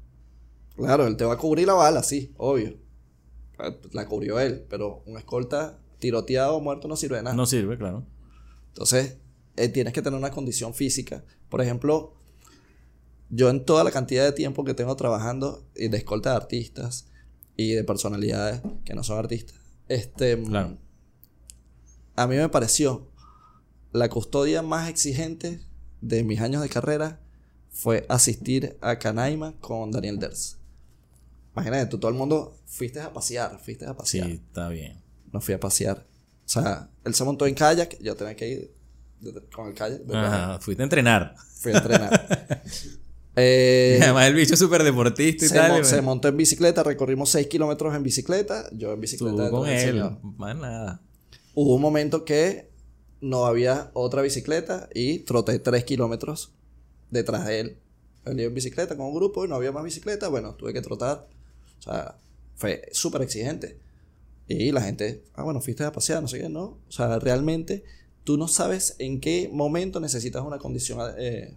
Claro, 0.76 1.06
él 1.06 1.17
te 1.17 1.26
va 1.26 1.34
a 1.34 1.38
cubrir 1.38 1.67
la 1.67 1.73
bala, 1.73 2.02
sí, 2.02 2.34
obvio. 2.38 2.76
La 3.92 4.08
cubrió 4.08 4.39
él, 4.39 4.66
pero 4.70 5.04
un 5.06 5.18
escolta 5.18 5.80
tiroteado 6.00 6.56
o 6.56 6.62
muerto 6.62 6.88
no 6.88 6.96
sirve 6.96 7.18
de 7.18 7.24
nada. 7.24 7.36
No 7.36 7.46
sirve, 7.46 7.78
claro. 7.78 8.06
Entonces, 8.70 9.18
eh, 9.56 9.70
tienes 9.70 9.94
que 9.94 10.02
tener 10.02 10.18
una 10.18 10.32
condición 10.32 10.74
física. 10.74 11.24
Por 11.50 11.62
ejemplo, 11.62 12.16
yo 13.30 13.50
en 13.50 13.63
toda 13.63 13.84
la 13.84 13.92
cantidad 13.92 14.24
de 14.24 14.32
tiempo 14.32 14.63
que 14.63 14.74
tengo 14.74 14.96
trabajando 14.96 15.66
y 15.76 15.88
de 15.88 15.98
escolta 15.98 16.32
de 16.32 16.36
artistas 16.38 17.08
y 17.56 17.74
de 17.74 17.84
personalidades 17.84 18.62
que 18.84 18.96
no 18.96 19.04
son 19.04 19.20
artistas, 19.20 19.56
este, 19.88 20.38
mm, 20.38 20.46
Claro. 20.46 20.78
a 22.16 22.28
mí 22.28 22.36
me 22.36 22.50
pareció 22.50 23.08
la 23.92 24.10
custodia 24.10 24.62
más 24.63 24.89
exigente 24.89 25.62
de 26.02 26.24
mis 26.24 26.42
años 26.42 26.62
de 26.62 26.70
carrera 26.70 27.22
fue 27.70 28.06
asistir 28.10 28.78
a 28.82 28.98
Canaima 29.00 29.54
con 29.60 29.92
Daniel 29.92 30.20
Ders. 30.20 30.58
Imagínate, 31.56 31.86
tú 31.88 31.98
todo 32.00 32.10
el 32.10 32.18
mundo 32.18 32.58
fuiste 32.66 33.00
a 33.00 33.13
pasear, 33.13 33.60
fuiste 33.63 33.86
a 33.86 33.89
Sí, 33.89 33.96
pasear. 33.98 34.30
está 34.32 34.70
bien. 34.70 35.00
No 35.32 35.39
fui 35.42 35.54
a 35.54 35.60
pasear. 35.60 36.06
O 36.46 36.50
sea, 36.50 36.89
él 37.06 37.13
se 37.13 37.24
montó 37.24 37.46
en 37.48 37.56
kayak, 37.56 37.98
yo 38.02 38.16
tenía 38.16 38.36
que 38.36 38.48
ir 38.50 38.72
con 39.56 39.68
el 39.68 39.74
kayak. 39.74 40.00
de 40.02 40.60
fuiste 40.60 40.82
a 40.84 40.86
entrenar. 40.86 41.36
Fui 41.60 41.72
a 41.74 41.78
entrenar. 41.78 42.63
Eh, 43.36 43.98
Además, 44.00 44.28
el 44.28 44.36
bicho 44.36 44.54
es 44.54 44.60
súper 44.60 44.84
deportista 44.84 45.44
y 45.46 45.48
se, 45.50 45.56
tal. 45.56 45.72
mon- 45.72 45.82
y 45.82 45.86
se 45.86 46.02
montó 46.04 46.28
en 46.28 46.38
bicicleta, 46.38 46.84
recorrimos 46.84 47.32
6 47.32 47.48
kilómetros 47.48 47.96
en 47.96 48.04
bicicleta. 48.04 48.70
Yo 48.74 48.89
en 48.89 48.98
Tú 48.98 49.02
bicicleta. 49.02 49.50
con 49.50 49.68
él. 49.68 50.04
Más 50.38 50.56
nada. 50.56 51.02
Hubo 51.56 51.74
un 51.76 51.82
momento 51.82 52.26
que 52.26 52.70
no 53.22 53.46
había 53.48 53.89
otra 53.94 54.22
bicicleta 54.22 54.88
y 54.94 55.20
troté 55.20 55.58
3 55.58 55.84
kilómetros 55.84 56.52
detrás 57.10 57.48
de 57.48 57.60
él. 57.60 57.78
Iba 58.28 58.44
en 58.44 58.54
bicicleta 58.54 58.96
con 58.96 59.08
un 59.08 59.16
grupo 59.16 59.46
y 59.46 59.48
no 59.48 59.56
había 59.56 59.72
más 59.72 59.84
bicicleta. 59.84 60.28
Bueno, 60.28 60.54
tuve 60.54 60.72
que 60.72 60.82
trotar. 60.82 61.28
O 61.86 61.91
sea, 61.91 62.15
fue 62.56 62.88
súper 62.91 63.22
exigente. 63.24 63.78
Y 64.48 64.72
la 64.72 64.82
gente, 64.82 65.24
ah, 65.36 65.43
bueno, 65.43 65.60
fuiste 65.62 65.84
a 65.84 65.91
pasear, 65.91 66.22
no 66.22 66.28
sé 66.28 66.39
qué, 66.39 66.50
¿no? 66.50 66.78
O 66.88 66.91
sea, 66.91 67.19
realmente 67.19 67.84
tú 68.24 68.38
no 68.38 68.48
sabes 68.48 68.96
en 69.00 69.19
qué 69.19 69.50
momento 69.52 70.00
necesitas 70.00 70.43
una 70.43 70.58
condición 70.60 71.00
eh, 71.17 71.54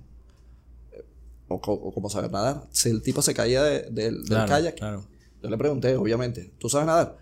eh, 0.92 1.04
o, 1.48 1.54
o 1.56 1.92
cómo 1.92 2.08
saber 2.10 2.30
nadar. 2.30 2.66
Si 2.72 2.88
el 2.88 3.02
tipo 3.02 3.22
se 3.22 3.34
caía 3.34 3.62
de- 3.62 3.82
del- 3.90 4.16
del 4.18 4.24
Claro, 4.26 4.48
kayak, 4.48 4.76
claro. 4.76 5.04
yo 5.42 5.48
le 5.50 5.56
pregunté, 5.58 5.94
obviamente, 5.96 6.50
¿tú 6.58 6.68
sabes 6.68 6.86
nadar? 6.86 7.18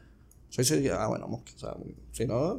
Sí, 0.50 0.62
sí, 0.64 0.88
ah, 0.88 1.08
bueno, 1.08 1.26
mosca. 1.26 1.50
O 1.56 1.58
sea, 1.58 1.76
si 2.12 2.26
no, 2.26 2.58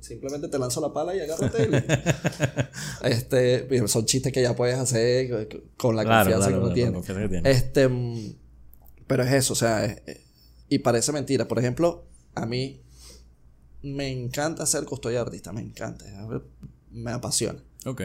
simplemente 0.00 0.48
te 0.48 0.58
lanzo 0.58 0.80
la 0.80 0.92
pala 0.92 1.14
y 1.14 1.20
agárrate. 1.20 1.68
y- 1.68 3.06
este, 3.06 3.86
son 3.88 4.06
chistes 4.06 4.32
que 4.32 4.42
ya 4.42 4.56
puedes 4.56 4.76
hacer 4.78 5.48
con 5.76 5.94
la 5.96 6.04
Claro, 6.04 6.30
confianza 6.30 6.50
que 6.50 6.58
uno 6.58 6.72
tiene. 6.72 7.40
Este, 7.50 7.88
pero 9.06 9.22
es 9.22 9.32
eso, 9.32 9.52
o 9.52 9.56
sea, 9.56 9.84
es- 9.84 10.02
es- 10.06 10.20
y 10.68 10.78
parece 10.80 11.12
mentira. 11.12 11.46
Por 11.48 11.58
ejemplo, 11.58 12.04
a 12.34 12.46
mí 12.46 12.80
me 13.82 14.08
encanta 14.10 14.64
ser 14.66 14.84
custodia 14.84 15.18
de 15.18 15.22
artista, 15.26 15.52
me 15.52 15.60
encanta, 15.60 16.04
me 16.90 17.10
apasiona. 17.10 17.62
Ok. 17.86 18.02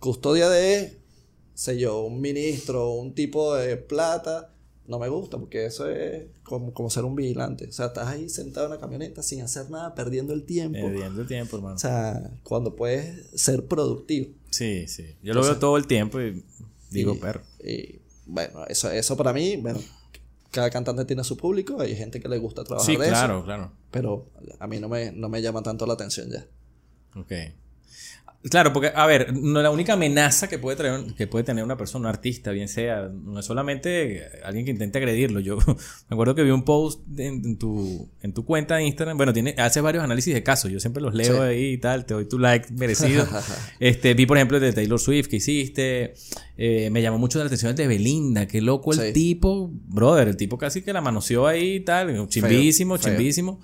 Custodia 0.00 0.48
de, 0.48 0.98
sé 1.54 1.78
yo, 1.78 2.00
un 2.02 2.20
ministro, 2.20 2.90
un 2.92 3.14
tipo 3.14 3.54
de 3.54 3.76
plata, 3.76 4.52
no 4.88 4.98
me 4.98 5.08
gusta 5.08 5.38
porque 5.38 5.64
eso 5.66 5.88
es 5.88 6.24
como, 6.44 6.72
como 6.72 6.90
ser 6.90 7.04
un 7.04 7.14
vigilante. 7.16 7.66
O 7.68 7.72
sea, 7.72 7.86
estás 7.86 8.08
ahí 8.08 8.28
sentado 8.28 8.66
en 8.66 8.72
la 8.72 8.78
camioneta 8.80 9.22
sin 9.22 9.40
hacer 9.42 9.70
nada, 9.70 9.94
perdiendo 9.94 10.32
el 10.32 10.44
tiempo. 10.44 10.78
Perdiendo 10.80 11.22
el 11.22 11.26
tiempo, 11.28 11.56
hermano. 11.56 11.76
O 11.76 11.78
sea, 11.78 12.30
cuando 12.42 12.76
puedes 12.76 13.30
ser 13.40 13.66
productivo. 13.66 14.32
Sí, 14.50 14.86
sí. 14.88 15.16
Yo 15.22 15.34
lo 15.34 15.42
veo 15.42 15.58
todo 15.58 15.76
el 15.76 15.86
tiempo 15.86 16.20
y 16.20 16.44
digo, 16.90 17.14
Y- 17.14 17.18
perro. 17.18 17.42
Y 17.64 18.00
bueno, 18.26 18.64
eso, 18.66 18.90
eso 18.90 19.16
para 19.16 19.32
mí, 19.32 19.56
bueno, 19.56 19.80
cada 20.50 20.70
cantante 20.70 21.04
tiene 21.04 21.24
su 21.24 21.36
público, 21.36 21.80
hay 21.80 21.94
gente 21.96 22.20
que 22.20 22.28
le 22.28 22.38
gusta 22.38 22.64
trabajar 22.64 22.86
Sí, 22.86 22.96
de 23.00 23.08
claro, 23.08 23.36
eso, 23.38 23.44
claro. 23.44 23.72
pero 23.90 24.26
a 24.58 24.66
mí 24.66 24.78
no 24.78 24.88
me, 24.88 25.12
no 25.12 25.28
me 25.28 25.42
llama 25.42 25.62
tanto 25.62 25.86
la 25.86 25.94
atención 25.94 26.30
ya. 26.30 26.46
Ok. 27.18 27.32
Claro, 28.48 28.72
porque, 28.72 28.92
a 28.94 29.06
ver, 29.06 29.34
no, 29.34 29.60
la 29.60 29.70
única 29.72 29.94
amenaza 29.94 30.48
que 30.48 30.58
puede, 30.58 30.76
traer, 30.76 31.14
que 31.16 31.26
puede 31.26 31.44
tener 31.44 31.64
una 31.64 31.76
persona, 31.76 32.02
un 32.08 32.14
artista, 32.14 32.52
bien 32.52 32.68
sea, 32.68 33.08
no 33.12 33.40
es 33.40 33.44
solamente 33.46 34.22
alguien 34.44 34.64
que 34.64 34.70
intente 34.70 34.98
agredirlo. 34.98 35.40
Yo 35.40 35.58
me 35.66 35.74
acuerdo 36.14 36.36
que 36.36 36.44
vi 36.44 36.50
un 36.50 36.62
post 36.64 37.00
en, 37.18 37.44
en 37.44 37.58
tu, 37.58 38.08
en 38.22 38.32
tu 38.32 38.44
cuenta 38.44 38.76
de 38.76 38.84
Instagram. 38.84 39.16
Bueno, 39.16 39.32
tiene, 39.32 39.56
haces 39.58 39.82
varios 39.82 40.04
análisis 40.04 40.32
de 40.32 40.44
casos. 40.44 40.70
Yo 40.70 40.78
siempre 40.78 41.02
los 41.02 41.12
leo 41.14 41.34
Sí. 41.34 41.40
ahí 41.40 41.64
y 41.72 41.78
tal. 41.78 42.06
Te 42.06 42.14
doy 42.14 42.28
tu 42.28 42.38
like 42.38 42.68
merecido. 42.72 43.26
este, 43.80 44.14
vi, 44.14 44.26
por 44.26 44.36
ejemplo, 44.36 44.58
el 44.58 44.62
de 44.62 44.72
Taylor 44.72 45.00
Swift 45.00 45.26
que 45.26 45.36
hiciste. 45.36 46.14
Eh, 46.56 46.88
me 46.90 47.02
llamó 47.02 47.18
mucho 47.18 47.40
la 47.40 47.46
atención 47.46 47.70
el 47.70 47.76
de 47.76 47.88
Belinda. 47.88 48.46
Qué 48.46 48.60
loco 48.60 48.92
el 48.92 49.00
Sí. 49.00 49.12
tipo. 49.12 49.70
Brother, 49.88 50.28
el 50.28 50.36
tipo 50.36 50.56
casi 50.56 50.82
que 50.82 50.92
la 50.92 51.00
manoseó 51.00 51.48
ahí 51.48 51.74
y 51.76 51.80
tal. 51.80 52.28
Chimbísimo, 52.28 52.96
feo. 52.96 53.12
chimbísimo. 53.12 53.60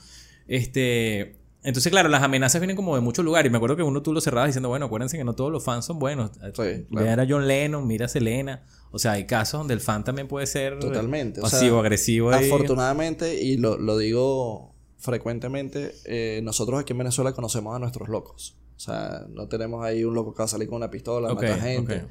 Este. 0.48 1.36
Entonces, 1.64 1.92
claro, 1.92 2.08
las 2.08 2.22
amenazas 2.22 2.60
vienen 2.60 2.76
como 2.76 2.94
de 2.96 3.00
muchos 3.00 3.24
lugares. 3.24 3.48
Y 3.48 3.52
me 3.52 3.56
acuerdo 3.56 3.76
que 3.76 3.82
uno 3.82 4.02
tú 4.02 4.12
lo 4.12 4.20
cerrabas 4.20 4.48
diciendo, 4.48 4.68
bueno, 4.68 4.86
acuérdense 4.86 5.16
que 5.16 5.24
no 5.24 5.34
todos 5.34 5.52
los 5.52 5.62
fans 5.62 5.84
son 5.84 5.98
buenos. 5.98 6.32
Sí, 6.32 6.40
claro. 6.52 6.86
Vean 6.90 7.20
a 7.20 7.26
John 7.28 7.46
Lennon, 7.46 7.86
mira 7.86 8.06
a 8.06 8.08
Selena. 8.08 8.64
O 8.90 8.98
sea, 8.98 9.12
hay 9.12 9.26
casos 9.26 9.60
donde 9.60 9.74
el 9.74 9.80
fan 9.80 10.02
también 10.02 10.26
puede 10.26 10.46
ser 10.46 10.78
Totalmente. 10.80 11.40
o 11.40 11.46
sea, 11.46 11.58
pasivo, 11.58 11.78
agresivo. 11.78 12.32
Afortunadamente, 12.32 13.42
y 13.42 13.56
lo, 13.58 13.78
lo 13.78 13.96
digo 13.96 14.74
frecuentemente, 14.98 15.94
eh, 16.04 16.40
nosotros 16.42 16.80
aquí 16.80 16.92
en 16.92 16.98
Venezuela 16.98 17.32
conocemos 17.32 17.74
a 17.74 17.78
nuestros 17.78 18.08
locos. 18.08 18.56
O 18.76 18.80
sea, 18.80 19.26
no 19.30 19.46
tenemos 19.46 19.84
ahí 19.84 20.04
un 20.04 20.14
loco 20.14 20.34
que 20.34 20.38
va 20.38 20.44
a 20.44 20.48
salir 20.48 20.68
con 20.68 20.76
una 20.76 20.90
pistola, 20.90 21.32
Ok, 21.32 21.42
mata 21.42 21.56
gente. 21.58 22.06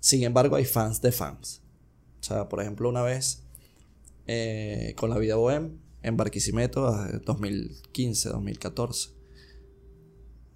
Sin 0.00 0.22
embargo, 0.22 0.56
hay 0.56 0.66
fans 0.66 1.00
de 1.00 1.12
fans. 1.12 1.62
O 2.20 2.24
sea, 2.24 2.48
por 2.48 2.60
ejemplo, 2.60 2.88
una 2.88 3.02
vez 3.02 3.42
eh, 4.26 4.94
con 4.96 5.10
la 5.10 5.18
vida 5.18 5.36
bohem 5.36 5.78
en 6.06 6.16
Barquisimeto, 6.16 6.88
eh, 7.06 7.20
2015, 7.24 8.28
2014. 8.30 9.10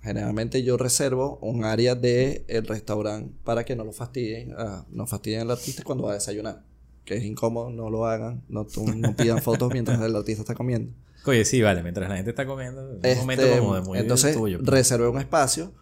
Generalmente 0.02 0.62
yo 0.62 0.76
reservo 0.78 1.38
un 1.42 1.64
área 1.64 1.94
del 1.94 2.44
el 2.48 2.66
restaurante 2.66 3.34
para 3.44 3.64
que 3.64 3.76
no 3.76 3.84
lo 3.84 3.92
fastidien, 3.92 4.54
ah, 4.56 4.86
no 4.90 5.06
fastidien 5.06 5.42
al 5.42 5.50
artista 5.50 5.82
cuando 5.84 6.04
va 6.04 6.12
a 6.12 6.14
desayunar. 6.14 6.64
que 7.04 7.16
es 7.16 7.24
incómodo, 7.24 7.70
no 7.70 7.90
lo 7.90 8.06
hagan. 8.06 8.44
No, 8.48 8.66
no 8.96 9.16
pidan 9.16 9.42
fotos 9.42 9.72
mientras 9.72 10.00
el 10.00 10.14
artista 10.14 10.42
está 10.42 10.54
comiendo. 10.54 10.92
Oye, 11.26 11.44
sí, 11.44 11.60
vale, 11.60 11.82
mientras 11.82 12.08
la 12.08 12.14
gente 12.16 12.30
está 12.30 12.46
comiendo, 12.46 12.80
es 12.82 12.96
un 12.98 13.04
Este, 13.04 13.20
momento 13.20 13.58
como 13.58 13.74
de 13.74 13.80
muy 13.82 13.98
entonces 13.98 14.36
tuyo. 14.36 14.58
pues. 14.58 14.70
reservé 14.70 15.08
un 15.08 15.18
espacio 15.18 15.72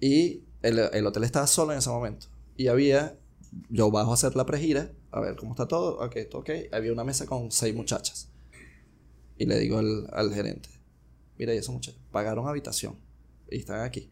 y 0.00 0.42
el, 0.62 0.78
el 0.78 1.06
hotel 1.06 1.22
estaba 1.24 1.46
solo 1.46 1.72
en 1.72 1.78
ese 1.78 1.90
momento. 1.90 2.26
Y 2.56 2.66
había, 2.66 3.16
yo 3.70 3.90
bajo 3.90 4.10
a 4.10 4.14
hacer 4.14 4.34
la 4.36 4.44
pregira, 4.44 4.90
a 5.12 5.20
ver 5.20 5.36
cómo 5.36 5.52
está 5.52 5.66
todo, 5.68 5.98
ok, 6.04 6.16
todo 6.30 6.40
ok. 6.42 6.50
Había 6.72 6.92
una 6.92 7.04
mesa 7.04 7.24
con 7.26 7.50
seis 7.52 7.74
muchachas. 7.74 8.28
Y 9.38 9.46
le 9.46 9.58
digo 9.58 9.78
al, 9.78 10.08
al 10.12 10.32
gerente, 10.34 10.68
mira, 11.38 11.54
y 11.54 11.58
esos 11.58 11.74
muchachos 11.74 12.00
pagaron 12.10 12.48
habitación 12.48 12.96
y 13.50 13.58
están 13.58 13.80
aquí. 13.80 14.10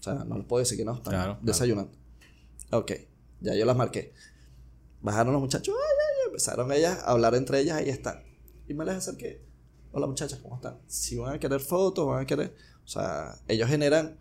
O 0.00 0.02
sea, 0.02 0.14
no 0.24 0.36
les 0.36 0.46
puedo 0.46 0.60
decir 0.60 0.76
que 0.76 0.84
no, 0.84 0.94
están 0.94 1.12
Claro, 1.12 1.32
claro. 1.34 1.40
desayunando. 1.46 1.92
Ok, 2.72 2.92
ya 3.40 3.54
yo 3.54 3.64
las 3.64 3.76
marqué. 3.76 4.12
Bajaron 5.00 5.32
los 5.32 5.42
muchachos, 5.42 5.74
ay, 5.78 5.96
ay, 5.98 6.26
empezaron 6.26 6.72
ellas 6.72 6.98
a 7.02 7.12
hablar 7.12 7.34
entre 7.34 7.60
ellas, 7.60 7.76
ahí 7.78 7.88
están. 7.88 8.22
Y 8.68 8.74
me 8.74 8.84
les 8.84 8.96
acerqué. 8.96 9.42
Hola 9.92 10.06
muchachas, 10.08 10.40
¿cómo 10.40 10.56
están? 10.56 10.78
Si 10.88 11.16
van 11.16 11.34
a 11.34 11.38
querer 11.38 11.60
fotos, 11.60 12.06
van 12.06 12.22
a 12.22 12.26
querer... 12.26 12.54
O 12.84 12.88
sea, 12.88 13.34
ellos 13.48 13.68
generan 13.68 14.18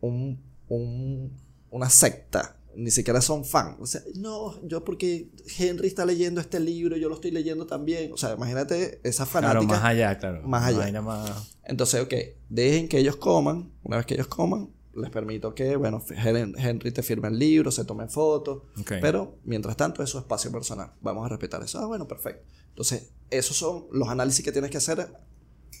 un, 0.00 0.40
un- 0.68 1.36
una 1.70 1.88
secta. 1.88 2.56
Ni 2.76 2.90
siquiera 2.90 3.20
son 3.20 3.44
fan. 3.44 3.76
O 3.80 3.86
sea, 3.86 4.00
no, 4.14 4.60
yo 4.66 4.84
porque 4.84 5.28
Henry 5.58 5.88
está 5.88 6.04
leyendo 6.06 6.40
este 6.40 6.60
libro, 6.60 6.96
yo 6.96 7.08
lo 7.08 7.16
estoy 7.16 7.30
leyendo 7.30 7.66
también. 7.66 8.12
O 8.12 8.16
sea, 8.16 8.34
imagínate 8.34 9.00
esa 9.02 9.26
fanática. 9.26 9.60
Claro, 9.66 9.66
más 9.80 9.84
allá, 9.84 10.18
claro. 10.18 10.42
Más 10.46 10.64
allá. 10.86 11.02
más- 11.02 11.56
Entonces, 11.64 12.00
ok, 12.02 12.14
dejen 12.48 12.88
que 12.88 12.98
ellos 12.98 13.16
coman. 13.16 13.72
Una 13.82 13.96
vez 13.96 14.06
que 14.06 14.14
ellos 14.14 14.28
coman, 14.28 14.70
les 14.94 15.10
permito 15.10 15.54
que, 15.54 15.76
bueno, 15.76 16.02
Hen- 16.10 16.54
Henry 16.58 16.90
te 16.92 17.02
firme 17.02 17.28
el 17.28 17.38
libro, 17.38 17.70
se 17.70 17.84
tomen 17.84 18.08
fotos. 18.10 18.62
Pero, 19.00 19.38
mientras 19.44 19.76
tanto, 19.76 20.02
es 20.02 20.10
su 20.10 20.18
espacio 20.18 20.50
personal. 20.52 20.92
Vamos 21.00 21.26
a 21.26 21.28
respetar 21.28 21.62
eso. 21.62 21.78
Ah, 21.80 21.86
bueno, 21.86 22.06
perfecto. 22.08 22.44
Entonces, 22.70 23.10
esos 23.30 23.56
son 23.56 23.86
los 23.92 24.08
análisis 24.08 24.44
que 24.44 24.52
tienes 24.52 24.70
que 24.70 24.76
hacer 24.78 25.08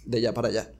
de 0.06 0.18
allá 0.18 0.34
para 0.34 0.48
allá. 0.48 0.72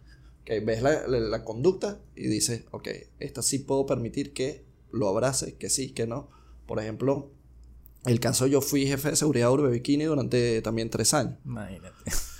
Ok, 0.42 0.64
ves 0.64 0.82
la, 0.82 1.06
la- 1.06 1.18
la 1.20 1.44
conducta 1.44 2.00
y 2.16 2.26
dices, 2.28 2.64
ok, 2.72 2.88
esta 3.18 3.42
sí 3.42 3.58
puedo 3.60 3.84
permitir 3.86 4.32
que 4.32 4.64
lo 4.92 5.08
abrace, 5.08 5.56
que 5.56 5.70
sí, 5.70 5.90
que 5.90 6.06
no. 6.06 6.30
Por 6.66 6.78
ejemplo, 6.80 7.30
el 8.04 8.20
caso 8.20 8.46
yo 8.46 8.60
fui 8.60 8.86
jefe 8.86 9.10
de 9.10 9.16
seguridad 9.16 9.48
de 9.48 9.52
Urbe 9.52 9.70
Bikini 9.70 10.04
durante 10.04 10.62
también 10.62 10.90
tres 10.90 11.14
años. 11.14 11.38
Imagínate. 11.44 11.96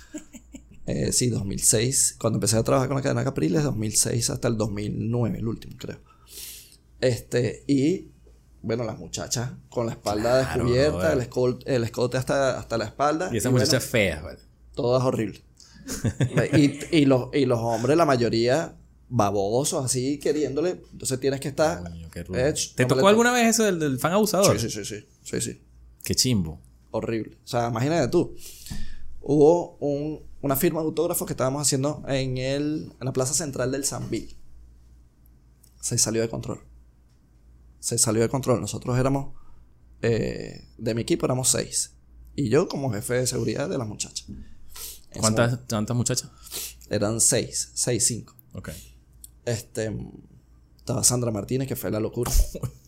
Eh, 0.87 1.13
sí, 1.13 1.29
2006. 1.29 2.17
Cuando 2.19 2.37
empecé 2.37 2.57
a 2.57 2.63
trabajar 2.63 2.89
con 2.89 2.97
la 2.97 3.03
cadena 3.03 3.23
Capriles, 3.23 3.63
2006 3.63 4.31
hasta 4.31 4.47
el 4.47 4.57
2009, 4.57 5.37
el 5.37 5.47
último, 5.47 5.77
creo. 5.77 5.99
Este, 6.99 7.63
y 7.67 8.09
bueno, 8.61 8.83
las 8.83 8.97
muchachas 8.97 9.51
con 9.69 9.85
la 9.85 9.93
espalda 9.93 10.41
Claro, 10.41 10.65
descubierta, 10.65 11.13
el 11.13 11.21
escote, 11.21 11.75
el 11.75 11.83
escote 11.83 12.17
hasta, 12.17 12.59
hasta 12.59 12.77
la 12.77 12.85
espalda. 12.85 13.29
Y 13.31 13.37
esas 13.37 13.51
bueno, 13.51 13.63
muchachas 13.63 13.85
feas, 13.85 14.23
¿vale? 14.23 14.39
todas 14.73 15.03
horribles. 15.03 15.43
y, 16.53 16.97
y 16.97 17.05
los, 17.05 17.29
y 17.33 17.45
los 17.45 17.59
hombres, 17.59 17.95
la 17.95 18.05
mayoría, 18.05 18.75
babosos, 19.11 19.85
así, 19.85 20.17
queriéndole. 20.19 20.81
Entonces 20.91 21.19
tienes 21.19 21.39
que 21.39 21.49
estar. 21.49 21.83
Coño, 21.83 22.09
qué 22.09 22.23
rudo. 22.23 22.37
eh, 22.39 22.53
¿Te 22.75 22.85
tocó 22.85 23.07
alguna 23.07 23.31
vez 23.31 23.47
eso 23.49 23.63
del, 23.65 23.77
del 23.79 23.99
fan 23.99 24.13
abusador? 24.13 24.57
Sí, 24.59 24.69
sí, 24.69 24.83
sí, 24.83 24.85
sí. 24.95 25.05
Sí, 25.23 25.41
sí. 25.41 25.61
Qué 26.03 26.15
chimbo. 26.15 26.59
horrible. 26.91 27.37
O 27.43 27.47
sea, 27.47 27.67
imagínate 27.69 28.07
tú. 28.07 28.35
Hubo 29.21 29.75
un- 29.77 30.19
una 30.41 30.55
firma 30.55 30.79
de 30.81 30.87
autógrafos 30.87 31.27
que 31.27 31.33
estábamos 31.33 31.61
haciendo 31.61 32.03
en, 32.07 32.37
el, 32.37 32.91
en 32.99 33.05
la 33.05 33.13
plaza 33.13 33.33
central 33.33 33.71
del 33.71 33.85
Sambil. 33.85 34.35
Se 35.79 35.97
salió 35.97 36.21
de 36.21 36.29
control. 36.29 36.61
Se 37.79 37.97
salió 37.97 38.21
de 38.21 38.29
control. 38.29 38.59
Nosotros 38.61 38.97
éramos, 38.97 39.35
eh, 40.01 40.67
de 40.77 40.95
mi 40.95 41.01
equipo 41.01 41.25
éramos 41.25 41.49
seis. 41.49 41.93
Y 42.35 42.49
yo 42.49 42.67
como 42.67 42.91
jefe 42.91 43.15
de 43.15 43.27
seguridad 43.27 43.69
de 43.69 43.77
las 43.77 43.87
muchachas. 43.87 44.25
¿Cuántas, 45.19 45.59
¿Cuántas 45.69 45.95
muchachas? 45.97 46.29
Eran 46.89 47.19
seis, 47.21 47.71
seis, 47.73 48.05
cinco. 48.07 48.35
Ok. 48.53 48.69
Este, 49.45 49.95
estaba 50.77 51.03
Sandra 51.03 51.31
Martínez, 51.31 51.67
que 51.67 51.75
fue 51.75 51.91
la 51.91 51.99
locura. 51.99 52.31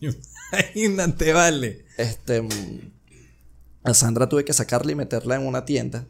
Imagínate, 0.52 1.32
vale. 1.32 1.84
Este, 1.96 2.42
mm, 2.42 2.92
a 3.84 3.94
Sandra 3.94 4.28
tuve 4.28 4.44
que 4.44 4.52
sacarla 4.52 4.92
y 4.92 4.94
meterla 4.94 5.36
en 5.36 5.46
una 5.46 5.64
tienda. 5.64 6.06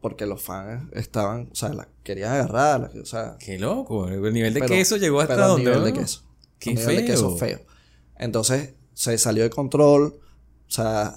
Porque 0.00 0.26
los 0.26 0.42
fans 0.42 0.84
estaban, 0.92 1.48
o 1.50 1.54
sea, 1.54 1.70
la 1.70 1.88
querían 2.04 2.32
agarrar, 2.32 2.92
o 3.00 3.06
sea. 3.06 3.36
Qué 3.38 3.58
loco. 3.58 4.08
El 4.08 4.32
nivel 4.32 4.54
de 4.54 4.60
pero- 4.60 4.74
queso 4.74 4.96
llegó 4.98 5.20
hasta 5.20 5.34
pero 5.34 5.48
donde. 5.48 5.64
nivel 5.70 5.84
de 5.84 5.92
¿no? 5.92 5.98
queso. 5.98 6.22
Qué 6.58 6.74
nivel 6.74 6.96
de 6.96 7.04
queso 7.06 7.36
feo. 7.36 7.58
feo. 7.58 7.66
Entonces, 8.18 8.74
se 8.94 9.18
salió 9.18 9.42
de 9.42 9.50
control. 9.50 10.20
O 10.68 10.70
sea, 10.70 11.16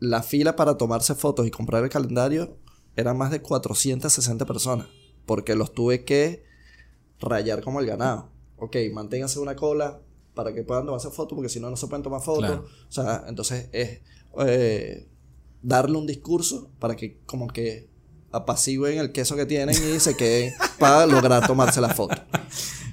la 0.00 0.22
fila 0.22 0.56
para 0.56 0.76
tomarse 0.76 1.14
fotos 1.14 1.46
y 1.46 1.50
comprar 1.50 1.84
el 1.84 1.90
calendario 1.90 2.58
eran 2.96 3.16
más 3.16 3.30
de 3.30 3.42
460 3.42 4.44
personas. 4.46 4.86
Porque 5.24 5.54
los 5.54 5.72
tuve 5.72 6.04
que 6.04 6.44
rayar 7.20 7.62
como 7.62 7.80
el 7.80 7.86
ganado. 7.86 8.30
Ok, 8.56 8.76
manténganse 8.92 9.38
una 9.38 9.54
cola 9.56 10.00
para 10.34 10.52
que 10.54 10.62
puedan 10.62 10.84
tomarse 10.86 11.10
fotos, 11.10 11.34
porque 11.36 11.48
si 11.48 11.60
no, 11.60 11.70
no 11.70 11.76
se 11.76 11.86
pueden 11.86 12.02
tomar 12.02 12.20
fotos. 12.20 12.44
Claro. 12.46 12.66
O 12.88 12.92
sea, 12.92 13.24
entonces 13.28 13.68
es 13.72 14.00
eh, 14.46 15.08
darle 15.62 15.96
un 15.98 16.06
discurso 16.06 16.70
para 16.78 16.94
que 16.96 17.18
como 17.26 17.46
que 17.48 17.88
apacigüen 18.32 18.98
el 18.98 19.12
queso 19.12 19.34
que 19.36 19.46
tienen 19.46 19.74
y 19.74 20.00
se 20.00 20.16
queden 20.16 20.52
para 20.78 21.06
lograr 21.06 21.46
tomarse 21.46 21.80
la 21.80 21.88
foto. 21.94 22.14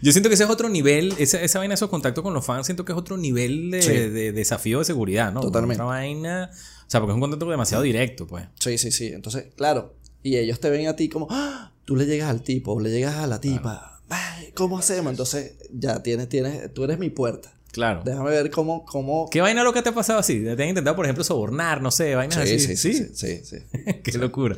Yo 0.01 0.11
siento 0.11 0.29
que 0.29 0.35
ese 0.35 0.43
es 0.43 0.49
otro 0.49 0.67
nivel, 0.69 1.13
esa, 1.17 1.41
esa 1.41 1.59
vaina, 1.59 1.73
esos 1.73 1.89
contactos 1.89 2.23
con 2.23 2.33
los 2.33 2.45
fans, 2.45 2.65
siento 2.65 2.83
que 2.85 2.91
es 2.91 2.97
otro 2.97 3.17
nivel 3.17 3.71
de, 3.71 3.81
Sí. 3.81 3.89
de 3.91 4.31
desafío 4.33 4.79
de 4.79 4.85
seguridad, 4.85 5.31
¿no? 5.31 5.41
Totalmente. 5.41 5.81
Otra 5.81 5.85
vaina. 5.95 6.49
O 6.53 6.89
sea, 6.89 6.99
porque 6.99 7.11
es 7.11 7.15
un 7.15 7.21
contacto 7.21 7.49
demasiado 7.49 7.83
directo, 7.83 8.27
pues. 8.27 8.45
Sí, 8.59 8.77
sí, 8.77 8.91
sí. 8.91 9.07
Entonces, 9.07 9.47
claro. 9.55 9.95
Y 10.21 10.35
ellos 10.37 10.59
te 10.59 10.69
ven 10.69 10.87
a 10.87 10.95
ti 10.95 11.07
como, 11.09 11.27
"Ah, 11.29 11.71
tú 11.85 11.95
le 11.95 12.05
llegas 12.05 12.29
al 12.29 12.41
tipo, 12.43 12.79
le 12.79 12.89
llegas 12.91 13.15
a 13.15 13.27
la 13.27 13.39
tipa. 13.41 13.92
Ay, 14.13 14.51
¿Cómo 14.53 14.77
hacemos? 14.77 15.11
Entonces, 15.11 15.55
ya 15.71 16.01
tienes, 16.03 16.29
tienes, 16.29 16.73
tú 16.73 16.83
eres 16.83 16.99
mi 16.99 17.09
puerta. 17.09 17.51
Claro. 17.71 18.03
Déjame 18.05 18.29
ver 18.29 18.51
cómo, 18.51 18.85
cómo. 18.85 19.27
¿Qué 19.31 19.41
vaina 19.41 19.63
loca 19.63 19.81
te 19.81 19.89
ha 19.89 19.93
pasado 19.93 20.19
así? 20.19 20.43
Te 20.43 20.51
han 20.51 20.69
intentado, 20.69 20.95
por 20.95 21.05
ejemplo, 21.05 21.23
sobornar, 21.23 21.81
no 21.81 21.89
sé, 21.89 22.13
vainas 22.13 22.35
Sí, 22.47 22.55
así. 22.55 22.59
sí, 22.59 22.75
sí, 22.75 22.93
sí, 22.93 23.09
sí, 23.13 23.41
sí. 23.43 23.93
Qué 24.03 24.17
locura. 24.19 24.57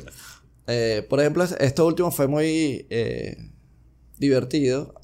Eh, 0.66 1.06
por 1.08 1.20
ejemplo, 1.20 1.44
esto 1.44 1.86
último 1.86 2.10
fue 2.10 2.26
muy 2.26 2.86
eh, 2.90 3.52
divertido. 4.18 4.94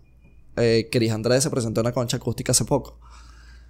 Eh, 0.56 0.88
Cris 0.92 1.10
Andrade 1.10 1.40
se 1.40 1.48
presentó 1.48 1.80
en 1.80 1.86
una 1.86 1.94
concha 1.94 2.18
acústica 2.18 2.52
hace 2.52 2.66
poco. 2.66 3.00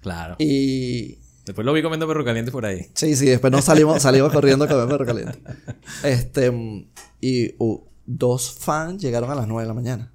Claro. 0.01 0.35
Y 0.39 1.19
Después 1.45 1.65
lo 1.65 1.73
vi 1.73 1.81
comiendo 1.81 2.07
perro 2.07 2.23
caliente 2.23 2.51
por 2.51 2.65
ahí. 2.65 2.89
Sí, 2.95 3.15
sí, 3.15 3.25
después 3.25 3.51
nos 3.51 3.65
salimos, 3.65 4.01
salimos 4.01 4.31
corriendo 4.31 4.65
a 4.65 4.67
comer 4.67 4.87
perro 4.87 5.05
caliente. 5.05 5.39
Este, 6.03 6.51
y 7.21 7.55
uh, 7.59 7.81
dos 8.05 8.51
fans 8.59 9.01
llegaron 9.01 9.29
a 9.29 9.35
las 9.35 9.47
9 9.47 9.63
de 9.63 9.67
la 9.67 9.73
mañana. 9.73 10.12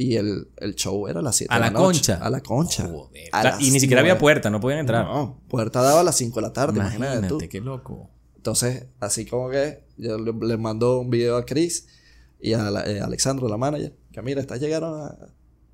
Y 0.00 0.14
el, 0.14 0.48
el 0.58 0.76
show 0.76 1.08
era 1.08 1.18
a 1.18 1.22
las 1.24 1.34
7 1.36 1.52
A 1.52 1.56
de 1.56 1.60
la 1.60 1.66
la, 1.66 1.72
noche. 1.72 1.98
concha. 1.98 2.14
A 2.24 2.30
la 2.30 2.40
concha. 2.40 2.86
Joder. 2.88 3.28
A 3.32 3.42
las 3.42 3.60
y 3.60 3.72
ni 3.72 3.80
siquiera 3.80 4.00
había 4.00 4.16
puerta, 4.16 4.48
no 4.48 4.60
podían 4.60 4.78
entrar. 4.80 5.04
No, 5.04 5.40
puerta 5.48 5.82
daba 5.82 6.00
a 6.00 6.04
las 6.04 6.16
5 6.16 6.36
de 6.36 6.42
la 6.46 6.52
tarde, 6.52 6.78
imagínate, 6.78 7.16
Imagínate, 7.18 7.44
tú. 7.46 7.50
qué 7.50 7.60
loco. 7.60 8.08
Entonces, 8.36 8.86
así 9.00 9.26
como 9.26 9.50
que 9.50 9.82
yo 9.96 10.16
le, 10.16 10.32
le 10.32 10.56
mando 10.56 11.00
un 11.00 11.10
video 11.10 11.36
a 11.36 11.44
Chris 11.44 11.88
y 12.40 12.52
a 12.52 12.70
la- 12.70 12.86
eh, 12.88 13.00
Alexandro, 13.00 13.48
la 13.48 13.56
manager, 13.56 13.92
que 14.12 14.22
mira, 14.22 14.40
estas 14.40 14.60
llegaron 14.60 15.00
a... 15.02 15.16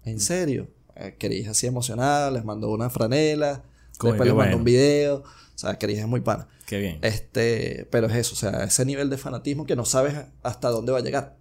¿En 0.05 0.19
serio? 0.21 0.69
Eh, 0.97 1.17
Chris 1.19 1.47
así 1.49 1.67
emocionada, 1.67 2.31
les 2.31 2.45
mandó 2.47 2.71
una 2.71 2.89
franela, 2.89 3.63
Coño, 3.99 4.15
después 4.15 4.27
les 4.29 4.37
mandó 4.37 4.57
un 4.57 4.65
video. 4.65 5.17
O 5.19 5.59
sea, 5.59 5.79
Chris 5.79 5.99
es 5.99 6.07
muy 6.07 6.21
pana. 6.23 6.49
Qué 6.67 6.79
bien. 6.79 6.99
Este, 7.03 7.87
pero 7.91 8.07
es 8.07 8.15
eso, 8.17 8.33
o 8.33 8.37
sea, 8.37 8.65
ese 8.65 8.85
nivel 8.87 9.11
de 9.11 9.19
fanatismo 9.19 9.67
que 9.67 9.77
no 9.77 9.85
sabes 9.85 10.15
hasta 10.43 10.71
dónde 10.71 10.93
va 10.93 10.99
a 10.99 11.03
llegar. 11.03 11.37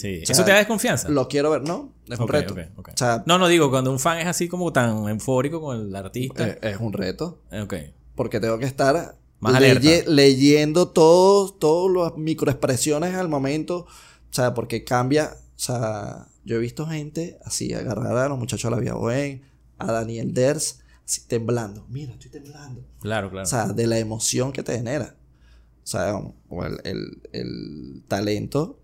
Sí. 0.00 0.24
sea, 0.26 0.32
¿Eso 0.34 0.44
te 0.44 0.50
da 0.52 0.58
desconfianza? 0.58 1.08
Lo 1.08 1.28
quiero 1.28 1.50
ver, 1.50 1.62
¿no? 1.62 1.92
Es 2.08 2.18
un 2.18 2.28
reto. 2.28 2.54
O 2.76 2.82
sea, 2.96 3.22
No, 3.26 3.38
no 3.38 3.48
digo, 3.48 3.70
cuando 3.70 3.90
un 3.90 3.98
fan 3.98 4.18
es 4.18 4.26
así 4.26 4.48
como 4.48 4.72
tan 4.72 5.08
eufórico 5.08 5.60
con 5.60 5.80
el 5.80 5.96
artista. 5.96 6.46
eh, 6.48 6.58
es 6.62 6.76
un 6.78 6.92
reto. 6.92 7.40
ok. 7.52 7.74
Porque 8.14 8.40
tengo 8.40 8.58
que 8.58 8.64
estar 8.66 9.16
Más 9.40 9.60
leyendo 10.06 10.88
todos, 10.88 11.58
todas 11.58 12.12
las 12.12 12.18
microexpresiones 12.18 13.14
al 13.14 13.28
momento. 13.28 13.80
O 13.80 14.32
sea, 14.32 14.54
porque 14.54 14.84
cambia. 14.84 15.36
O 15.56 15.58
sea, 15.58 16.28
yo 16.44 16.56
he 16.56 16.58
visto 16.58 16.86
gente 16.86 17.38
así 17.44 17.72
agarrar 17.74 18.16
a 18.16 18.28
los 18.28 18.38
muchachos 18.38 18.70
de 18.70 18.76
la 18.76 18.80
Vía 18.80 18.94
Bohem, 18.94 19.40
a 19.78 19.92
Daniel 19.92 20.32
Ders, 20.34 20.80
así 21.04 21.22
temblando. 21.26 21.86
Mira, 21.88 22.12
estoy 22.12 22.30
temblando. 22.30 22.82
Claro, 23.00 23.30
claro. 23.30 23.44
O 23.44 23.48
sea, 23.50 23.66
de 23.68 23.86
la 23.86 23.98
emoción 23.98 24.52
que 24.52 24.62
te 24.62 24.76
genera. 24.76 25.16
O 25.82 25.86
sea, 25.86 26.14
o 26.48 26.64
el, 26.64 26.78
el- 26.84 27.22
el 27.32 28.02
talento 28.08 28.80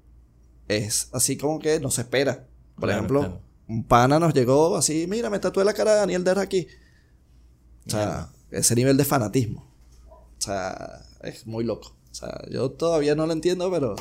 es 0.78 1.08
así 1.12 1.36
como 1.36 1.58
que 1.58 1.80
no 1.80 1.90
se 1.90 2.02
espera. 2.02 2.46
Por 2.74 2.84
Claro, 2.84 2.92
ejemplo, 2.92 3.20
claro. 3.20 3.40
un 3.68 3.84
pana 3.84 4.18
nos 4.18 4.32
llegó 4.34 4.76
así, 4.76 5.06
mira, 5.08 5.30
me 5.30 5.38
tatué 5.38 5.64
la 5.64 5.74
cara 5.74 5.92
de 5.92 5.98
Daniel 6.00 6.24
Der 6.24 6.38
aquí. 6.38 6.66
O 7.86 7.90
sea, 7.90 8.28
ese 8.50 8.74
nivel 8.74 8.96
de 8.96 9.04
fanatismo. 9.04 9.66
O 10.08 10.40
sea, 10.40 11.00
es 11.22 11.46
muy 11.46 11.64
loco. 11.64 11.94
O 12.10 12.14
sea, 12.14 12.42
yo 12.50 12.70
todavía 12.70 13.14
no 13.14 13.26
lo 13.26 13.32
entiendo, 13.32 13.70
pero 13.70 13.96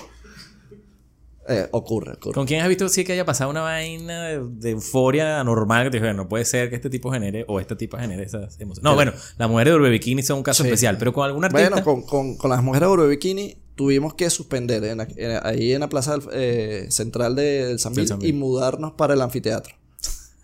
Eh, 1.50 1.68
ocurre, 1.72 2.14
ocurre. 2.14 2.34
¿Con 2.36 2.46
quién 2.46 2.62
has 2.62 2.70
visto 2.70 2.88
sí 2.88 3.04
que 3.04 3.14
haya 3.14 3.26
pasado 3.26 3.50
una 3.50 3.62
vaina 3.62 4.26
de, 4.28 4.42
de 4.48 4.70
euforia 4.72 5.40
anormal 5.40 5.86
que 5.86 5.90
te 5.90 5.98
dijeron, 5.98 6.16
no 6.18 6.30
puede 6.30 6.46
ser 6.46 6.70
que 6.70 6.76
este 6.76 6.90
tipo 6.90 7.12
genere 7.12 7.46
o 7.48 7.60
este 7.60 7.76
tipo 7.76 7.98
genere 7.98 8.24
esas 8.24 8.60
emociones? 8.60 8.84
No, 8.84 8.94
bueno, 8.94 9.12
las 9.40 9.50
mujeres 9.50 9.74
de 9.74 9.76
Urbe 9.80 9.90
Bikini 9.90 10.22
son 10.22 10.38
un 10.38 10.44
caso 10.44 10.62
Sí. 10.64 10.70
especial, 10.70 10.98
pero 11.00 11.12
con 11.14 11.26
algún 11.26 11.44
artista. 11.44 11.70
Bueno, 11.70 11.84
con, 11.84 12.04
con, 12.04 12.38
con 12.38 12.52
las 12.52 12.62
mujeres 12.62 12.88
de 12.88 12.94
Oro 12.94 13.08
Bikini 13.08 13.58
tuvimos 13.82 14.14
que 14.14 14.30
suspender 14.30 14.84
en 14.84 15.02
en- 15.02 15.40
ahí 15.44 15.72
en 15.74 15.80
la 15.80 15.90
plaza 15.90 16.16
del- 16.16 16.30
eh, 16.34 16.86
central 16.92 17.36
del 17.36 17.80
San 17.80 17.94
Mil 17.96 18.08
San 18.08 18.24
y 18.24 18.32
mudarnos 18.32 18.92
para 18.94 19.16
el 19.16 19.22
anfiteatro. 19.22 19.74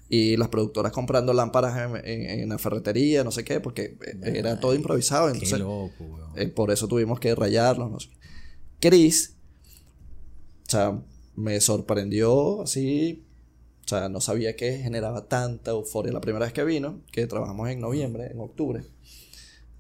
Y 0.10 0.38
las 0.38 0.48
productoras 0.48 0.92
comprando 0.92 1.34
lámparas 1.34 1.78
en, 2.04 2.26
en- 2.26 2.50
la 2.50 2.58
ferretería, 2.58 3.24
no 3.24 3.30
sé 3.32 3.44
qué, 3.44 3.60
porque 3.60 3.96
eh, 4.24 4.34
era 4.40 4.60
todo 4.60 4.74
improvisado. 4.74 5.28
Qué 5.28 5.34
Entonces, 5.34 5.60
loco, 5.60 5.94
weón. 6.00 6.32
eh, 6.36 6.48
por 6.48 6.72
eso 6.72 6.88
tuvimos 6.88 7.20
que 7.20 7.36
rayarlos. 7.36 7.92
No 7.92 8.00
sé. 8.00 8.10
Chris, 8.80 9.36
o 10.68 10.70
sea, 10.72 11.00
me 11.36 11.62
sorprendió 11.62 12.64
así. 12.64 13.24
O 13.86 13.88
sea, 13.90 14.10
no 14.10 14.20
sabía 14.20 14.56
que 14.56 14.80
generaba 14.80 15.28
tanta 15.28 15.72
euforia. 15.72 16.12
La 16.12 16.22
primera 16.22 16.46
vez 16.46 16.54
que 16.54 16.64
vino, 16.64 17.02
que 17.12 17.28
trabajamos 17.28 17.70
en 17.70 17.80
noviembre, 17.82 18.32
en 18.32 18.40
octubre, 18.40 18.82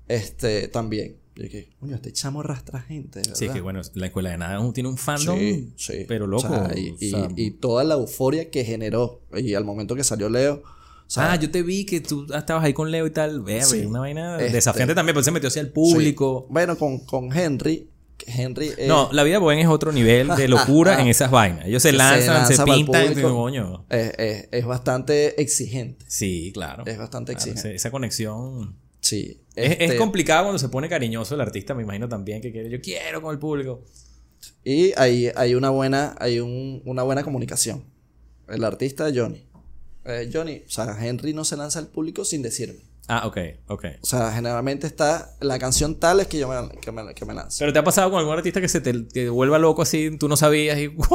este 0.07 0.67
también. 0.67 1.17
Yo 1.37 1.43
dije, 1.43 1.69
coño, 1.79 1.95
este 1.95 2.11
chamo 2.11 2.41
arrastra 2.41 2.81
gente. 2.81 3.23
Sí, 3.23 3.31
es 3.31 3.39
¿verdad?". 3.41 3.53
que 3.55 3.61
bueno, 3.61 3.81
la 3.93 4.05
escuela 4.07 4.31
de 4.31 4.37
nada 4.39 4.73
tiene 4.73 4.89
un 4.89 4.97
fandom, 4.97 5.37
Sí, 5.37 5.71
sí. 5.77 5.93
pero 6.07 6.25
loco. 6.27 6.47
O 6.47 6.49
sea, 6.67 6.77
y, 6.77 6.89
o 6.89 6.95
y- 6.99 7.09
sea, 7.11 7.27
y 7.35 7.51
toda 7.51 7.83
la 7.83 7.93
euforia 7.93 8.49
que 8.49 8.63
generó. 8.65 9.21
Y 9.35 9.53
al 9.53 9.63
momento 9.63 9.95
que 9.95 10.03
salió 10.03 10.29
Leo. 10.29 10.63
O 10.63 11.09
sea, 11.09 11.31
ah, 11.31 11.35
yo 11.37 11.49
te 11.51 11.63
vi 11.63 11.85
que 11.85 12.01
tú 12.01 12.25
estabas 12.33 12.65
ahí 12.65 12.73
con 12.73 12.91
Leo 12.91 13.05
y 13.07 13.11
tal. 13.11 13.41
Ve, 13.41 13.61
Sí. 13.63 13.85
una 13.85 13.99
vaina 14.01 14.37
Este- 14.39 14.51
desafiante 14.53 14.93
también, 14.95 15.13
pues 15.13 15.25
se 15.25 15.31
metió 15.31 15.47
hacia 15.47 15.61
el 15.61 15.71
público. 15.71 16.47
Bueno, 16.49 16.77
con, 16.77 16.99
con 16.99 17.31
Henry. 17.37 17.89
que 18.17 18.31
Henry. 18.31 18.71
eh, 18.79 18.87
No, 18.87 19.09
la 19.13 19.21
vida 19.23 19.37
bohemia 19.37 19.63
es 19.65 19.69
otro 19.69 19.91
nivel 19.91 20.27
de 20.29 20.47
locura 20.47 20.99
en 20.99 21.07
esas 21.07 21.29
vainas. 21.29 21.67
Ellos 21.67 21.83
se 21.83 21.91
lanzan, 21.93 22.47
se, 22.47 22.55
lanza 22.57 22.65
pintan, 22.65 23.05
y 23.05 23.09
público. 23.09 23.29
coño. 23.35 23.85
es, 23.91 24.11
es- 24.17 24.47
es 24.51 24.65
bastante 24.65 25.39
exigente. 25.39 26.03
Sí, 26.07 26.49
claro. 26.51 26.83
Es 26.87 26.97
bastante 26.97 27.33
Claro, 27.35 27.51
exigente. 27.51 27.75
esa 27.75 27.91
conexión. 27.91 28.75
Sí. 29.07 29.39
Es, 29.55 29.71
es 29.71 29.77
Este, 29.81 29.97
complicado 29.97 30.43
cuando 30.45 30.59
se 30.59 30.67
pone 30.69 30.89
cariñoso 30.89 31.33
el 31.35 31.41
artista, 31.41 31.73
me 31.73 31.83
imagino 31.83 32.09
también 32.09 32.41
que 32.41 32.51
quiere, 32.51 32.69
yo 32.69 32.81
quiero 32.81 33.21
con 33.21 33.31
el 33.33 33.39
público. 33.39 33.83
Y 34.63 34.91
hay, 34.97 35.31
hay 35.35 35.55
una 35.55 35.69
buena, 35.69 36.15
hay 36.19 36.39
un- 36.39 36.81
una 36.85 37.03
buena 37.03 37.23
comunicación. 37.23 37.83
El 38.49 38.63
artista 38.63 39.09
Johnny. 39.13 39.45
Eh, 40.05 40.29
Johnny, 40.31 40.63
o 40.65 40.69
sea, 40.69 40.97
Henry 41.05 41.33
no 41.33 41.45
se 41.45 41.55
lanza 41.57 41.79
al 41.79 41.87
público 41.87 42.25
sin 42.25 42.41
decirme. 42.41 42.81
Ah, 43.09 43.25
ok, 43.25 43.37
ok. 43.67 43.85
O 44.01 44.05
sea, 44.05 44.33
generalmente 44.33 44.85
está 44.85 45.33
la 45.39 45.57
canción 45.59 45.95
tal 45.95 46.19
es 46.19 46.27
que 46.27 46.37
yo 46.39 46.49
me, 46.49 46.77
que 46.79 46.91
me, 46.91 47.13
que 47.13 47.23
me 47.25 47.33
lanzo. 47.33 47.57
Pero 47.59 47.71
te 47.71 47.79
ha 47.79 47.83
pasado 47.85 48.11
con 48.11 48.19
algún 48.19 48.33
artista 48.33 48.59
que 48.59 48.67
se 48.67 48.81
te 48.81 49.29
vuelva 49.29 49.57
loco 49.59 49.81
así, 49.81 50.17
tú 50.17 50.27
no 50.27 50.35
sabías 50.35 50.77
y 50.77 50.87
¡guau! 50.95 51.09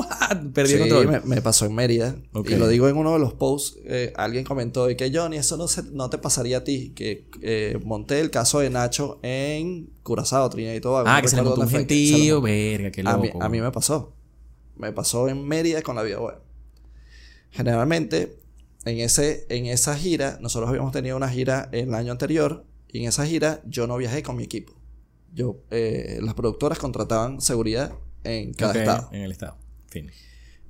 perdí 0.54 0.72
el 0.72 0.82
Sí, 0.84 0.88
control. 0.88 1.08
me, 1.08 1.20
me 1.20 1.42
pasó 1.42 1.66
en 1.66 1.74
Mérida. 1.74 2.16
Ok. 2.32 2.48
Y 2.50 2.54
lo 2.56 2.66
digo 2.68 2.88
en 2.88 2.96
uno 2.96 3.12
de 3.12 3.18
los 3.18 3.34
posts. 3.34 3.76
eh, 3.84 4.10
alguien 4.16 4.42
comentó 4.44 4.88
y 4.88 4.96
que 4.96 5.10
Johnny, 5.14 5.36
eso 5.36 5.58
no, 5.58 5.68
se- 5.68 5.82
no 5.92 6.08
te 6.08 6.16
pasaría 6.16 6.58
a 6.58 6.64
ti. 6.64 6.92
Que 6.96 7.28
eh, 7.42 7.78
monté 7.84 8.20
el 8.20 8.30
caso 8.30 8.60
de 8.60 8.70
Nacho 8.70 9.18
en 9.22 9.90
Curazao, 10.02 10.48
Trinidad 10.48 10.72
y 10.74 10.80
Tobago. 10.80 11.06
Ah, 11.08 11.16
no 11.16 11.22
que 11.22 11.28
se 11.28 11.36
le 11.36 11.42
montó 11.42 11.60
un 11.60 11.68
gentío, 11.68 12.40
verga, 12.40 12.90
qué 12.90 13.02
A 13.02 13.12
loco. 13.12 13.22
mí, 13.22 13.30
a 13.38 13.48
mí 13.50 13.60
me 13.60 13.70
pasó. 13.70 14.14
Me 14.76 14.92
pasó 14.92 15.28
en 15.28 15.46
Mérida 15.46 15.82
con 15.82 15.94
la 15.96 16.02
vida 16.02 16.18
web. 16.20 16.36
Generalmente, 17.50 18.38
en, 18.84 18.98
ese, 18.98 19.46
en 19.48 19.66
esa 19.66 19.96
gira, 19.96 20.38
nosotros 20.40 20.68
habíamos 20.68 20.92
tenido 20.92 21.16
una 21.16 21.28
gira 21.28 21.68
el 21.72 21.94
año 21.94 22.12
anterior. 22.12 22.64
Y 22.88 23.00
en 23.00 23.08
esa 23.08 23.26
gira 23.26 23.62
yo 23.64 23.86
no 23.86 23.96
viajé 23.96 24.22
con 24.22 24.36
mi 24.36 24.44
equipo. 24.44 24.74
Yo, 25.32 25.62
eh, 25.70 26.18
las 26.20 26.34
productoras 26.34 26.78
contrataban 26.78 27.40
seguridad 27.40 27.94
en 28.24 28.52
cada 28.52 28.74
estado. 28.74 29.08
En 29.12 29.22
el 29.22 29.32
estado. 29.32 29.56
Fin. 29.88 30.10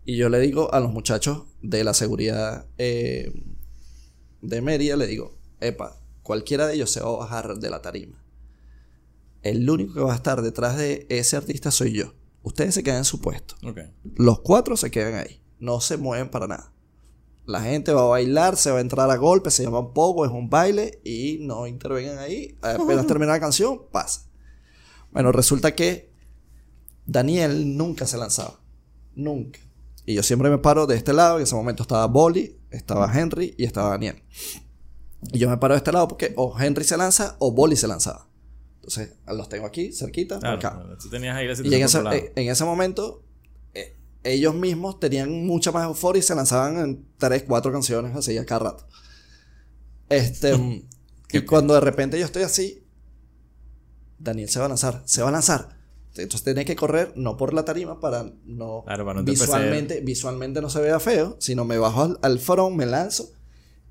Y 0.04 0.16
yo 0.16 0.28
le 0.28 0.40
digo 0.40 0.72
a 0.72 0.80
los 0.80 0.92
muchachos 0.92 1.44
de 1.62 1.84
la 1.84 1.94
seguridad 1.94 2.66
eh, 2.78 3.32
de 4.40 4.60
Mérida, 4.60 4.96
le 4.96 5.06
digo, 5.06 5.38
epa, 5.60 5.96
cualquiera 6.22 6.66
de 6.66 6.74
ellos 6.74 6.90
se 6.90 7.00
va 7.00 7.08
a 7.08 7.16
bajar 7.18 7.56
de 7.56 7.70
la 7.70 7.82
tarima. 7.82 8.22
El 9.42 9.68
único 9.68 9.94
que 9.94 10.00
va 10.00 10.12
a 10.12 10.16
estar 10.16 10.42
detrás 10.42 10.76
de 10.76 11.06
ese 11.08 11.36
artista 11.36 11.70
soy 11.70 11.92
yo. 11.92 12.14
Ustedes 12.42 12.74
se 12.74 12.82
quedan 12.82 12.98
en 12.98 13.04
su 13.04 13.20
puesto. 13.20 13.54
Los 14.16 14.40
cuatro 14.40 14.76
se 14.76 14.90
quedan 14.90 15.14
ahí. 15.14 15.40
No 15.58 15.80
se 15.80 15.96
mueven 15.96 16.28
para 16.28 16.48
nada. 16.48 16.72
La 17.44 17.60
gente 17.62 17.92
va 17.92 18.02
a 18.02 18.06
bailar, 18.06 18.56
se 18.56 18.70
va 18.70 18.78
a 18.78 18.80
entrar 18.80 19.10
a 19.10 19.16
golpe, 19.16 19.50
se 19.50 19.64
llama 19.64 19.80
un 19.80 19.92
poco, 19.92 20.24
es 20.24 20.30
un 20.30 20.48
baile 20.48 21.00
y 21.04 21.38
no 21.40 21.66
intervengan 21.66 22.18
ahí. 22.18 22.56
Apenas 22.62 23.06
termina 23.08 23.32
la 23.32 23.40
canción, 23.40 23.82
pasa. 23.90 24.22
Bueno, 25.10 25.32
resulta 25.32 25.74
que 25.74 26.12
Daniel 27.06 27.76
nunca 27.76 28.06
se 28.06 28.16
lanzaba. 28.16 28.60
Nunca. 29.14 29.58
Y 30.06 30.14
yo 30.14 30.22
siempre 30.22 30.50
me 30.50 30.58
paro 30.58 30.86
de 30.86 30.96
este 30.96 31.12
lado. 31.12 31.36
En 31.38 31.42
ese 31.44 31.54
momento 31.54 31.82
estaba 31.82 32.06
Bolly, 32.06 32.56
estaba 32.70 33.10
Henry 33.12 33.54
y 33.58 33.64
estaba 33.64 33.90
Daniel. 33.90 34.22
Y 35.32 35.38
yo 35.38 35.48
me 35.50 35.56
paro 35.58 35.74
de 35.74 35.78
este 35.78 35.92
lado 35.92 36.08
porque 36.08 36.32
o 36.36 36.58
Henry 36.58 36.84
se 36.84 36.96
lanza 36.96 37.36
o 37.38 37.52
Bolly 37.52 37.76
se 37.76 37.86
lanzaba. 37.88 38.28
Entonces, 38.76 39.14
los 39.28 39.48
tengo 39.48 39.66
aquí, 39.66 39.92
cerquita, 39.92 40.40
Claro, 40.40 40.56
acá. 40.56 40.82
tú 41.00 41.08
tenías 41.08 41.36
ahí 41.36 41.46
la 41.46 41.52
Y 41.54 41.74
en 41.74 41.82
ese, 41.84 41.98
controlada. 41.98 42.32
en 42.34 42.48
ese 42.50 42.64
momento, 42.64 43.21
ellos 44.24 44.54
mismos 44.54 45.00
tenían 45.00 45.44
mucha 45.46 45.72
más 45.72 45.84
euforia 45.84 46.20
y 46.20 46.22
se 46.22 46.34
lanzaban 46.34 46.76
en 46.78 47.06
tres, 47.18 47.44
cuatro 47.46 47.72
canciones 47.72 48.14
así 48.16 48.36
a 48.38 48.44
cada 48.46 48.70
rato. 48.70 48.86
Este, 50.08 50.54
y 51.32 51.40
cuando 51.42 51.74
de 51.74 51.80
repente 51.80 52.18
yo 52.18 52.24
estoy 52.26 52.42
así, 52.42 52.86
Daniel 54.18 54.48
se 54.48 54.58
va 54.60 54.66
a 54.66 54.68
lanzar, 54.68 55.02
se 55.04 55.22
va 55.22 55.28
a 55.28 55.32
lanzar. 55.32 55.80
Entonces 56.14 56.42
tenés 56.42 56.66
que 56.66 56.76
correr 56.76 57.14
no 57.16 57.36
por 57.38 57.54
la 57.54 57.64
tarima 57.64 57.98
para 57.98 58.30
no, 58.44 58.82
Claro, 58.84 59.04
para 59.06 59.20
no 59.20 59.24
te 59.24 59.30
visualmente, 59.30 60.00
visualmente 60.02 60.60
no 60.60 60.68
se 60.68 60.80
vea 60.82 61.00
feo, 61.00 61.36
sino 61.40 61.64
me 61.64 61.78
bajo 61.78 62.02
al, 62.02 62.18
al 62.22 62.38
front, 62.38 62.76
me 62.76 62.84
lanzo 62.84 63.30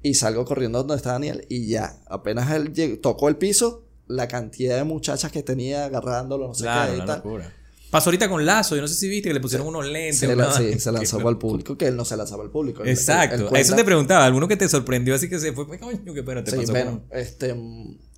y 0.03 0.13
salgo 0.13 0.45
corriendo 0.45 0.79
donde 0.79 0.95
está 0.97 1.13
Daniel 1.13 1.45
y 1.49 1.67
ya, 1.67 1.99
apenas 2.07 2.51
él 2.51 2.73
llegó- 2.73 2.99
tocó 3.01 3.27
el 3.27 3.37
piso, 3.37 3.87
la 4.07 4.27
cantidad 4.27 4.77
de 4.77 4.83
muchachas 4.83 5.31
que 5.31 5.41
tenía 5.41 5.85
agarrándolo, 5.85 6.47
no 6.49 6.53
sé 6.53 6.63
Claro, 6.63 6.91
qué 6.91 6.97
y 6.97 7.01
una 7.01 7.05
tal. 7.07 7.17
locura. 7.17 7.53
Pasó 7.91 8.09
ahorita 8.09 8.29
con 8.29 8.45
Lazo, 8.45 8.75
yo 8.75 8.81
no 8.81 8.87
sé 8.87 8.95
si 8.95 9.07
viste 9.09 9.29
que 9.29 9.33
le 9.33 9.39
pusieron 9.41 9.67
unos 9.67 9.85
lentes. 9.85 10.19
Se, 10.19 10.35
la- 10.35 10.51
sí, 10.57 10.79
se 10.79 10.91
lanzó 10.91 11.29
el 11.29 11.37
público, 11.37 11.77
que 11.77 11.87
él 11.87 11.95
no 11.97 12.05
se 12.05 12.15
lanzaba 12.17 12.43
al 12.43 12.49
público. 12.49 12.81
Él- 12.83 12.89
él- 12.89 12.93
Exacto. 12.95 13.49
él 13.49 13.55
A 13.55 13.59
Eso 13.59 13.75
te 13.75 13.83
preguntaba, 13.83 14.25
¿alguno 14.25 14.47
que 14.47 14.55
te 14.57 14.67
sorprendió 14.69 15.13
así 15.13 15.29
que 15.29 15.39
se 15.39 15.51
fue? 15.53 15.67
Coño, 15.67 16.13
qué 16.13 16.23
pena 16.23 16.43
te 16.43 16.51
Sí, 16.51 16.57
pasó. 16.57 16.71
bueno, 16.71 17.03
con- 17.09 17.19
este, 17.19 17.55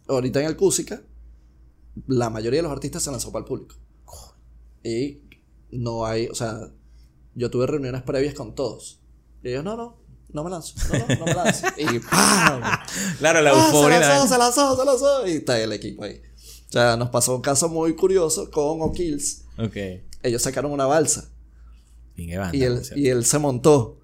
ahorita 0.07 0.39
en 0.41 0.45
el 0.45 0.55
Cúsica, 0.55 1.01
la 2.07 2.29
mayoría 2.29 2.59
de 2.59 2.63
los 2.63 2.71
artistas 2.71 3.01
se 3.03 3.11
lanzó 3.11 3.31
para 3.31 3.41
el 3.43 3.47
público. 3.47 3.75
Y 4.83 5.21
no 5.71 6.05
hay, 6.05 6.27
o 6.27 6.35
sea, 6.35 6.59
yo 7.35 7.49
tuve 7.49 7.65
reuniones 7.67 8.03
previas 8.03 8.33
con 8.35 8.53
todos. 8.53 9.01
Y 9.43 9.49
ellos, 9.49 9.63
no, 9.63 9.75
no, 9.77 9.97
no 10.29 10.43
me 10.43 10.49
lanzo, 10.49 10.75
no, 10.91 10.99
no, 10.99 11.15
no 11.19 11.25
me 11.25 11.33
lanzo. 11.33 11.67
y 11.77 11.99
¡pam! 11.99 12.61
Claro, 13.19 13.41
la 13.41 13.51
¡Ah, 13.51 13.65
euforia. 13.67 13.97
se 13.97 14.07
la- 14.07 14.09
lanzó, 14.19 14.27
se 14.33 14.37
lanzó, 14.39 14.77
se 14.77 14.85
lanzó. 14.85 15.27
Y 15.27 15.31
está 15.37 15.59
el 15.59 15.71
equipo 15.73 16.03
ahí. 16.03 16.21
O 16.69 16.71
sea, 16.73 16.97
nos 16.97 17.09
pasó 17.09 17.35
un 17.35 17.41
caso 17.41 17.69
muy 17.69 17.95
curioso 17.95 18.49
con 18.51 18.81
O'Kills. 18.81 19.42
Ok. 19.57 19.75
Ellos 20.23 20.41
sacaron 20.41 20.71
una 20.71 20.85
balsa. 20.85 21.29
Bien, 22.15 22.29
qué 22.29 22.37
banda, 22.37 22.55
Y 22.57 22.63
él, 22.63 22.81
y 22.95 23.07
él 23.09 23.25
se 23.25 23.39
montó 23.39 23.99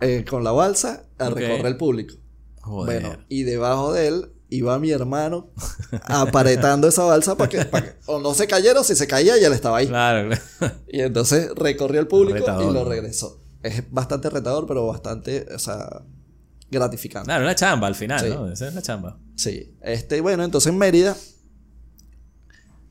eh, 0.00 0.24
con 0.28 0.44
la 0.44 0.52
balsa 0.52 1.04
a 1.18 1.30
recorrer 1.30 1.66
el 1.66 1.76
público. 1.76 2.14
Joder. 2.60 3.02
Bueno, 3.02 3.18
y 3.28 3.42
debajo 3.42 3.92
de 3.92 4.08
él 4.08 4.30
iba 4.50 4.78
mi 4.78 4.90
hermano 4.90 5.50
aparetando 6.04 6.86
esa 6.88 7.04
balsa 7.04 7.36
para 7.36 7.48
que, 7.50 7.66
o 8.06 8.20
no 8.20 8.34
se 8.34 8.46
cayera 8.46 8.80
o 8.80 8.84
si 8.84 8.94
se 8.94 9.06
caía 9.06 9.36
ya 9.38 9.46
él 9.48 9.52
estaba 9.52 9.78
ahí. 9.78 9.86
Claro, 9.88 10.28
claro. 10.28 10.74
Y 10.88 11.00
entonces 11.00 11.50
recorrió 11.56 12.00
el 12.00 12.06
público 12.06 12.38
Retador, 12.38 12.70
y 12.70 12.72
lo 12.72 12.84
regresó. 12.84 13.40
Es 13.62 13.82
bastante 13.90 14.28
retador, 14.30 14.66
pero 14.66 14.86
bastante, 14.86 15.46
o 15.54 15.58
sea, 15.58 16.02
gratificante. 16.70 17.26
Claro, 17.26 17.44
una 17.44 17.54
chamba 17.54 17.86
al 17.86 17.94
final, 17.94 18.20
Sí. 18.20 18.28
¿no? 18.28 18.52
Esa 18.52 18.68
es 18.68 18.74
la 18.74 18.82
chamba. 18.82 19.18
Sí. 19.36 19.74
Este, 19.80 20.20
bueno, 20.20 20.44
entonces 20.44 20.70
en 20.70 20.78
Mérida, 20.78 21.16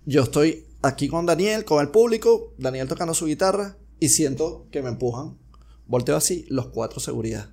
yo 0.05 0.24
estoy 0.24 0.66
aquí 0.84 1.08
con 1.08 1.26
Daniel, 1.26 1.66
con 1.66 1.82
el 1.82 1.90
público, 1.90 2.54
Daniel 2.58 2.88
tocando 2.88 3.16
su 3.16 3.26
guitarra 3.26 3.78
y 4.00 4.10
siento 4.10 4.68
que 4.70 4.84
me 4.84 4.90
empujan. 4.90 5.40
Volteo 5.88 6.16
así, 6.16 6.46
los 6.50 6.68
cuatro 6.68 7.00
seguridad. 7.00 7.50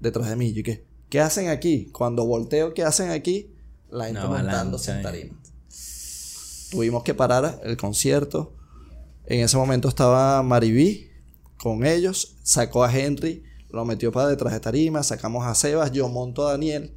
Detrás 0.00 0.30
de 0.30 0.36
mí. 0.36 0.52
Yo, 0.52 0.62
¿qué? 0.62 0.86
¿Qué 1.10 1.20
hacen 1.20 1.48
aquí? 1.48 1.86
Cuando 1.86 2.24
volteo, 2.24 2.72
¿qué 2.72 2.84
hacen 2.84 3.10
aquí? 3.10 3.52
La 3.90 4.06
gente 4.06 4.20
Una 4.20 4.28
montándose 4.28 4.92
en 4.92 5.02
tarima. 5.02 5.42
Tuvimos 6.70 7.02
que 7.02 7.14
parar 7.14 7.60
el 7.64 7.76
concierto. 7.76 8.54
En 9.26 9.40
ese 9.40 9.56
momento 9.56 9.88
estaba 9.88 10.42
Maribí 10.42 11.10
con 11.56 11.84
ellos. 11.84 12.36
Sacó 12.42 12.84
a 12.84 12.96
Henry, 12.96 13.42
lo 13.70 13.84
metió 13.84 14.12
para 14.12 14.28
detrás 14.28 14.52
de 14.52 14.60
tarima. 14.60 15.02
Sacamos 15.02 15.46
a 15.46 15.54
Sebas, 15.54 15.92
yo 15.92 16.08
monto 16.08 16.46
a 16.46 16.52
Daniel. 16.52 16.94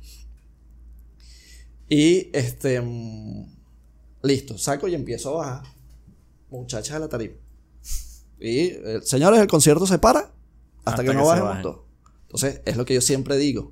Y 1.89 2.29
este. 2.33 2.81
Listo, 4.23 4.57
saco 4.57 4.87
y 4.87 4.95
empiezo 4.95 5.41
a 5.41 5.45
bajar. 5.45 5.73
Muchachas 6.49 6.95
a 6.95 6.99
la 6.99 7.07
tarima. 7.07 7.35
Y, 8.39 8.59
eh, 8.59 8.99
señores, 9.03 9.39
el 9.39 9.47
concierto 9.47 9.85
se 9.85 9.99
para 9.99 10.19
hasta, 10.19 10.33
Hasta 10.85 11.03
que, 11.03 11.09
que 11.09 11.15
no 11.15 11.25
bajemos. 11.25 11.77
Entonces, 12.23 12.61
es 12.65 12.77
lo 12.77 12.85
que 12.85 12.93
yo 12.95 13.01
siempre 13.01 13.37
digo. 13.37 13.71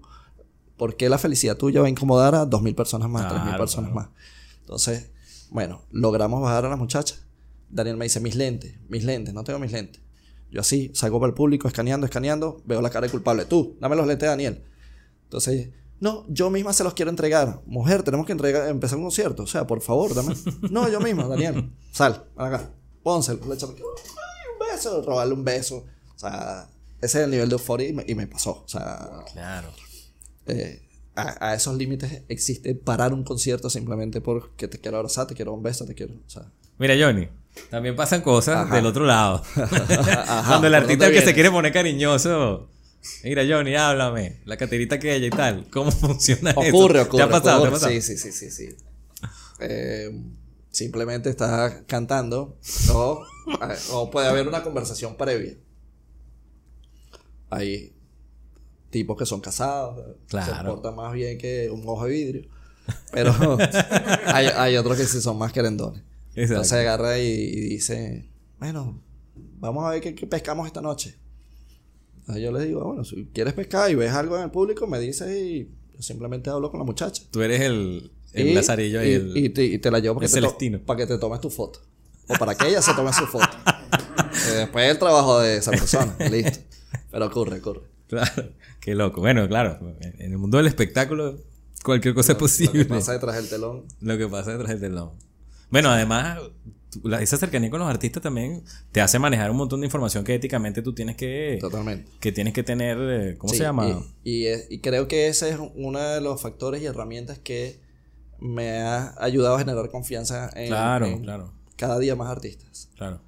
¿Por 0.77 0.95
qué 0.95 1.09
la 1.09 1.17
felicidad 1.17 1.57
tuya 1.57 1.81
va 1.81 1.87
a 1.87 1.89
incomodar 1.89 2.35
a 2.35 2.45
dos 2.45 2.61
mil 2.61 2.75
personas 2.75 3.09
más, 3.09 3.27
tres 3.27 3.39
mil 3.41 3.49
Claro, 3.49 3.63
personas 3.63 3.91
claro. 3.91 4.09
más? 4.09 4.19
Entonces, 4.61 5.11
bueno, 5.49 5.81
logramos 5.91 6.41
bajar 6.41 6.65
a 6.65 6.69
las 6.69 6.77
muchachas. 6.77 7.25
Daniel 7.69 7.97
me 7.97 8.05
dice, 8.05 8.19
mis 8.19 8.35
lentes, 8.35 8.75
mis 8.87 9.03
lentes, 9.03 9.33
no 9.33 9.43
tengo 9.43 9.59
mis 9.59 9.71
lentes. 9.71 10.01
Yo 10.51 10.61
así, 10.61 10.91
salgo 10.93 11.19
para 11.19 11.29
el 11.29 11.35
público, 11.35 11.67
escaneando, 11.67 12.05
escaneando, 12.05 12.61
veo 12.65 12.81
la 12.81 12.89
cara 12.89 13.01
del 13.01 13.11
culpable. 13.11 13.45
Tú, 13.45 13.77
dame 13.79 13.95
los 13.95 14.07
lentes 14.07 14.21
de 14.21 14.29
Daniel. 14.29 14.63
Entonces, 15.23 15.69
no, 15.99 16.25
yo 16.29 16.49
misma 16.49 16.73
se 16.73 16.83
los 16.83 16.93
quiero 16.93 17.11
entregar. 17.11 17.61
Mujer, 17.65 18.03
tenemos 18.03 18.25
que 18.25 18.31
entregar, 18.31 18.67
empezar 18.69 18.97
un 18.97 19.03
concierto. 19.05 19.43
O 19.43 19.47
sea, 19.47 19.67
por 19.67 19.81
favor, 19.81 20.13
dame. 20.15 20.33
No, 20.69 20.87
yo 20.89 20.99
misma, 20.99 21.27
Daniel. 21.27 21.71
Sal, 21.91 22.25
ven 22.37 22.45
acá. 22.47 22.71
Pónselo. 23.03 23.45
Le 23.47 23.55
echamos- 23.55 23.75
un 23.75 24.67
beso, 24.73 25.01
robarle 25.01 25.33
un 25.33 25.43
beso. 25.43 25.85
O 26.15 26.19
sea, 26.19 26.69
ese 27.01 27.19
es 27.19 27.23
el 27.25 27.31
nivel 27.31 27.49
de 27.49 27.53
euforia 27.55 27.87
y 27.89 27.93
me, 27.93 28.03
y 28.07 28.15
me 28.15 28.27
pasó. 28.27 28.63
O 28.63 28.67
sea, 28.67 29.09
Claro. 29.33 29.69
eh, 30.47 30.81
a, 31.15 31.49
a 31.49 31.53
esos 31.55 31.75
límites 31.75 32.23
existe 32.29 32.75
parar 32.75 33.13
un 33.13 33.23
concierto 33.23 33.69
simplemente 33.69 34.21
porque 34.21 34.67
te 34.67 34.79
quiero 34.79 34.97
abrazar, 34.97 35.27
te 35.27 35.35
quiero 35.35 35.53
un 35.53 35.63
beso, 35.63 35.85
te 35.85 35.95
quiero. 35.95 36.13
O 36.13 36.29
sea, 36.29 36.51
Mira, 36.77 36.95
Johnny, 36.97 37.27
también 37.69 37.93
pasan 37.95 38.21
cosas 38.21 38.55
Ajá. 38.65 38.75
del 38.75 38.85
otro 38.85 39.05
lado. 39.05 39.43
Ajá, 39.55 40.43
Cuando 40.47 40.67
el 40.67 40.73
¿por 40.73 40.81
artista 40.83 41.11
que 41.11 41.21
se 41.21 41.33
quiere 41.33 41.51
poner 41.51 41.73
cariñoso. 41.73 42.69
Mira, 43.23 43.43
Johnny, 43.47 43.75
háblame. 43.75 44.41
La 44.45 44.57
caterita 44.57 44.95
aquella 44.95 45.25
y 45.25 45.29
tal. 45.29 45.69
¿Cómo 45.69 45.91
funciona 45.91 46.51
eso? 46.51 46.59
Ocurre, 46.59 47.01
ocurre. 47.01 47.17
¿Te 47.17 47.23
ha 47.23 47.29
pasado? 47.29 47.43
¿Te 47.43 47.49
ha 47.49 47.55
ocurre. 47.57 47.71
pasado? 47.71 47.91
Sí, 47.93 48.01
sí, 48.01 48.17
sí, 48.17 48.31
sí, 48.31 48.51
sí. 48.51 48.69
Eh, 49.59 50.09
simplemente 50.71 51.29
estás 51.29 51.83
cantando 51.87 52.57
o, 52.93 53.25
o 53.91 54.09
puede 54.11 54.27
haber 54.27 54.47
una 54.47 54.63
conversación 54.63 55.15
previa. 55.17 55.55
Hay 57.49 57.93
tipos 58.89 59.17
que 59.17 59.25
son 59.25 59.41
casados, 59.41 59.97
se 60.25 60.27
Claro. 60.27 60.75
portan 60.75 60.95
más 60.95 61.13
bien 61.13 61.37
que 61.37 61.69
un 61.69 61.83
ojo 61.87 62.05
de 62.05 62.11
vidrio. 62.11 62.49
Pero 63.11 63.33
hay, 64.27 64.47
hay 64.47 64.77
otros 64.77 64.97
que 64.97 65.05
sí 65.05 65.21
son 65.21 65.37
más 65.37 65.51
querendones. 65.51 66.01
Exacto. 66.29 66.41
Entonces 66.53 66.73
agarra 66.73 67.19
y, 67.19 67.25
y 67.27 67.61
dice, 67.69 68.29
bueno, 68.59 69.01
vamos 69.59 69.85
a 69.85 69.89
ver 69.91 70.01
qué, 70.01 70.15
qué 70.15 70.25
pescamos 70.27 70.67
esta 70.67 70.81
noche. 70.81 71.17
Entonces 72.29 72.43
yo 72.43 72.51
le 72.51 72.63
digo, 72.65 72.83
bueno, 72.85 73.03
si 73.03 73.25
quieres 73.33 73.55
pescar 73.55 73.89
y 73.89 73.95
ves 73.95 74.11
algo 74.11 74.37
en 74.37 74.43
el 74.43 74.51
público, 74.51 74.85
me 74.85 74.99
dices 74.99 75.35
y 75.35 75.67
yo 75.95 76.01
simplemente 76.03 76.51
hablo 76.51 76.69
con 76.69 76.79
la 76.79 76.85
muchacha. 76.85 77.23
Tú 77.31 77.41
eres 77.41 77.59
el, 77.61 78.11
el 78.33 78.47
Y- 78.49 78.53
lazarillo 78.53 79.03
y, 79.03 79.07
y, 79.07 79.11
el. 79.13 79.37
y 79.37 79.49
te, 79.49 79.65
y 79.65 79.79
te 79.79 79.89
la 79.89 79.97
llevo 79.97 80.13
para 80.15 80.27
el 80.27 80.31
que, 80.31 80.69
te 80.69 80.77
para 80.77 80.97
que 80.97 81.07
te 81.07 81.17
tomes 81.17 81.41
tu 81.41 81.49
foto. 81.49 81.79
O 82.27 82.35
para 82.35 82.53
que 82.53 82.67
ella 82.67 82.83
se 82.83 82.93
tome 82.93 83.11
su 83.13 83.25
foto. 83.25 83.47
Eh, 84.51 84.57
después 84.57 84.89
el 84.89 84.97
trabajo 84.99 85.39
de 85.39 85.57
esa 85.57 85.71
persona. 85.71 86.15
Listo. 86.31 86.59
Pero 87.11 87.25
ocurre, 87.25 87.59
ocurre. 87.59 87.81
Claro. 88.07 88.49
Qué 88.79 88.93
loco. 88.95 89.21
Bueno, 89.21 89.47
claro. 89.47 89.79
En 90.19 90.31
el 90.31 90.37
mundo 90.37 90.57
del 90.57 90.67
espectáculo, 90.67 91.39
cualquier 91.83 92.13
cosa 92.13 92.31
es 92.33 92.35
Lo 92.35 92.39
posible. 92.39 92.83
que 92.83 92.85
pasa 92.85 93.13
detrás 93.13 93.35
del 93.35 93.49
telón. 93.49 93.85
Lo 94.01 94.17
que 94.17 94.27
pasa 94.27 94.51
detrás 94.51 94.69
del 94.69 94.79
telón. 94.91 95.11
Bueno, 95.71 95.89
además, 95.89 96.39
la- 97.03 97.21
esa 97.21 97.37
cercanía 97.37 97.69
con 97.69 97.79
los 97.79 97.89
artistas 97.89 98.23
también 98.23 98.63
te 98.91 99.01
hace 99.01 99.19
manejar 99.19 99.51
un 99.51 99.57
montón 99.57 99.81
de 99.81 99.87
información 99.87 100.23
que 100.23 100.33
éticamente 100.35 100.81
tú 100.81 100.93
tienes 100.93 101.15
que, 101.15 101.57
Totalmente. 101.61 102.09
que 102.19 102.31
tienes 102.31 102.53
que 102.53 102.63
tener. 102.63 102.97
eh, 102.99 103.35
¿Cómo 103.37 103.51
Sí, 103.53 103.57
se 103.59 103.63
llama? 103.63 103.87
Y, 104.23 104.31
y 104.31 104.45
es- 104.47 104.67
y 104.69 104.79
creo 104.79 105.07
que 105.07 105.27
ese 105.27 105.49
es 105.49 105.57
uno 105.75 105.99
de 105.99 106.21
los 106.21 106.41
factores 106.41 106.81
y 106.81 106.85
herramientas 106.85 107.37
que 107.39 107.79
me 108.39 108.79
ha 108.79 109.13
ayudado 109.23 109.55
a 109.55 109.59
generar 109.59 109.89
confianza 109.89 110.49
en, 110.55 110.67
Claro, 110.69 111.05
en 111.05 111.21
claro, 111.23 111.53
cada 111.75 111.99
día 111.99 112.15
más 112.15 112.29
artistas. 112.29 112.89
claro. 112.95 113.21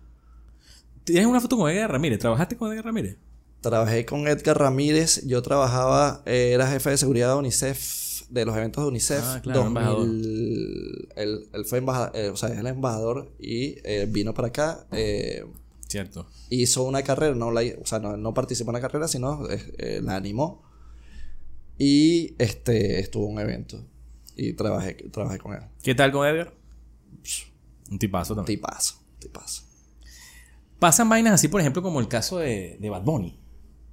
¿Tienes 1.03 1.25
una 1.25 1.41
foto 1.41 1.57
con 1.57 1.69
Edgar 1.69 1.91
Ramírez? 1.91 2.19
¿Trabajaste 2.19 2.55
con 2.55 2.71
Edgar 2.71 2.85
Ramírez? 2.85 3.17
Trabajé 3.61 4.05
con 4.05 4.27
Edgar 4.27 4.57
Ramírez. 4.57 5.25
Yo 5.25 5.41
trabajaba, 5.41 6.21
eh, 6.25 6.51
era 6.53 6.67
jefe 6.67 6.91
de 6.91 6.97
seguridad 6.97 7.29
de 7.33 7.35
UNICEF, 7.39 7.79
de 8.31 8.45
los 8.45 8.55
eventos 8.57 8.83
de 8.83 8.87
UNICEF. 8.89 9.21
Ah, 9.23 9.39
claro, 9.43 9.67
embajador. 9.67 10.07
2000, 10.07 11.09
él, 11.15 11.47
él 11.53 11.65
fue 11.65 11.77
embajador, 11.79 12.31
o 12.31 12.37
sea, 12.37 12.49
es 12.49 12.57
el 12.59 12.67
embajador 12.67 13.31
y 13.39 13.75
eh, 13.83 14.07
vino 14.09 14.33
para 14.33 14.47
acá. 14.49 14.87
eh, 14.91 15.45
Cierto. 15.87 16.25
hizo 16.49 16.83
una 16.83 17.03
carrera, 17.03 17.35
no 17.35 17.51
la, 17.51 17.61
o 17.81 17.85
sea, 17.85 17.99
no, 17.99 18.15
no 18.15 18.33
participó 18.33 18.71
en 18.71 18.75
la 18.75 18.81
carrera, 18.81 19.07
sino 19.09 19.49
eh, 19.49 19.61
eh, 19.77 19.99
la 20.01 20.15
animó. 20.15 20.63
Y 21.77 22.35
este 22.37 22.99
estuvo 22.99 23.25
en 23.27 23.33
un 23.33 23.39
evento. 23.41 23.83
Y 24.37 24.53
trabajé, 24.53 24.93
trabajé 25.11 25.37
con 25.39 25.53
él. 25.53 25.61
¿Qué 25.83 25.93
tal 25.93 26.11
con 26.11 26.25
Edgar? 26.27 26.53
Un 27.89 27.99
tipazo 27.99 28.35
también. 28.35 28.57
Tipazo, 28.57 28.95
tipazo. 29.19 29.63
Pasan 30.79 31.09
vainas 31.09 31.33
así, 31.33 31.47
por 31.49 31.59
ejemplo, 31.59 31.81
como 31.81 31.99
el 31.99 32.07
caso 32.07 32.37
de, 32.39 32.77
de 32.79 32.89
Bad 32.89 33.03
Bunny. 33.03 33.37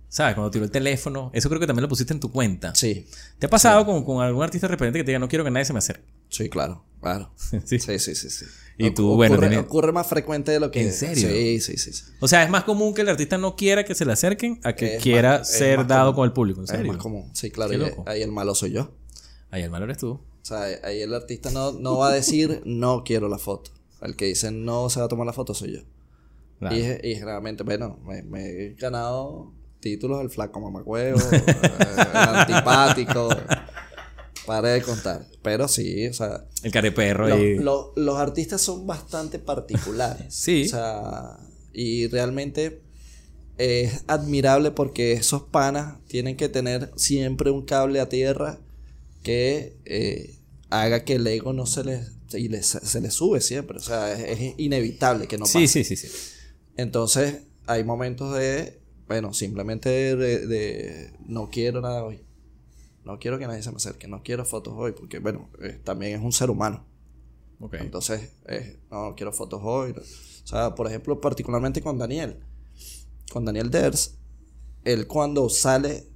¿Sabes? 0.08 0.34
Cuando 0.34 0.50
tiró 0.50 0.64
el 0.64 0.70
teléfono. 0.70 1.30
Eso 1.34 1.48
creo 1.48 1.60
que 1.60 1.66
también 1.66 1.82
lo 1.82 1.88
pusiste 1.88 2.12
en 2.14 2.20
tu 2.20 2.32
cuenta. 2.32 2.74
Sí, 2.74 3.06
¿Te 3.38 3.46
ha 3.46 3.50
pasado 3.50 3.84
con, 3.84 4.04
con 4.04 4.22
algún 4.24 4.42
artista 4.42 4.66
referente 4.68 4.98
que 4.98 5.04
te 5.04 5.10
diga, 5.10 5.18
no 5.18 5.28
quiero 5.28 5.44
que 5.44 5.50
nadie 5.50 5.64
se 5.66 5.72
me 5.72 5.78
acerque? 5.80 6.04
sí, 6.30 6.48
claro, 6.48 6.84
claro. 7.00 7.30
Sí. 7.64 7.78
Sí, 7.78 7.98
sí, 7.98 8.14
sí, 8.14 8.30
sí. 8.30 8.44
Y 8.80 8.90
tú, 8.92 9.12
Ocu- 9.12 9.16
bueno, 9.16 9.34
ocurre, 9.34 9.48
tenés- 9.50 9.60
ocurre 9.64 9.92
más 9.92 10.06
frecuente 10.06 10.52
de 10.52 10.60
lo 10.60 10.70
que... 10.70 10.80
¿En 10.82 10.92
serio? 10.92 11.28
Sí, 11.28 11.60
sí, 11.60 11.76
sí. 11.78 11.92
sí. 11.92 12.04
O 12.20 12.28
sea, 12.28 12.44
es 12.44 12.50
más 12.50 12.64
común 12.64 12.94
que 12.94 13.00
el 13.02 13.08
artista 13.08 13.36
no 13.36 13.56
quiera 13.56 13.84
que 13.84 13.94
se 13.94 14.04
le 14.04 14.12
acerquen 14.12 14.60
a 14.62 14.74
que 14.74 14.96
Es 14.96 15.02
quiera 15.02 15.38
más- 15.38 15.50
es 15.50 15.58
ser 15.58 15.86
dado 15.86 16.12
común. 16.12 16.14
con 16.16 16.24
el 16.26 16.32
público. 16.32 16.60
¿En 16.60 16.64
Es 16.64 16.70
serio? 16.70 16.92
más 16.92 17.02
común. 17.02 17.30
Sí, 17.34 17.50
claro. 17.50 17.72
Loco. 17.76 18.04
ahí 18.06 18.22
el 18.22 18.30
malo 18.30 18.54
soy 18.54 18.70
yo. 18.72 18.92
Ahí 19.50 19.62
el 19.62 19.70
malo 19.70 19.84
eres 19.86 19.98
tú. 19.98 20.10
O 20.12 20.44
sea, 20.48 20.62
ahí 20.84 21.02
el 21.02 21.12
artista 21.12 21.50
no, 21.50 21.72
no 21.72 21.98
va 21.98 22.08
a 22.10 22.12
decir 22.12 22.62
no 22.66 23.02
quiero 23.04 23.28
la 23.28 23.38
foto. 23.38 23.72
El 24.00 24.14
que 24.16 24.26
dice 24.26 24.52
no 24.52 24.88
se 24.90 25.00
va 25.00 25.06
a 25.06 25.08
tomar 25.08 25.26
la 25.26 25.32
foto 25.32 25.54
soy 25.54 25.72
yo. 25.74 25.80
Claro. 26.60 26.76
Y, 26.76 26.80
y 27.02 27.14
generalmente, 27.16 27.64
bueno, 27.64 27.98
me, 28.06 28.22
me 28.22 28.48
he 28.48 28.74
ganado 28.74 29.52
títulos 29.80 30.20
el 30.20 30.30
flaco 30.30 30.60
mamacuevo, 30.60 31.18
el 31.32 32.16
antipático. 32.16 33.28
Para 34.46 34.70
de 34.70 34.80
contar. 34.82 35.26
Pero 35.42 35.68
sí, 35.68 36.06
o 36.06 36.12
sea, 36.14 36.44
El 36.62 36.72
careperro 36.72 37.28
lo- 37.28 37.34
ahí. 37.34 37.56
lo- 37.58 37.92
los 37.96 38.16
artistas 38.16 38.60
son 38.62 38.86
bastante 38.86 39.38
particulares. 39.38 40.26
Sí. 40.34 40.64
O 40.66 40.68
sea, 40.70 41.36
y 41.74 42.06
realmente 42.08 42.80
es 43.58 44.04
admirable 44.06 44.70
porque 44.70 45.12
esos 45.12 45.42
panas 45.42 45.98
tienen 46.06 46.36
que 46.36 46.48
tener 46.48 46.90
siempre 46.96 47.50
un 47.50 47.64
cable 47.66 48.00
a 48.00 48.08
tierra 48.08 48.58
que 49.22 49.76
eh, 49.84 50.36
haga 50.70 51.04
que 51.04 51.14
el 51.16 51.26
ego 51.26 51.52
no 51.52 51.66
se 51.66 51.84
les, 51.84 52.12
y 52.32 52.48
les- 52.48 52.66
se 52.68 53.00
les 53.02 53.12
sube 53.12 53.42
siempre. 53.42 53.76
O 53.76 53.82
sea, 53.82 54.12
es, 54.14 54.40
es 54.40 54.54
inevitable 54.56 55.26
que 55.26 55.36
no 55.36 55.44
sí, 55.44 55.64
pase. 55.64 55.84
sí, 55.84 55.96
sí, 55.96 56.08
sí. 56.08 56.08
Entonces, 56.78 57.40
hay 57.66 57.84
momentos 57.84 58.34
de, 58.34 58.80
bueno, 59.08 59.32
simplemente 59.32 59.88
de, 60.16 60.46
de 60.46 61.12
no 61.26 61.48
quiero 61.50 61.80
nada 61.80 62.04
hoy. 62.04 62.20
No 63.04 63.18
quiero 63.18 63.38
que 63.38 63.46
nadie 63.46 63.62
se 63.62 63.70
me 63.70 63.76
acerque, 63.76 64.06
no 64.06 64.22
quiero 64.22 64.44
fotos 64.44 64.74
hoy, 64.76 64.92
porque, 64.92 65.18
bueno, 65.18 65.48
eh, 65.62 65.80
también 65.82 66.18
es 66.18 66.22
un 66.24 66.32
ser 66.32 66.50
humano. 66.50 66.84
Ok. 67.60 67.74
Entonces, 67.80 68.32
eh, 68.46 68.78
no, 68.90 69.10
no 69.10 69.14
quiero 69.16 69.32
fotos 69.32 69.60
hoy. 69.64 69.92
no. 69.94 70.00
O 70.02 70.46
sea, 70.46 70.74
por 70.74 70.86
ejemplo, 70.86 71.20
particularmente 71.20 71.80
con 71.82 71.96
Daniel. 71.98 72.38
Con 73.32 73.44
Daniel 73.44 73.70
Ders, 73.70 74.14
él 74.84 75.06
cuando 75.06 75.48
sale 75.48 76.06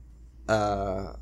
a- 0.49 1.19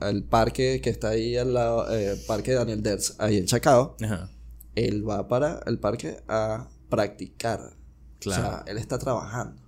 al 0.00 0.24
parque 0.24 0.80
que 0.82 0.90
está 0.90 1.10
ahí 1.10 1.36
al 1.36 1.54
lado, 1.54 1.92
eh, 1.94 2.16
parque 2.26 2.52
de 2.52 2.56
Daniel 2.58 2.82
Ders, 2.82 3.14
ahí 3.18 3.36
en 3.38 3.46
Chacao, 3.46 3.96
Ajá. 4.02 4.30
él 4.74 5.08
va 5.08 5.28
para 5.28 5.60
el 5.66 5.78
parque 5.78 6.18
a 6.28 6.68
practicar. 6.88 7.76
Claro. 8.20 8.42
O 8.42 8.50
sea, 8.50 8.64
él 8.66 8.78
está 8.78 8.98
trabajando. 8.98 9.62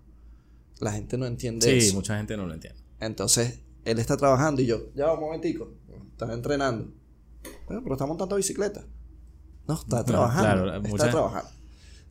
La 0.80 0.92
gente 0.92 1.18
no 1.18 1.26
entiende 1.26 1.66
Sí, 1.80 1.88
eso. 1.88 1.94
mucha 1.96 2.16
gente 2.16 2.36
no 2.36 2.46
lo 2.46 2.54
entiende. 2.54 2.80
Entonces, 3.00 3.60
él 3.84 3.98
está 3.98 4.16
trabajando 4.16 4.62
y 4.62 4.66
yo, 4.66 4.92
ya 4.94 5.12
un 5.12 5.20
momentico, 5.20 5.72
estás 6.12 6.30
entrenando. 6.30 6.92
Bueno, 7.66 7.82
pero 7.82 7.94
está 7.94 8.06
montando 8.06 8.36
bicicleta. 8.36 8.84
No, 9.66 9.74
está 9.74 10.04
trabajando. 10.04 10.42
claro, 10.64 10.76
está 10.76 10.88
mucha- 10.88 11.10
trabajando. 11.10 11.50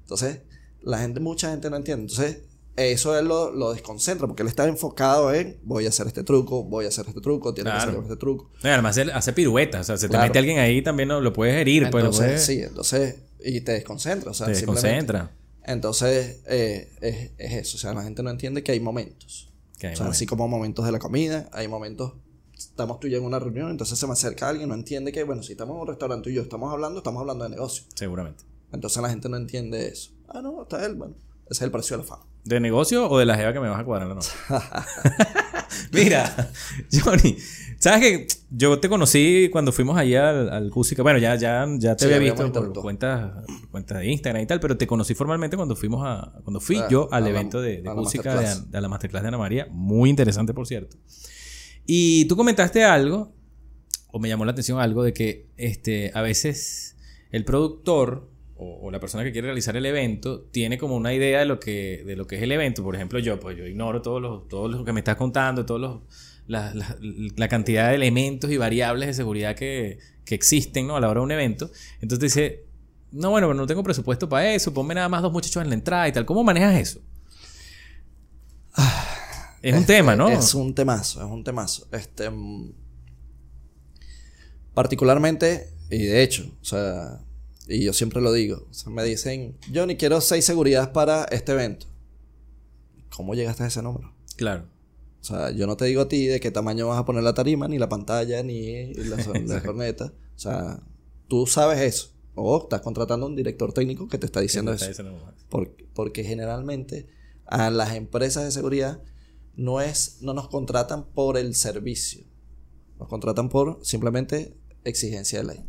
Entonces, 0.01 0.41
la 0.81 0.99
gente, 0.99 1.19
mucha 1.19 1.49
gente 1.51 1.69
no 1.69 1.75
entiende. 1.77 2.03
Entonces, 2.03 2.43
eso 2.75 3.17
él 3.17 3.27
lo, 3.27 3.51
lo 3.51 3.73
desconcentra 3.73 4.27
porque 4.27 4.43
él 4.43 4.47
está 4.49 4.67
enfocado 4.67 5.33
en 5.33 5.59
voy 5.63 5.85
a 5.87 5.89
hacer 5.89 6.05
este 6.07 6.23
truco, 6.23 6.63
voy 6.63 6.85
a 6.85 6.89
hacer 6.89 7.05
este 7.07 7.21
truco, 7.21 7.53
tiene 7.53 7.71
que 7.71 7.75
hacer 7.77 7.95
este 7.95 8.15
truco. 8.17 8.51
No, 8.63 8.69
además 8.69 8.95
él 8.97 9.09
hace 9.11 9.33
piruetas. 9.33 9.81
O 9.81 9.83
sea, 9.85 9.97
se 9.97 10.07
te 10.09 10.17
mete 10.17 10.37
alguien 10.39 10.59
ahí 10.59 10.81
también 10.83 11.09
no, 11.09 11.19
lo 11.19 11.33
puedes 11.33 11.55
herir. 11.55 11.89
pues, 11.89 12.03
lo 12.03 12.09
Entonces, 12.11 12.25
puedes- 12.25 12.45
sí, 12.45 12.61
entonces, 12.61 13.15
y 13.43 13.61
te 13.61 13.71
desconcentra. 13.73 14.29
O 14.31 14.33
sea, 14.35 14.45
te 14.47 14.53
desconcentra. 14.53 15.31
Entonces, 15.67 16.41
eh, 16.47 16.89
es, 17.01 17.31
es 17.37 17.53
eso. 17.53 17.77
O 17.77 17.79
sea, 17.79 17.93
la 17.93 18.01
gente 18.01 18.23
no 18.23 18.29
entiende 18.29 18.63
que 18.63 18.71
hay 18.71 18.79
momentos. 18.79 19.53
Que 19.77 19.87
hay 19.87 19.93
o 19.93 19.95
sea, 19.97 20.05
momentos. 20.05 20.17
así 20.17 20.25
como 20.25 20.47
momentos 20.47 20.85
de 20.85 20.91
la 20.91 20.99
comida, 20.99 21.49
hay 21.51 21.67
momentos. 21.67 22.13
Estamos 22.57 22.99
tú 22.99 23.07
y 23.07 23.11
yo 23.11 23.19
en 23.19 23.25
una 23.25 23.37
reunión, 23.37 23.69
entonces 23.69 23.99
se 23.99 24.07
me 24.07 24.13
acerca 24.13 24.49
alguien, 24.49 24.69
no 24.69 24.73
entiende 24.73 25.11
que, 25.11 25.23
bueno, 25.23 25.43
si 25.43 25.51
estamos 25.51 25.75
en 25.75 25.81
un 25.81 25.87
restaurante 25.87 26.23
tú 26.23 26.29
y 26.31 26.33
yo 26.33 26.41
estamos 26.41 26.73
hablando, 26.73 26.99
estamos 26.99 27.21
hablando 27.21 27.43
de 27.43 27.51
negocio. 27.51 27.83
Seguramente. 27.93 28.45
Entonces 28.71 28.99
la 29.01 29.09
gente 29.09 29.29
no 29.29 29.37
entiende 29.37 29.87
eso. 29.87 30.11
Ah, 30.27 30.41
no, 30.41 30.63
está 30.63 30.83
él, 30.83 30.95
bueno. 30.95 31.15
Ese 31.45 31.53
es 31.53 31.61
el 31.61 31.71
precio 31.71 31.97
de 31.97 32.03
la 32.03 32.09
fama. 32.09 32.25
¿De 32.47 32.59
negocio 32.59 33.09
o 33.09 33.19
de 33.19 33.25
la 33.25 33.35
jeva 33.35 33.51
que 33.53 33.59
me 33.59 33.67
vas 33.69 33.79
a 33.79 33.83
cuadrar 33.83 34.07
la 34.07 34.15
noche? 34.15 34.31
Mira, 35.91 36.51
Johnny, 36.91 37.37
¿sabes 37.77 37.99
que 37.99 38.27
yo 38.49 38.79
te 38.79 38.89
conocí 38.89 39.49
cuando 39.51 39.71
fuimos 39.71 39.97
allá 39.97 40.29
al, 40.29 40.49
al 40.49 40.69
Cusica? 40.69 41.03
Bueno, 41.03 41.19
ya, 41.19 41.35
ya, 41.35 41.65
ya 41.77 41.95
te 41.95 42.05
Sí, 42.07 42.13
había 42.13 42.31
visto 42.33 42.51
por 42.51 42.73
cuentas, 42.73 43.31
cuentas 43.71 43.99
de 43.99 44.07
Instagram 44.07 44.43
y 44.43 44.45
tal, 44.47 44.59
pero 44.59 44.77
te 44.77 44.87
conocí 44.87 45.13
formalmente 45.13 45.57
cuando 45.57 45.75
fuimos 45.75 46.03
a, 46.05 46.33
cuando 46.43 46.59
fui 46.59 46.77
Ah, 46.77 46.87
yo 46.89 47.09
al 47.11 47.23
la- 47.25 47.29
evento 47.31 47.61
de, 47.61 47.81
de 47.81 47.89
a 47.89 47.93
la 47.93 48.01
música 48.01 48.39
de, 48.39 48.55
de 48.69 48.81
la 48.81 48.87
masterclass 48.87 49.23
de 49.23 49.27
Ana 49.29 49.37
María. 49.37 49.67
Muy 49.71 50.09
interesante, 50.09 50.53
por 50.53 50.67
cierto. 50.67 50.97
Y 51.85 52.25
tú 52.25 52.35
comentaste 52.35 52.83
algo, 52.83 53.33
o 54.11 54.19
me 54.19 54.29
llamó 54.29 54.45
la 54.45 54.51
atención 54.51 54.79
algo, 54.79 55.03
de 55.03 55.13
que 55.13 55.47
este, 55.57 56.11
a 56.13 56.21
veces 56.21 56.95
el 57.31 57.43
productor 57.45 58.29
o, 58.57 58.79
o 58.87 58.91
la 58.91 58.99
persona 58.99 59.23
que 59.23 59.31
quiere 59.31 59.47
realizar 59.47 59.75
el 59.77 59.85
evento 59.85 60.41
tiene 60.51 60.77
como 60.77 60.95
una 60.95 61.13
idea 61.13 61.39
de 61.39 61.45
lo 61.45 61.59
que, 61.59 62.03
de 62.05 62.15
lo 62.15 62.25
que 62.27 62.37
es 62.37 62.41
el 62.43 62.51
evento. 62.51 62.83
Por 62.83 62.95
ejemplo, 62.95 63.19
yo, 63.19 63.39
pues 63.39 63.57
yo 63.57 63.65
ignoro 63.65 64.01
todos 64.01 64.21
los, 64.21 64.47
todo 64.47 64.67
lo 64.67 64.83
que 64.85 64.93
me 64.93 64.99
estás 65.01 65.15
contando, 65.15 65.65
todos 65.65 65.79
los, 65.81 66.01
la, 66.47 66.73
la- 66.73 66.97
la 67.35 67.47
cantidad 67.47 67.89
de 67.89 67.95
elementos 67.95 68.51
y 68.51 68.57
variables 68.57 69.07
de 69.07 69.13
seguridad 69.13 69.55
que, 69.55 69.99
que 70.25 70.35
existen 70.35 70.87
¿no? 70.87 70.95
a 70.95 71.01
la 71.01 71.09
hora 71.09 71.19
de 71.21 71.23
un 71.25 71.31
evento. 71.31 71.69
Entonces 72.01 72.33
dice, 72.33 72.65
no, 73.11 73.29
bueno, 73.31 73.53
no 73.53 73.65
tengo 73.67 73.83
presupuesto 73.83 74.27
para 74.27 74.53
eso, 74.53 74.73
ponme 74.73 74.93
nada 74.95 75.09
más 75.09 75.21
dos 75.21 75.31
muchachos 75.31 75.61
en 75.63 75.69
la 75.69 75.75
entrada 75.75 76.07
y 76.07 76.11
tal. 76.11 76.25
¿Cómo 76.25 76.43
manejas 76.43 76.75
eso? 76.75 77.01
Es 79.61 79.73
un 79.73 79.79
Este, 79.81 79.93
tema, 79.93 80.15
¿no? 80.15 80.29
Es 80.29 80.53
un 80.53 80.73
temazo, 80.75 81.19
es 81.25 81.31
un 81.31 81.43
temazo. 81.43 81.87
Este, 81.91 82.29
mm, 82.29 82.71
particularmente, 84.73 85.69
y 85.89 86.03
de 86.05 86.23
hecho, 86.23 86.45
o 86.61 86.65
sea, 86.65 87.19
y 87.67 87.83
yo 87.83 87.93
siempre 87.93 88.21
lo 88.21 88.31
digo, 88.33 88.65
o 88.69 88.73
sea, 88.73 88.91
me 88.91 89.03
dicen, 89.03 89.57
Johnny, 89.73 89.95
quiero 89.97 90.21
seis 90.21 90.45
seguridades 90.45 90.89
para 90.89 91.25
este 91.25 91.51
evento. 91.51 91.87
¿Cómo 93.15 93.33
llegaste 93.33 93.63
a 93.63 93.67
ese 93.67 93.81
número? 93.81 94.13
Claro. 94.35 94.65
O 95.21 95.23
sea, 95.23 95.51
yo 95.51 95.67
no 95.67 95.75
te 95.77 95.85
digo 95.85 96.01
a 96.01 96.07
ti 96.07 96.25
de 96.27 96.39
qué 96.39 96.51
tamaño 96.51 96.87
vas 96.87 96.99
a 96.99 97.05
poner 97.05 97.23
la 97.23 97.33
tarima, 97.33 97.67
ni 97.67 97.77
la 97.79 97.89
pantalla, 97.89 98.43
ni 98.43 98.93
la, 98.93 99.17
la 99.45 99.61
corneta. 99.63 100.13
O 100.35 100.39
sea, 100.39 100.83
tú 101.27 101.47
sabes 101.47 101.79
eso. 101.79 102.13
O 102.35 102.59
estás 102.63 102.81
contratando 102.81 103.25
a 103.25 103.29
un 103.29 103.35
director 103.35 103.73
técnico 103.73 104.07
que 104.07 104.17
te 104.19 104.27
está 104.27 104.39
diciendo 104.41 104.71
eso. 104.71 104.85
Por- 105.49 105.75
porque 105.93 106.23
generalmente 106.23 107.07
a 107.47 107.69
las 107.71 107.95
empresas 107.95 108.43
de 108.45 108.51
seguridad 108.51 109.01
no 109.55 109.81
es 109.81 110.19
no 110.21 110.33
nos 110.35 110.49
contratan 110.49 111.07
por 111.07 111.35
el 111.37 111.55
servicio 111.55 112.23
nos 112.99 113.07
contratan 113.07 113.49
por 113.49 113.79
simplemente 113.83 114.55
exigencia 114.83 115.39
de 115.39 115.45
ley 115.45 115.65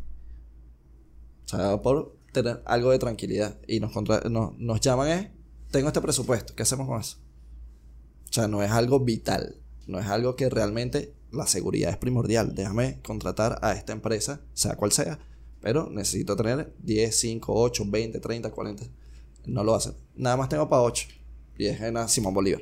o 1.48 1.56
sea 1.56 1.80
por 1.82 2.16
tener 2.32 2.62
algo 2.66 2.90
de 2.90 2.98
tranquilidad 2.98 3.58
y 3.66 3.80
nos 3.80 3.92
contra- 3.92 4.22
no- 4.28 4.54
nos 4.58 4.80
llaman 4.80 5.08
es 5.08 5.28
tengo 5.70 5.88
este 5.88 6.00
presupuesto 6.00 6.54
¿qué 6.54 6.62
hacemos 6.62 6.86
con 6.86 7.00
eso? 7.00 7.16
o 8.28 8.32
sea 8.32 8.48
no 8.48 8.62
es 8.62 8.70
algo 8.70 9.00
vital 9.00 9.56
no 9.86 9.98
es 9.98 10.06
algo 10.06 10.36
que 10.36 10.48
realmente 10.50 11.14
la 11.32 11.46
seguridad 11.46 11.90
es 11.90 11.96
primordial 11.96 12.54
déjame 12.54 13.00
contratar 13.02 13.58
a 13.62 13.72
esta 13.72 13.92
empresa 13.92 14.40
sea 14.54 14.76
cual 14.76 14.92
sea 14.92 15.18
pero 15.60 15.88
necesito 15.90 16.36
tener 16.36 16.72
10, 16.78 17.18
5, 17.18 17.52
8, 17.52 17.84
20, 17.88 18.20
30, 18.20 18.50
40 18.50 18.84
no 19.46 19.64
lo 19.64 19.74
hacen. 19.74 19.94
Nada 20.14 20.36
más 20.36 20.48
tengo 20.50 20.68
para 20.68 20.82
8. 20.82 21.08
Y 21.56 21.66
es 21.66 21.80
en 21.80 21.94
la 21.94 22.06
Simón 22.06 22.32
Bolívar. 22.34 22.60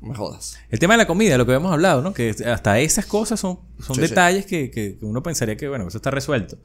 Me 0.00 0.14
jodas. 0.14 0.56
El 0.70 0.78
tema 0.78 0.94
de 0.94 0.98
la 0.98 1.06
comida, 1.06 1.36
lo 1.36 1.44
que 1.44 1.52
habíamos 1.52 1.72
hablado, 1.72 2.00
¿no? 2.00 2.14
Que 2.14 2.30
hasta 2.46 2.80
esas 2.80 3.04
cosas 3.04 3.38
son, 3.38 3.58
son 3.78 3.96
Sí, 3.96 4.02
sí. 4.02 4.08
detalles 4.08 4.46
Que, 4.46 4.70
que- 4.70 4.96
que 4.98 5.04
uno 5.04 5.22
pensaría 5.22 5.56
que, 5.56 5.68
bueno, 5.68 5.86
eso 5.86 5.98
está 5.98 6.10
resuelto. 6.10 6.56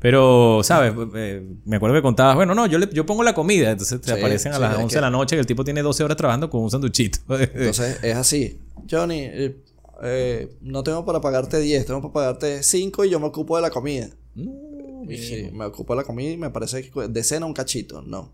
Pero, 0.00 0.60
¿sabes? 0.62 0.92
Eh, 1.14 1.42
me 1.64 1.76
acuerdo 1.76 1.96
que 1.96 2.02
contabas, 2.02 2.36
bueno, 2.36 2.54
no, 2.54 2.66
yo, 2.66 2.78
le- 2.78 2.90
yo 2.92 3.06
pongo 3.06 3.22
la 3.22 3.34
comida, 3.34 3.70
entonces 3.70 4.00
te 4.00 4.12
Sí, 4.12 4.18
aparecen 4.18 4.52
a 4.52 4.56
sí, 4.56 4.60
las 4.60 4.72
es 4.72 4.78
11 4.78 4.88
que- 4.90 4.96
de 4.96 5.00
la 5.00 5.10
noche 5.10 5.36
que 5.36 5.40
el 5.40 5.46
tipo 5.46 5.64
tiene 5.64 5.80
12 5.82 6.04
horas 6.04 6.16
trabajando 6.16 6.50
con 6.50 6.62
un 6.62 6.70
sanduchito. 6.70 7.18
Entonces 7.28 7.98
es 8.02 8.14
así. 8.16 8.58
Johnny, 8.90 9.20
eh, 9.22 9.56
eh, 10.02 10.52
no 10.60 10.82
tengo 10.82 11.04
para 11.06 11.20
pagarte 11.22 11.58
10, 11.58 11.86
tengo 11.86 12.00
para 12.02 12.12
pagarte 12.12 12.62
5 12.62 13.04
y 13.04 13.10
yo 13.10 13.18
me 13.18 13.26
ocupo 13.26 13.56
de 13.56 13.62
la 13.62 13.70
comida. 13.70 14.08
no, 14.34 14.52
Y 15.10 15.16
sí, 15.18 15.50
me 15.52 15.64
ocupo 15.66 15.94
de 15.94 15.98
la 16.02 16.04
comida 16.04 16.30
y 16.30 16.36
me 16.36 16.50
parece 16.50 16.90
que 16.90 17.08
de 17.08 17.22
cena 17.24 17.46
un 17.46 17.54
cachito. 17.54 18.02
No. 18.02 18.30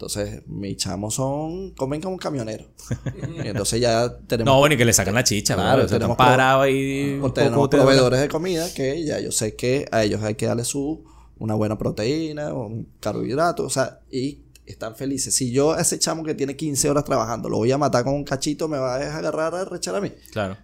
Entonces, 0.00 0.42
mis 0.46 0.78
chamos 0.78 1.12
son. 1.14 1.72
comen 1.72 2.00
como 2.00 2.16
camioneros. 2.16 2.68
y 3.44 3.48
entonces 3.48 3.82
ya 3.82 4.16
tenemos. 4.26 4.50
No, 4.50 4.58
bueno, 4.58 4.74
y 4.74 4.78
que 4.78 4.86
le 4.86 4.94
sacan 4.94 5.14
la 5.14 5.22
chicha, 5.24 5.54
Claro. 5.54 5.82
Están 5.82 5.98
tenemos 5.98 6.16
parados 6.16 6.64
ahí. 6.64 7.12
un 7.16 7.20
poco 7.20 7.32
tenemos 7.34 7.68
proveedores 7.68 8.20
de 8.22 8.28
comida 8.28 8.72
que 8.72 9.04
ya 9.04 9.20
yo 9.20 9.30
sé 9.30 9.56
que 9.56 9.86
a 9.92 10.02
ellos 10.02 10.22
hay 10.22 10.36
que 10.36 10.46
darle 10.46 10.64
su 10.64 11.04
una 11.38 11.54
buena 11.54 11.76
proteína, 11.76 12.54
un 12.54 12.88
carbohidrato, 12.98 13.64
o 13.64 13.68
sea, 13.68 14.00
y 14.10 14.40
están 14.64 14.96
felices. 14.96 15.34
Si 15.34 15.52
yo 15.52 15.72
a 15.72 15.82
ese 15.82 15.98
chamo 15.98 16.24
que 16.24 16.34
tiene 16.34 16.56
15 16.56 16.88
horas 16.88 17.04
trabajando 17.04 17.50
lo 17.50 17.58
voy 17.58 17.70
a 17.70 17.76
matar 17.76 18.02
con 18.02 18.14
un 18.14 18.24
cachito, 18.24 18.68
me 18.68 18.78
va 18.78 18.94
a 18.96 19.18
agarrar 19.18 19.54
a 19.54 19.66
rechar 19.66 19.94
a 19.96 20.00
mí. 20.00 20.10
Claro. 20.32 20.56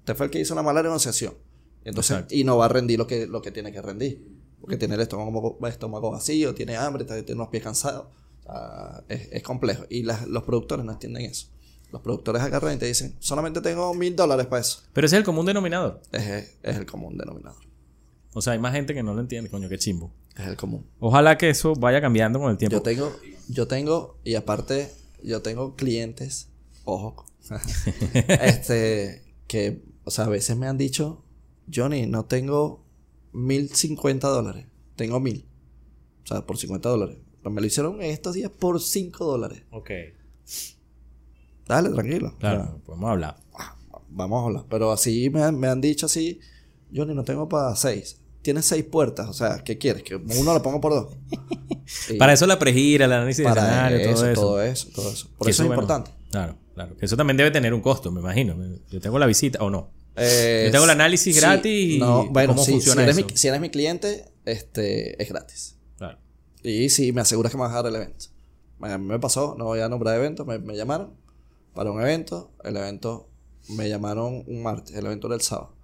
Usted 0.00 0.14
fue 0.16 0.26
el 0.26 0.30
que 0.32 0.38
hizo 0.40 0.52
una 0.52 0.62
mala 0.62 0.82
negociación. 0.82 1.32
Entonces, 1.84 2.10
Exacto. 2.12 2.34
y 2.34 2.44
no 2.44 2.58
va 2.58 2.66
a 2.66 2.68
rendir 2.68 2.98
lo 2.98 3.06
que, 3.06 3.26
lo 3.26 3.40
que 3.40 3.50
tiene 3.52 3.72
que 3.72 3.80
rendir. 3.80 4.22
Porque 4.60 4.76
tiene 4.76 4.94
el 4.96 5.00
estómago, 5.00 5.58
estómago 5.66 6.10
vacío, 6.10 6.54
tiene 6.54 6.76
hambre, 6.76 7.04
está- 7.04 7.14
tiene 7.24 7.40
unos 7.40 7.48
pies 7.48 7.62
cansados. 7.62 8.06
Sea, 8.44 9.04
es, 9.08 9.28
es 9.32 9.42
complejo. 9.42 9.84
Y 9.90 10.02
las- 10.02 10.26
los 10.26 10.42
productores 10.44 10.84
no 10.84 10.92
entienden 10.92 11.24
eso. 11.26 11.48
Los 11.92 12.00
productores 12.00 12.40
agarran 12.42 12.74
y 12.74 12.78
te 12.78 12.86
dicen, 12.86 13.14
solamente 13.18 13.60
tengo 13.60 13.92
mil 13.94 14.16
dólares 14.16 14.46
para 14.46 14.60
eso. 14.62 14.80
Pero 14.92 15.06
ese 15.06 15.16
es 15.16 15.18
el 15.20 15.24
común 15.24 15.44
denominador. 15.46 16.00
Es, 16.12 16.56
es 16.62 16.76
el 16.76 16.86
común 16.86 17.18
denominador. 17.18 17.62
O 18.34 18.40
sea, 18.40 18.54
hay 18.54 18.58
más 18.58 18.72
gente 18.72 18.94
que 18.94 19.02
no 19.02 19.12
lo 19.12 19.20
entiende, 19.20 19.50
coño, 19.50 19.68
qué 19.68 19.76
chimbo. 19.78 20.10
Es 20.36 20.46
el 20.46 20.56
común. 20.56 20.86
Ojalá 21.00 21.36
que 21.36 21.50
eso 21.50 21.74
vaya 21.74 22.00
cambiando 22.00 22.38
con 22.38 22.50
el 22.50 22.56
tiempo. 22.56 22.76
Yo 22.78 22.82
tengo, 22.82 23.12
yo 23.48 23.68
tengo, 23.68 24.18
y 24.24 24.36
aparte, 24.36 24.90
yo 25.22 25.42
tengo 25.42 25.76
clientes, 25.76 26.48
ojo, 26.84 27.26
este, 28.28 29.22
que, 29.46 29.84
o 30.04 30.10
sea, 30.10 30.24
a 30.24 30.28
veces 30.28 30.56
me 30.56 30.66
han 30.66 30.78
dicho, 30.78 31.24
Johnny, 31.72 32.06
no 32.06 32.24
tengo 32.24 32.84
mil 33.32 33.68
cincuenta 33.74 34.28
dólares, 34.28 34.66
tengo 34.96 35.20
mil. 35.20 35.44
O 36.24 36.26
sea, 36.26 36.46
por 36.46 36.56
50 36.56 36.88
dólares. 36.88 37.18
Pero 37.42 37.50
me 37.52 37.60
lo 37.60 37.66
hicieron 37.66 38.00
estos 38.02 38.34
días 38.34 38.50
por 38.50 38.80
5 38.80 39.24
dólares. 39.24 39.62
Ok. 39.70 39.90
Dale, 41.66 41.90
tranquilo. 41.90 42.34
Claro, 42.38 42.62
O 42.62 42.64
sea, 42.66 42.74
podemos 42.84 43.10
hablar. 43.10 43.36
vamos 44.10 44.42
a 44.42 44.46
hablar. 44.46 44.64
Pero 44.68 44.92
así 44.92 45.30
me 45.30 45.42
han, 45.42 45.58
me 45.58 45.68
han 45.68 45.80
dicho 45.80 46.06
así, 46.06 46.40
Johnny, 46.94 47.14
no 47.14 47.24
tengo 47.24 47.48
para 47.48 47.74
6. 47.74 48.18
Tienes 48.42 48.66
6 48.66 48.84
puertas, 48.84 49.28
o 49.28 49.32
sea, 49.32 49.62
¿qué 49.64 49.78
quieres? 49.78 50.02
Que 50.02 50.16
uno 50.16 50.52
lo 50.52 50.62
pongo 50.62 50.80
por 50.80 50.92
dos. 50.92 51.16
Y 52.08 52.14
Para 52.14 52.32
eso 52.32 52.46
la 52.46 52.58
pregira, 52.58 53.04
el 53.04 53.12
análisis 53.12 53.38
de 53.38 53.44
para 53.44 53.62
escenario, 53.62 53.98
eso, 53.98 54.14
todo 54.14 54.24
eso. 54.30 54.40
todo 54.40 54.62
eso, 54.62 54.88
todo 54.94 55.12
eso. 55.12 55.28
Por 55.36 55.50
eso 55.50 55.62
es 55.62 55.66
bueno, 55.68 55.82
importante. 55.82 56.10
Claro, 56.30 56.56
claro. 56.74 56.96
Que 56.96 57.04
eso 57.04 57.16
también 57.16 57.36
debe 57.36 57.50
tener 57.50 57.74
un 57.74 57.80
costo, 57.82 58.10
me 58.10 58.20
imagino. 58.20 58.56
Yo 58.90 59.00
tengo 59.00 59.18
la 59.18 59.26
visita 59.26 59.62
o 59.62 59.68
no. 59.68 59.90
Eh, 60.16 60.62
Yo 60.66 60.72
tengo 60.72 60.84
el 60.84 60.90
análisis 60.90 61.34
sí, 61.34 61.40
gratis 61.40 61.94
y 61.94 61.98
no, 61.98 62.28
bueno, 62.28 62.54
cómo 62.54 62.64
sí, 62.64 62.72
funciona 62.72 63.00
si 63.00 63.02
eres, 63.04 63.18
eso. 63.18 63.26
Mi, 63.26 63.36
si 63.36 63.48
eres 63.48 63.60
mi 63.60 63.68
cliente, 63.70 64.24
este, 64.44 65.22
es 65.22 65.28
gratis. 65.28 65.76
Claro. 66.62 66.76
Y 66.76 66.88
si 66.88 67.12
me 67.12 67.20
aseguras 67.20 67.52
que 67.52 67.58
me 67.58 67.64
vas 67.64 67.72
a 67.72 67.82
dar 67.82 67.86
el 67.86 67.96
evento. 67.96 68.26
A 68.80 68.98
mí 68.98 69.06
me 69.06 69.18
pasó, 69.18 69.54
no 69.58 69.66
voy 69.66 69.80
a 69.80 69.88
nombrar 69.88 70.16
eventos, 70.16 70.46
me, 70.46 70.58
me 70.58 70.76
llamaron 70.76 71.10
para 71.74 71.90
un 71.90 72.00
evento. 72.00 72.50
El 72.64 72.76
evento 72.76 73.28
me 73.68 73.88
llamaron 73.88 74.44
un 74.46 74.62
martes, 74.62 74.94
el 74.96 75.06
evento 75.06 75.28
era 75.28 75.36
el 75.36 75.42
sábado. 75.42 75.74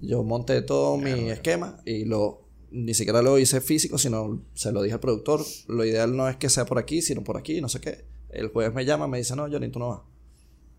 Yo 0.00 0.22
monté 0.22 0.62
todo 0.62 0.96
mi 0.96 1.30
esquema 1.30 1.80
y 1.84 2.06
lo 2.06 2.40
ni 2.70 2.94
siquiera 2.94 3.20
lo 3.22 3.38
hice 3.38 3.60
físico, 3.60 3.98
sino 3.98 4.42
se 4.54 4.72
lo 4.72 4.82
dije 4.82 4.94
al 4.94 5.00
productor. 5.00 5.44
Lo 5.66 5.84
ideal 5.84 6.16
no 6.16 6.28
es 6.28 6.36
que 6.36 6.48
sea 6.48 6.64
por 6.64 6.78
aquí, 6.78 7.02
sino 7.02 7.24
por 7.24 7.36
aquí, 7.36 7.60
no 7.60 7.68
sé 7.68 7.80
qué. 7.80 8.04
El 8.30 8.48
jueves 8.48 8.72
me 8.74 8.84
llama, 8.84 9.08
me 9.08 9.18
dice, 9.18 9.34
no, 9.34 9.48
Johnny, 9.50 9.68
tú 9.68 9.78
no 9.78 9.88
vas. 9.88 10.00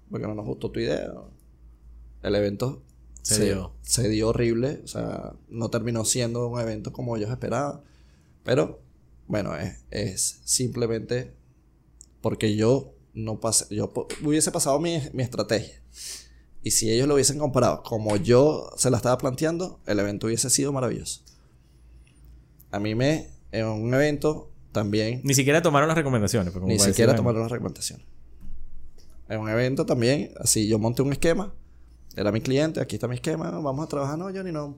Porque 0.09 0.25
no 0.25 0.33
nos 0.33 0.45
gustó 0.45 0.71
tu 0.71 0.79
idea. 0.79 1.11
El 2.23 2.35
evento 2.35 2.81
Se 3.21 3.43
dio. 3.43 3.73
se 3.81 4.07
dio 4.09 4.29
horrible. 4.29 4.81
O 4.83 4.87
sea, 4.87 5.33
no 5.49 5.69
terminó 5.69 6.05
siendo 6.05 6.47
un 6.47 6.59
evento 6.59 6.93
como 6.93 7.17
ellos 7.17 7.29
esperaban. 7.29 7.81
Pero, 8.43 8.79
bueno, 9.31 9.55
es, 9.55 9.79
es 9.89 10.41
simplemente 10.43 11.31
porque 12.19 12.55
yo 12.55 12.93
no 13.13 13.39
pasé, 13.39 13.73
yo 13.73 13.91
hubiese 14.23 14.51
pasado 14.51 14.77
mi, 14.79 15.01
mi 15.13 15.23
estrategia. 15.23 15.81
Y 16.63 16.71
si 16.71 16.91
ellos 16.91 17.07
lo 17.07 17.13
hubiesen 17.15 17.39
comparado 17.39 17.81
como 17.81 18.17
yo 18.17 18.69
se 18.75 18.91
la 18.91 18.97
estaba 18.97 19.17
planteando, 19.17 19.79
el 19.87 19.99
evento 19.99 20.27
hubiese 20.27 20.49
sido 20.49 20.73
maravilloso. 20.73 21.21
A 22.71 22.79
mí 22.79 22.93
me, 22.93 23.29
en 23.53 23.65
un 23.67 23.93
evento 23.93 24.51
también, 24.73 25.21
Ni 25.23 25.33
siquiera 25.33 25.61
tomaron 25.61 25.87
las 25.87 25.97
recomendaciones. 25.97 26.51
pues, 26.51 26.59
como 26.61 26.71
ni 26.71 26.77
siquiera 26.77 27.15
tomaron 27.15 27.41
las 27.41 27.51
recomendaciones. 27.51 28.05
En 29.29 29.39
un 29.39 29.49
evento 29.49 29.85
también, 29.85 30.33
así 30.39 30.67
yo 30.67 30.77
monté 30.77 31.01
un 31.03 31.13
esquema, 31.13 31.53
era 32.17 32.33
mi 32.33 32.41
cliente, 32.41 32.81
aquí 32.81 32.97
está 32.97 33.07
mi 33.07 33.15
esquema, 33.15 33.49
vamos 33.49 33.85
a 33.85 33.87
trabajar, 33.87 34.17
no, 34.17 34.25
Johnny, 34.25 34.51
no. 34.51 34.77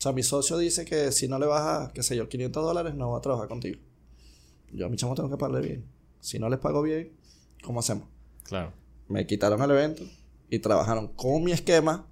O 0.00 0.02
sea, 0.02 0.12
mi 0.12 0.22
socio 0.22 0.56
dice 0.56 0.86
que 0.86 1.12
si 1.12 1.28
no 1.28 1.38
le 1.38 1.44
baja, 1.44 1.90
qué 1.92 2.02
sé 2.02 2.16
yo, 2.16 2.26
500 2.26 2.64
dólares, 2.64 2.94
no 2.94 3.10
va 3.10 3.18
a 3.18 3.20
trabajar 3.20 3.48
contigo. 3.48 3.78
Yo 4.72 4.86
a 4.86 4.88
mi 4.88 4.96
chamo 4.96 5.14
tengo 5.14 5.28
que 5.28 5.36
pagarle 5.36 5.60
bien. 5.68 5.84
Si 6.20 6.38
no 6.38 6.48
les 6.48 6.58
pago 6.58 6.80
bien, 6.80 7.12
¿cómo 7.62 7.80
hacemos? 7.80 8.08
Claro. 8.44 8.72
Me 9.08 9.26
quitaron 9.26 9.60
el 9.60 9.70
evento 9.72 10.02
y 10.48 10.58
trabajaron 10.60 11.08
con 11.08 11.44
mi 11.44 11.52
esquema, 11.52 12.06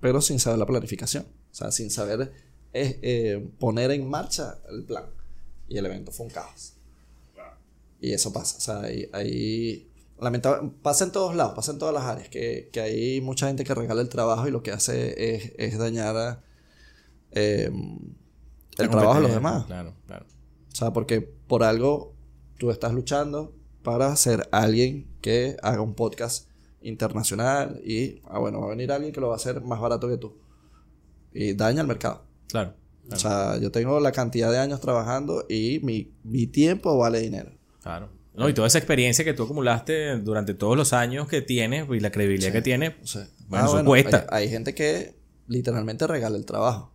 pero 0.00 0.20
sin 0.20 0.40
saber 0.40 0.58
la 0.58 0.66
planificación. 0.66 1.24
O 1.52 1.54
sea, 1.54 1.70
sin 1.70 1.88
saber 1.90 2.32
eh, 2.72 2.98
eh, 3.02 3.48
poner 3.60 3.92
en 3.92 4.08
marcha 4.10 4.58
el 4.68 4.82
plan. 4.84 5.04
Y 5.68 5.78
el 5.78 5.86
evento 5.86 6.10
fue 6.10 6.26
un 6.26 6.32
caos. 6.32 6.74
Y 8.00 8.12
eso 8.12 8.32
pasa. 8.32 8.56
O 8.56 8.60
sea, 8.60 8.80
ahí, 8.80 9.08
ahí 9.12 9.88
lamentable- 10.18 10.72
pasa 10.82 11.04
en 11.04 11.12
todos 11.12 11.36
lados, 11.36 11.54
pasa 11.54 11.70
en 11.70 11.78
todas 11.78 11.94
las 11.94 12.02
áreas. 12.04 12.28
Que, 12.28 12.70
que 12.72 12.80
hay 12.80 13.20
mucha 13.20 13.46
gente 13.46 13.62
que 13.62 13.72
regala 13.74 14.00
el 14.00 14.08
trabajo 14.08 14.48
y 14.48 14.50
lo 14.50 14.64
que 14.64 14.72
hace 14.72 15.36
es, 15.36 15.52
es 15.58 15.78
dañar 15.78 16.16
a, 16.16 16.44
eh, 17.32 17.70
el 18.78 18.90
trabajo 18.90 19.16
de 19.16 19.22
los 19.22 19.34
demás. 19.34 19.66
Claro, 19.66 19.94
claro. 20.06 20.26
O 20.72 20.76
sea, 20.76 20.92
porque 20.92 21.20
por 21.20 21.62
algo 21.62 22.14
tú 22.58 22.70
estás 22.70 22.92
luchando 22.92 23.54
para 23.82 24.14
ser 24.16 24.48
alguien 24.52 25.06
que 25.20 25.56
haga 25.62 25.80
un 25.80 25.94
podcast 25.94 26.48
internacional 26.80 27.80
y, 27.84 28.20
ah, 28.24 28.38
bueno, 28.38 28.60
va 28.60 28.66
a 28.66 28.70
venir 28.70 28.92
alguien 28.92 29.12
que 29.12 29.20
lo 29.20 29.28
va 29.28 29.34
a 29.34 29.36
hacer 29.36 29.60
más 29.62 29.80
barato 29.80 30.08
que 30.08 30.16
tú. 30.16 30.38
Y 31.32 31.54
daña 31.54 31.80
el 31.80 31.86
mercado. 31.86 32.24
Claro. 32.48 32.74
O 33.10 33.16
sea, 33.16 33.58
yo 33.58 33.70
tengo 33.72 34.00
la 34.00 34.12
cantidad 34.12 34.50
de 34.50 34.58
años 34.58 34.80
trabajando 34.80 35.46
y 35.48 35.80
mi, 35.82 36.12
mi 36.24 36.46
tiempo 36.46 36.96
vale 36.98 37.20
dinero. 37.20 37.52
Claro. 37.82 38.10
No, 38.34 38.48
y 38.48 38.54
toda 38.54 38.68
esa 38.68 38.78
experiencia 38.78 39.24
que 39.24 39.34
tú 39.34 39.44
acumulaste 39.44 40.18
durante 40.18 40.54
todos 40.54 40.76
los 40.76 40.92
años 40.92 41.26
que 41.26 41.42
tienes 41.42 41.88
y 41.90 42.00
la 42.00 42.12
credibilidad 42.12 42.52
que 42.52 42.62
tienes, 42.62 42.92
Bueno, 43.48 43.64
ah, 43.64 43.68
eso 43.68 43.84
cuesta. 43.84 44.26
Hay, 44.30 44.44
hay 44.44 44.50
gente 44.50 44.74
que 44.74 45.16
literalmente 45.48 46.06
regala 46.06 46.36
el 46.36 46.44
trabajo. 46.44 46.92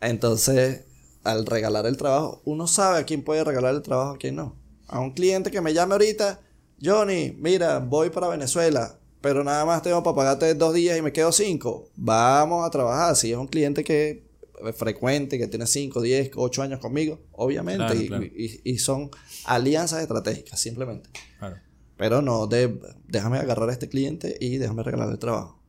Entonces, 0.00 0.84
al 1.24 1.46
regalar 1.46 1.86
el 1.86 1.96
trabajo, 1.96 2.40
uno 2.44 2.66
sabe 2.66 2.98
a 3.00 3.04
quién 3.04 3.22
puede 3.22 3.44
regalar 3.44 3.74
el 3.74 3.82
trabajo, 3.82 4.12
a 4.12 4.18
quién 4.18 4.36
no. 4.36 4.56
A 4.88 5.00
un 5.00 5.12
cliente 5.12 5.50
que 5.50 5.60
me 5.60 5.72
llame 5.74 5.92
ahorita, 5.92 6.40
Johnny, 6.82 7.36
mira, 7.38 7.78
voy 7.78 8.10
para 8.10 8.28
Venezuela, 8.28 8.98
pero 9.20 9.44
nada 9.44 9.64
más 9.66 9.82
tengo 9.82 10.02
para 10.02 10.16
pagarte 10.16 10.54
dos 10.54 10.72
días 10.74 10.96
y 10.98 11.02
me 11.02 11.12
quedo 11.12 11.30
cinco. 11.32 11.88
Vamos 11.96 12.66
a 12.66 12.70
trabajar. 12.70 13.14
Si 13.16 13.30
es 13.30 13.36
un 13.36 13.46
cliente 13.46 13.84
que 13.84 14.24
es 14.66 14.76
frecuente, 14.76 15.38
que 15.38 15.46
tiene 15.46 15.66
cinco, 15.66 16.00
diez, 16.00 16.30
ocho 16.36 16.62
años 16.62 16.80
conmigo, 16.80 17.20
obviamente, 17.32 17.84
Claro, 17.84 18.00
y, 18.00 18.06
claro. 18.08 18.24
y- 18.24 18.60
y 18.64 18.78
son 18.78 19.10
alianzas 19.44 20.00
estratégicas, 20.02 20.58
simplemente. 20.58 21.10
claro. 21.38 21.56
Pero 21.96 22.22
no, 22.22 22.46
de, 22.46 22.80
déjame 23.08 23.36
agarrar 23.38 23.68
a 23.68 23.72
este 23.72 23.90
cliente 23.90 24.34
y 24.40 24.56
déjame 24.56 24.82
regalarle 24.82 25.12
el 25.12 25.18
trabajo. 25.18 25.60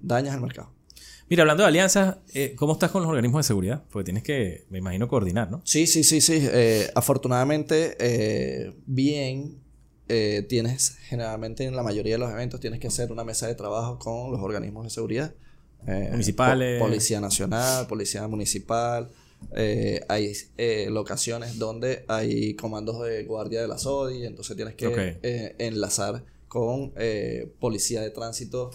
Dañas 0.00 0.34
el 0.34 0.40
mercado. 0.40 0.72
Mira, 1.30 1.42
hablando 1.42 1.62
de 1.62 1.68
alianzas, 1.68 2.16
eh, 2.32 2.54
¿cómo 2.56 2.72
estás 2.72 2.90
con 2.90 3.02
los 3.02 3.08
organismos 3.10 3.44
de 3.44 3.48
seguridad? 3.48 3.84
Porque 3.90 4.04
tienes 4.04 4.22
que, 4.22 4.64
me 4.70 4.78
imagino, 4.78 5.08
coordinar, 5.08 5.50
¿no? 5.50 5.60
Sí, 5.64 5.86
sí, 5.86 6.02
sí, 6.04 6.20
sí. 6.22 6.38
Eh, 6.40 6.90
afortunadamente, 6.94 7.96
eh, 8.00 8.74
bien, 8.86 9.58
tienes 10.48 10.96
generalmente 11.08 11.64
en 11.64 11.76
la 11.76 11.82
mayoría 11.82 12.14
de 12.14 12.18
los 12.18 12.30
eventos 12.30 12.60
tienes 12.60 12.80
que 12.80 12.86
hacer 12.86 13.12
una 13.12 13.24
mesa 13.24 13.46
de 13.46 13.54
trabajo 13.54 13.98
con 13.98 14.32
los 14.32 14.40
organismos 14.40 14.84
de 14.84 14.90
seguridad. 14.90 15.34
Municipales. 16.10 16.80
po- 16.80 16.86
Policía 16.86 17.20
Nacional, 17.20 17.86
Policía 17.86 18.26
Municipal. 18.26 19.10
hay 20.08 20.32
locaciones 20.88 21.58
donde 21.58 22.04
hay 22.08 22.54
comandos 22.54 23.04
de 23.04 23.24
guardia 23.24 23.60
de 23.60 23.68
la 23.68 23.76
SODI, 23.76 24.24
entonces 24.24 24.56
tienes 24.56 24.74
que 24.76 25.54
enlazar 25.58 26.24
con 26.48 26.94
Policía 27.60 28.00
de 28.00 28.08
Tránsito, 28.10 28.70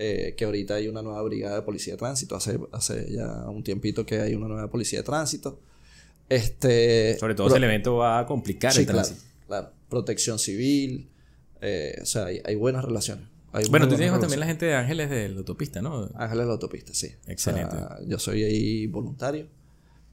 eh, 0.00 0.34
que 0.36 0.44
ahorita 0.44 0.74
hay 0.76 0.86
una 0.88 1.02
nueva 1.02 1.20
brigada 1.22 1.56
de 1.56 1.62
Policía 1.62 1.94
de 1.94 1.98
Tránsito, 1.98 2.36
hace, 2.36 2.58
hace 2.72 3.12
ya 3.12 3.48
un 3.48 3.62
tiempito 3.64 4.06
que 4.06 4.20
hay 4.20 4.34
una 4.34 4.46
nueva 4.48 4.70
Policía 4.70 5.00
de 5.00 5.02
Tránsito. 5.02 5.60
Este, 6.28 7.16
Sobre 7.18 7.34
todo 7.34 7.46
pro- 7.46 7.54
si 7.54 7.58
el 7.58 7.64
evento 7.64 7.96
va 7.96 8.18
a 8.20 8.26
complicar 8.26 8.72
Sí, 8.72 8.80
el 8.80 8.86
tránsito. 8.86 9.20
claro. 9.46 9.70
Protección 9.88 10.38
civil, 10.38 11.08
eh, 11.60 11.98
o 12.02 12.06
sea, 12.06 12.26
hay, 12.26 12.40
hay 12.44 12.54
buenas 12.54 12.84
relaciones. 12.84 13.26
Hay 13.52 13.64
Bueno, 13.70 13.88
tú 13.88 13.96
tienes 13.96 14.18
también 14.20 14.40
la 14.40 14.46
gente 14.46 14.66
de 14.66 14.74
Ángeles 14.74 15.08
de 15.08 15.30
la 15.30 15.38
autopista, 15.38 15.80
¿no? 15.80 16.10
Ángeles 16.14 16.42
de 16.42 16.46
la 16.46 16.52
autopista, 16.52 16.92
sí. 16.92 17.08
Excelente. 17.26 17.76
O 17.76 17.78
sea, 17.78 17.98
yo 18.06 18.18
soy 18.18 18.44
ahí 18.44 18.86
voluntario. 18.86 19.46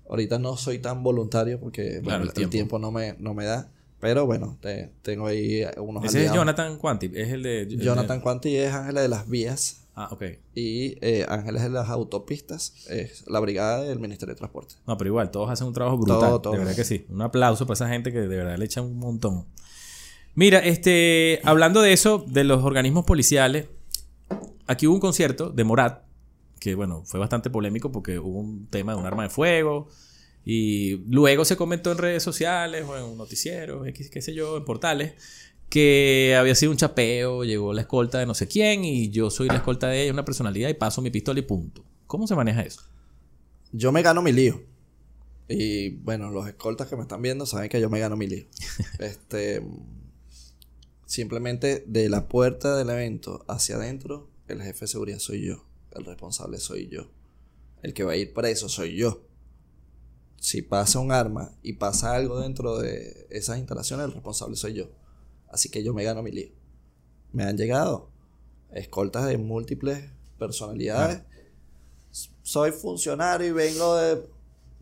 Ahorita 0.10 0.40
no 0.40 0.56
soy 0.56 0.80
tan 0.80 1.04
voluntario 1.04 1.60
porque 1.60 2.00
Claro, 2.00 2.04
bueno, 2.04 2.22
el 2.24 2.28
el, 2.30 2.34
tiempo. 2.34 2.52
tiempo. 2.52 2.80
no, 2.80 2.92
me, 2.92 3.16
no 3.20 3.34
me 3.34 3.44
da. 3.44 3.72
Pero 4.06 4.26
bueno, 4.28 4.58
te- 4.62 4.92
tengo 5.02 5.26
ahí 5.28 5.64
unos 5.78 6.06
Ese 6.06 6.26
es. 6.26 6.32
Jonathan 6.34 6.78
Quanti, 6.78 7.08
es 7.16 7.30
el 7.32 7.42
de... 7.44 7.62
el 7.62 7.78
de- 7.80 7.84
Jonathan 7.84 8.22
Quanti 8.22 8.56
es 8.56 8.72
Ángeles 8.74 9.02
de 9.04 9.10
las 9.10 9.28
Vías 9.28 9.82
Ah, 9.96 10.10
ok. 10.12 10.24
y 10.54 10.98
eh, 11.02 11.26
Ángeles 11.28 11.64
de 11.64 11.70
las 11.70 11.90
Autopistas 11.90 12.86
es 12.90 13.24
la 13.28 13.40
brigada 13.40 13.82
del 13.82 14.00
Ministerio 14.00 14.36
de 14.36 14.38
Transporte. 14.38 14.76
No, 14.86 14.98
pero 14.98 15.08
igual, 15.10 15.32
todos 15.32 15.50
hacen 15.50 15.66
un 15.68 15.74
trabajo 15.74 15.98
brutal. 15.98 16.20
Todo, 16.20 16.42
todo. 16.42 16.54
De 16.54 16.60
verdad 16.60 16.76
que 16.76 16.84
sí. 16.84 17.06
Un 17.10 17.22
aplauso 17.22 17.66
para 17.66 17.76
esa 17.76 17.88
gente 17.88 18.12
que 18.12 18.20
de 18.20 18.28
verdad 18.38 18.58
le 18.58 18.66
echan 18.66 18.84
un 18.84 18.98
montón. 19.00 19.46
Mira, 20.36 20.60
este, 20.60 21.40
hablando 21.46 21.82
de 21.82 21.94
eso, 21.94 22.24
de 22.28 22.44
los 22.44 22.64
organismos 22.64 23.06
policiales, 23.06 23.68
aquí 24.68 24.86
hubo 24.86 24.96
un 24.96 25.00
concierto 25.02 25.50
de 25.50 25.64
Morat, 25.64 26.04
que 26.60 26.76
bueno, 26.76 27.04
fue 27.06 27.20
bastante 27.20 27.50
polémico 27.50 27.92
porque 27.92 28.20
hubo 28.20 28.40
un 28.40 28.68
tema 28.68 28.94
de 28.94 29.00
un 29.00 29.06
arma 29.06 29.24
de 29.24 29.30
fuego. 29.30 29.88
Y 30.46 30.98
luego 31.12 31.44
se 31.44 31.58
comentó 31.58 31.92
en 31.92 31.98
redes 31.98 32.22
sociales 32.22 32.86
o 32.88 32.96
en 32.96 33.18
noticieros, 33.18 33.88
X, 33.88 34.12
qué 34.12 34.22
sé 34.22 34.34
yo, 34.36 34.58
en 34.58 34.64
portales, 34.64 35.14
que 35.70 36.36
había 36.38 36.54
sido 36.54 36.72
un 36.72 36.78
chapeo, 36.78 37.44
llegó 37.44 37.74
la 37.74 37.82
escolta 37.82 38.20
de 38.20 38.28
no 38.28 38.36
sé 38.36 38.48
quién 38.48 38.86
y 38.86 39.10
yo 39.10 39.32
soy 39.32 39.48
la 39.48 39.56
escolta 39.56 39.88
de 39.88 40.04
ella, 40.04 40.14
una 40.14 40.24
personalidad 40.24 40.70
y 40.70 40.76
paso 40.76 41.02
mi 41.02 41.10
pistola 41.10 41.40
y 41.40 41.44
punto. 41.44 41.84
¿Cómo 42.06 42.28
se 42.28 42.36
maneja 42.36 42.62
eso? 42.62 42.82
Yo 43.72 43.92
me 43.92 44.04
gano 44.04 44.22
mi 44.22 44.32
lío. 44.32 44.62
Y 45.48 45.90
bueno, 45.90 46.30
los 46.30 46.48
escoltas 46.48 46.88
que 46.88 46.96
me 46.96 47.02
están 47.02 47.22
viendo 47.22 47.46
saben 47.46 47.70
que 47.70 47.82
yo 47.82 47.90
me 47.90 48.00
gano 48.00 48.16
mi 48.16 48.28
lío. 48.28 48.46
este. 49.00 49.64
Simplemente 51.06 51.84
de 51.86 52.10
la 52.10 52.28
puerta 52.28 52.76
del 52.76 52.90
evento 52.90 53.46
hacia 53.48 53.76
adentro, 53.76 54.28
el 54.48 54.62
jefe 54.62 54.82
de 54.82 54.88
seguridad 54.88 55.20
soy 55.20 55.46
yo. 55.46 55.66
El 55.92 56.06
responsable 56.06 56.58
soy 56.60 56.88
yo. 56.88 57.12
El 57.84 57.94
que 57.94 58.04
va 58.04 58.14
a 58.14 58.16
ir 58.16 58.34
preso 58.34 58.70
soy 58.70 58.96
yo. 58.96 59.25
Si 60.46 60.62
pasa 60.62 61.00
un 61.00 61.12
arma 61.12 61.58
y 61.64 61.74
pasa 61.74 62.14
algo 62.14 62.40
dentro 62.40 62.78
de 62.78 63.26
esas 63.32 63.58
instalaciones, 63.58 64.06
el 64.06 64.14
responsable 64.14 64.56
soy 64.56 64.76
yo. 64.76 64.86
Así 65.50 65.70
que 65.70 65.84
yo 65.84 65.92
me 65.92 66.04
gano 66.04 66.22
mi 66.22 66.30
lío. 66.30 66.50
Me 67.32 67.46
han 67.46 67.58
llegado 67.58 68.12
escoltas 68.72 69.26
de 69.26 69.40
múltiples 69.40 70.08
personalidades. 70.38 71.24
Soy 72.44 72.72
funcionario 72.74 73.48
y 73.48 73.52
vengo 73.54 73.96
de 73.96 74.24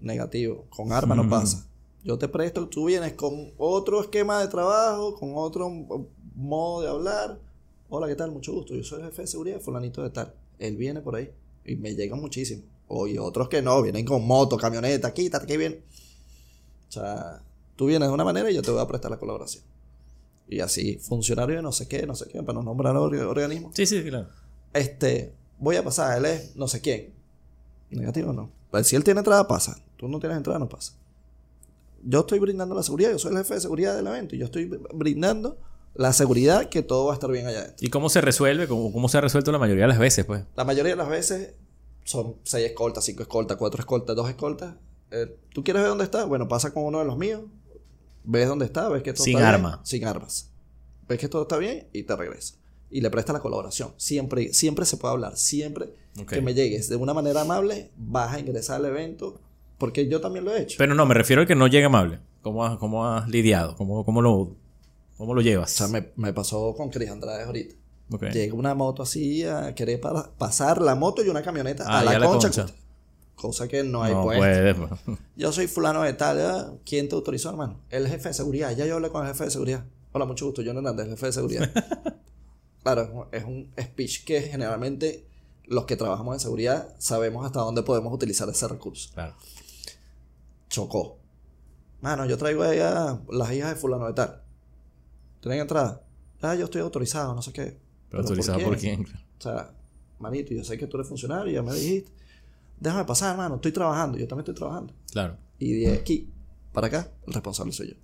negativo. 0.01 0.65
Con 0.69 0.91
arma 0.91 1.15
no 1.15 1.29
pasa. 1.29 1.65
Yo 2.03 2.17
te 2.17 2.27
presto, 2.27 2.67
tú 2.67 2.87
vienes 2.87 3.13
con 3.13 3.53
otro 3.57 4.01
esquema 4.01 4.41
de 4.41 4.49
trabajo, 4.49 5.15
con 5.15 5.31
otro 5.35 5.69
modo 6.35 6.81
de 6.81 6.89
hablar. 6.89 7.39
Hola, 7.87 8.09
¿qué 8.09 8.15
tal? 8.15 8.33
Mucho 8.33 8.51
gusto. 8.51 8.75
Yo 8.75 8.83
soy 8.83 8.99
el 8.99 9.05
jefe 9.05 9.21
de 9.21 9.27
seguridad, 9.29 9.61
fulanito 9.61 10.03
de 10.03 10.09
tal. 10.09 10.35
Él 10.59 10.75
viene 10.75 10.99
por 10.99 11.15
ahí 11.15 11.31
y 11.63 11.77
me 11.77 11.95
llegan 11.95 12.19
muchísimo. 12.19 12.72
O 12.87 13.07
y 13.07 13.17
otros 13.17 13.49
que 13.49 13.61
no, 13.61 13.81
vienen 13.81 14.05
con 14.05 14.25
moto, 14.25 14.57
camioneta, 14.57 15.13
quítate, 15.13 15.45
que 15.47 15.57
viene. 15.57 15.81
O 16.89 16.91
sea, 16.91 17.41
tú 17.75 17.87
vienes 17.87 18.07
de 18.09 18.13
una 18.13 18.23
manera 18.23 18.49
y 18.51 18.53
yo 18.53 18.61
te 18.61 18.71
voy 18.71 18.81
a 18.81 18.87
prestar 18.87 19.09
la 19.11 19.17
colaboración. 19.17 19.63
Y 20.47 20.59
así, 20.59 20.97
funcionario 20.97 21.55
de 21.55 21.61
no 21.61 21.71
sé 21.71 21.87
qué, 21.87 22.05
no 22.05 22.15
sé 22.15 22.25
qué, 22.31 22.43
para 22.43 22.53
no 22.59 22.63
nombrar 22.63 22.95
or- 22.97 23.15
organismos. 23.15 23.71
Sí, 23.75 23.85
sí, 23.85 24.03
claro. 24.03 24.27
Este, 24.73 25.33
voy 25.59 25.75
a 25.77 25.83
pasar, 25.83 26.17
él 26.17 26.25
es 26.25 26.55
no 26.55 26.67
sé 26.67 26.81
quién. 26.81 27.13
Negativo 27.89 28.31
o 28.31 28.33
no. 28.33 28.49
Pues 28.69 28.87
si 28.87 28.95
él 28.95 29.03
tiene 29.03 29.19
entrada, 29.19 29.47
pasa. 29.47 29.77
Tú 29.97 30.07
no 30.07 30.19
tienes 30.19 30.37
entrada, 30.37 30.59
no 30.59 30.67
pasa. 30.67 30.93
Yo 32.03 32.21
estoy 32.21 32.39
brindando 32.39 32.75
la 32.75 32.83
seguridad, 32.83 33.11
yo 33.11 33.19
soy 33.19 33.31
el 33.31 33.37
jefe 33.37 33.53
de 33.55 33.61
seguridad 33.61 33.95
del 33.95 34.05
evento 34.07 34.35
y 34.35 34.39
yo 34.39 34.45
estoy 34.45 34.65
brindando 34.93 35.57
la 35.95 36.11
seguridad 36.11 36.67
que 36.69 36.81
todo 36.81 37.05
va 37.05 37.13
a 37.13 37.15
estar 37.15 37.31
bien 37.31 37.47
allá 37.47 37.59
adentro. 37.59 37.85
¿Y 37.85 37.89
cómo 37.89 38.09
se 38.09 38.19
resuelve? 38.19 38.67
¿Cómo, 38.67 38.91
cómo 38.91 39.07
se 39.07 39.17
ha 39.17 39.21
resuelto 39.21 39.51
la 39.51 39.59
mayoría 39.59 39.83
de 39.83 39.89
las 39.89 39.99
veces, 39.99 40.25
pues? 40.25 40.43
La 40.57 40.65
mayoría 40.65 40.91
de 40.91 40.97
las 40.97 41.07
veces 41.07 41.53
son 42.03 42.35
seis 42.43 42.65
escoltas, 42.65 43.05
cinco 43.05 43.23
escoltas, 43.23 43.57
cuatro 43.57 43.79
escoltas, 43.79 44.15
dos 44.15 44.29
escoltas. 44.29 44.75
Eh, 45.11 45.37
¿Tú 45.53 45.63
quieres 45.63 45.81
ver 45.81 45.89
dónde 45.89 46.03
está? 46.03 46.25
Bueno, 46.25 46.47
pasa 46.47 46.73
con 46.73 46.83
uno 46.83 46.99
de 46.99 47.05
los 47.05 47.17
míos, 47.17 47.43
ves 48.23 48.47
dónde 48.47 48.65
está, 48.65 48.89
ves 48.89 49.03
que 49.03 49.13
todo 49.13 49.23
Sin 49.23 49.37
está 49.37 49.57
bien, 49.57 49.69
sin 49.83 50.05
armas. 50.05 50.49
Ves 51.07 51.19
que 51.19 51.27
todo 51.27 51.43
está 51.43 51.57
bien 51.57 51.87
y 51.93 52.03
te 52.03 52.15
regresa. 52.15 52.55
Y 52.89 53.01
le 53.01 53.09
presta 53.09 53.33
la 53.33 53.39
colaboración. 53.39 53.93
Siempre, 53.97 54.53
siempre 54.53 54.85
se 54.85 54.97
puede 54.97 55.13
hablar. 55.13 55.35
Siempre 55.37 55.93
que 56.27 56.41
me 56.41 56.53
llegues 56.53 56.89
de 56.89 56.95
una 56.95 57.13
manera 57.13 57.41
amable, 57.41 57.89
vas 57.97 58.33
a 58.33 58.39
ingresar 58.39 58.77
al 58.77 58.85
evento. 58.85 59.41
Porque 59.79 60.07
yo 60.07 60.21
también 60.21 60.45
lo 60.45 60.55
he 60.55 60.61
hecho. 60.61 60.75
Pero 60.77 60.93
no, 60.93 61.05
me 61.05 61.13
refiero 61.13 61.41
al 61.41 61.47
que 61.47 61.55
no 61.55 61.67
llega 61.67 61.87
amable. 61.87 62.19
¿Cómo 62.41 62.63
has, 62.63 62.77
cómo 62.77 63.07
has 63.07 63.27
lidiado? 63.27 63.75
¿Cómo, 63.75 64.05
cómo, 64.05 64.21
lo, 64.21 64.55
¿Cómo 65.17 65.33
lo 65.33 65.41
llevas? 65.41 65.73
o 65.73 65.77
sea, 65.77 65.87
me, 65.87 66.11
me 66.15 66.33
pasó 66.33 66.73
con 66.75 66.89
Cris 66.89 67.09
Andrade 67.09 67.43
ahorita. 67.43 67.75
Llega 68.31 68.53
una 68.55 68.73
moto 68.75 69.03
así 69.03 69.43
a 69.43 69.73
querer 69.75 69.99
para- 70.01 70.29
pasar 70.37 70.81
la 70.81 70.95
moto 70.95 71.23
y 71.23 71.29
una 71.29 71.41
camioneta 71.41 71.83
Ah, 71.87 71.99
a 71.99 72.03
la 72.03 72.19
concha. 72.25 72.65
Cosa 73.35 73.67
que 73.67 73.83
no 73.83 74.03
hay 74.03 74.13
no 74.13 74.23
puedes. 74.23 74.75
pues. 74.75 75.19
Yo 75.35 75.51
soy 75.51 75.67
fulano 75.67 76.01
de 76.03 76.13
tal. 76.13 76.79
¿quién 76.85 77.09
te 77.09 77.15
autorizó, 77.15 77.49
hermano? 77.49 77.79
El 77.89 78.07
jefe 78.07 78.29
de 78.29 78.33
seguridad. 78.33 78.71
Ya 78.75 78.85
yo 78.85 78.95
hablé 78.95 79.09
con 79.09 79.23
el 79.25 79.31
jefe 79.33 79.45
de 79.45 79.51
seguridad. 79.51 79.83
Hola, 80.11 80.25
mucho 80.25 80.45
gusto. 80.45 80.61
John 80.65 80.77
Hernández, 80.77 81.07
jefe 81.09 81.25
de 81.25 81.33
seguridad. 81.33 81.71
claro, 82.83 83.27
es 83.31 83.43
un 83.43 83.71
speech 83.81 84.23
que 84.23 84.41
generalmente 84.41 85.25
los 85.65 85.85
que 85.85 85.95
trabajamos 85.97 86.35
en 86.35 86.39
seguridad 86.39 86.93
sabemos 86.99 87.45
hasta 87.45 87.59
dónde 87.61 87.81
podemos 87.83 88.13
utilizar 88.13 88.47
ese 88.49 88.67
recurso. 88.67 89.09
Claro. 89.13 89.33
Chocó. 90.69 91.17
Mano, 92.01 92.25
yo 92.25 92.37
traigo 92.37 92.63
a 92.63 93.19
las 93.29 93.51
hijas 93.51 93.69
de 93.69 93.75
fulano 93.75 94.07
de 94.07 94.13
tal. 94.13 94.41
¿Tienen 95.41 95.59
entrada? 95.61 96.01
Ah, 96.41 96.55
yo 96.55 96.65
estoy 96.65 96.81
autorizado, 96.81 97.33
no 97.33 97.41
sé 97.41 97.53
qué. 97.53 97.77
Pero 98.13 98.21
autorizado 98.21 98.59
por 98.59 98.77
quién. 98.77 99.01
O 99.39 99.41
sea, 99.41 99.71
manito, 100.19 100.53
yo 100.53 100.63
sé 100.63 100.77
que 100.77 100.85
tú 100.85 100.97
eres 100.97 101.07
funcionario, 101.09 101.51
ya 101.51 101.63
me 101.63 101.73
dijiste. 101.73 102.11
Déjame 102.79 103.05
pasar, 103.05 103.31
hermano, 103.31 103.55
estoy 103.55 103.71
trabajando. 103.71 104.19
Yo 104.19 104.27
también 104.27 104.43
estoy 104.43 104.53
trabajando. 104.53 104.93
Claro. 105.11 105.35
Y 105.57 105.73
de 105.73 105.93
aquí 105.93 106.29
para 106.73 106.87
acá, 106.87 107.11
el 107.25 107.33
responsable 107.33 107.71
soy 107.71 107.89
yo. 107.89 107.95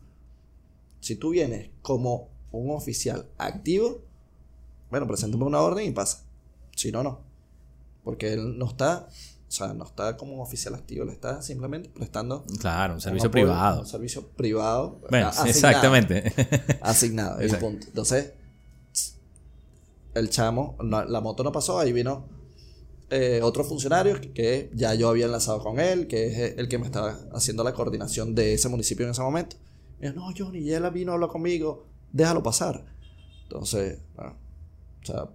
Si 0.99 1.15
tú 1.15 1.29
vienes 1.29 1.69
como 1.83 2.29
un 2.51 2.71
oficial 2.71 3.27
activo, 3.37 4.01
bueno, 4.89 5.05
preséntame 5.05 5.43
una 5.43 5.61
orden 5.61 5.87
y 5.87 5.91
pasa. 5.91 6.23
Si 6.75 6.91
no, 6.91 7.03
no. 7.03 7.19
Porque 8.03 8.33
él 8.33 8.57
no 8.57 8.65
está, 8.65 9.07
o 9.47 9.51
sea, 9.51 9.73
no 9.73 9.85
está 9.85 10.17
como 10.17 10.33
un 10.33 10.39
oficial 10.41 10.73
activo, 10.73 11.05
le 11.05 11.11
está 11.11 11.43
simplemente 11.43 11.89
prestando 11.89 12.45
Claro, 12.59 12.95
un 12.95 13.01
servicio 13.01 13.29
apoyo, 13.29 13.45
privado. 13.45 13.81
Un 13.81 13.87
servicio 13.87 14.27
privado. 14.29 14.99
Bueno, 15.09 15.27
asignado. 15.27 15.49
exactamente. 15.49 16.33
Asignado, 16.81 17.41
y 17.41 17.45
Exacto. 17.45 17.65
punto. 17.67 17.87
Entonces, 17.87 18.33
el 20.19 20.29
chamo, 20.29 20.75
no- 20.83 21.05
la 21.05 21.21
moto 21.21 21.43
no 21.43 21.51
pasó, 21.51 21.79
ahí 21.79 21.91
vino 21.93 22.27
eh, 23.09 23.39
otro 23.41 23.63
funcionario 23.63 24.19
que, 24.35 24.69
ya 24.75 24.93
yo 24.93 25.09
había 25.09 25.25
enlazado 25.25 25.59
con 25.63 25.79
él, 25.79 26.07
que 26.07 26.27
es 26.27 26.57
el 26.57 26.67
que 26.67 26.77
me 26.77 26.85
estaba 26.85 27.17
haciendo 27.33 27.63
la 27.63 27.73
coordinación 27.73 28.35
de 28.35 28.53
ese 28.53 28.69
municipio 28.69 29.05
en 29.05 29.11
ese 29.11 29.21
momento. 29.21 29.55
No, 30.15 30.27
Johnny, 30.37 30.63
ya 30.63 30.77
él 30.77 30.89
vino 30.91 31.11
a 31.11 31.15
hablar 31.15 31.29
conmigo, 31.29 31.85
déjalo 32.13 32.43
pasar. 32.43 32.85
Entonces, 33.43 33.99
ah, 34.17 34.35
o 35.01 35.05
sea, 35.05 35.29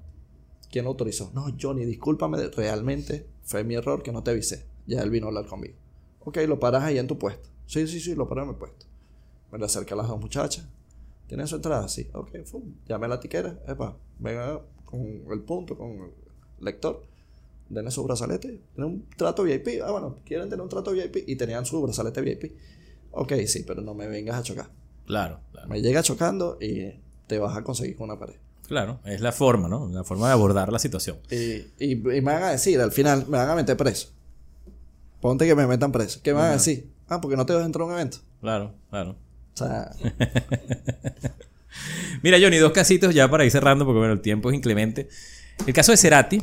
¿quién 0.71 0.87
autorizó? 0.87 1.33
No, 1.35 1.47
Johnny, 1.61 1.85
discúlpame, 1.85 2.39
realmente 2.49 3.27
fue 3.43 3.65
mi 3.65 3.75
error 3.75 4.03
que 4.03 4.13
no 4.13 4.23
te 4.23 4.31
avisé. 4.31 4.67
Ya 4.87 5.03
él 5.03 5.11
vino 5.11 5.27
a 5.27 5.29
hablar 5.31 5.47
conmigo. 5.47 5.75
Ok, 6.21 6.39
lo 6.47 6.61
paras 6.61 6.85
ahí 6.85 6.99
en 6.99 7.07
tu 7.09 7.19
puesto. 7.19 7.49
Sí, 7.67 7.87
sí, 7.89 7.99
sí, 8.01 8.15
lo 8.15 8.29
paras 8.29 8.45
en 8.45 8.51
mi 8.51 8.57
puesto. 8.57 8.87
Me 9.51 9.59
le 9.59 9.65
acerca 9.65 9.95
a 9.95 9.99
las 9.99 10.09
dos 10.09 10.21
muchachas. 10.21 10.65
¿Tienen 11.27 11.47
su 11.47 11.57
entrada? 11.57 11.89
Sí. 11.89 12.09
Ok, 12.13 12.31
fum. 12.45 12.63
Llame 12.87 13.07
a 13.07 13.09
la 13.09 13.21
tiquera. 13.21 13.59
Epa, 13.67 13.97
venga 14.19 14.61
con 14.97 15.33
el 15.33 15.41
punto, 15.41 15.77
con 15.77 15.91
el 15.93 16.11
lector. 16.61 17.03
Denle 17.69 17.91
su 17.91 18.05
brazalete. 18.05 18.61
Tienen 18.75 18.93
un 18.93 19.09
trato 19.17 19.43
VIP. 19.43 19.83
Ah, 19.85 19.91
bueno, 19.91 20.17
quieren 20.25 20.49
tener 20.49 20.63
un 20.63 20.69
trato 20.69 20.93
VIP. 20.93 21.29
Y 21.29 21.37
tenían 21.37 21.65
su 21.65 21.81
brazalete 21.81 22.21
VIP. 22.21 22.53
Ok, 23.13 23.33
sí, 23.47 23.65
pero 23.67 23.81
no 23.81 23.95
me 23.95 24.07
vengas 24.07 24.37
a 24.37 24.43
chocar. 24.43 24.69
Claro, 25.07 25.41
claro. 25.53 25.69
Me 25.69 25.81
llega 25.81 26.03
chocando 26.03 26.59
y 26.61 26.93
te 27.27 27.39
vas 27.39 27.57
a 27.57 27.63
conseguir 27.63 27.97
con 27.97 28.11
una 28.11 28.19
pared. 28.19 28.37
Claro, 28.67 29.01
es 29.05 29.21
la 29.21 29.33
forma, 29.33 29.69
¿no? 29.69 29.89
La 29.89 30.05
forma 30.05 30.27
de 30.29 30.33
abordar 30.33 30.73
la 30.73 30.79
situación. 30.79 31.19
Y, 31.31 31.37
y, 31.79 31.93
y 31.93 31.97
me 31.97 32.21
van 32.21 32.43
a 32.45 32.51
decir, 32.51 32.81
al 32.81 32.93
final, 32.93 33.27
me 33.29 33.37
van 33.37 33.51
a 33.51 33.55
meter 33.55 33.77
preso. 33.77 34.09
Ponte 35.21 35.47
que 35.47 35.55
me 35.55 35.67
metan 35.67 35.93
preso. 35.93 36.21
¿Qué 36.23 36.33
me 36.33 36.41
van 36.41 36.51
a 36.51 36.53
decir? 36.55 36.91
Ah, 37.09 37.21
porque 37.21 37.37
no 37.37 37.45
te 37.45 37.53
dejas 37.53 37.67
entrar 37.67 37.83
a 37.83 37.87
un 37.87 37.93
evento. 37.93 38.19
Claro, 38.41 38.75
claro. 38.91 39.17
O 39.55 39.57
sea, 39.57 39.91
Mira, 42.23 42.39
Johnny, 42.41 42.57
dos 42.59 42.73
casitos 42.73 43.15
ya 43.15 43.29
para 43.29 43.45
ir 43.45 43.51
cerrando, 43.51 43.85
porque 43.85 43.99
bueno, 43.99 44.13
el 44.15 44.21
tiempo 44.21 44.51
es 44.51 44.57
inclemente. 44.57 45.09
El 45.67 45.73
caso 45.75 45.93
de 45.93 45.99
Cerati, 45.99 46.41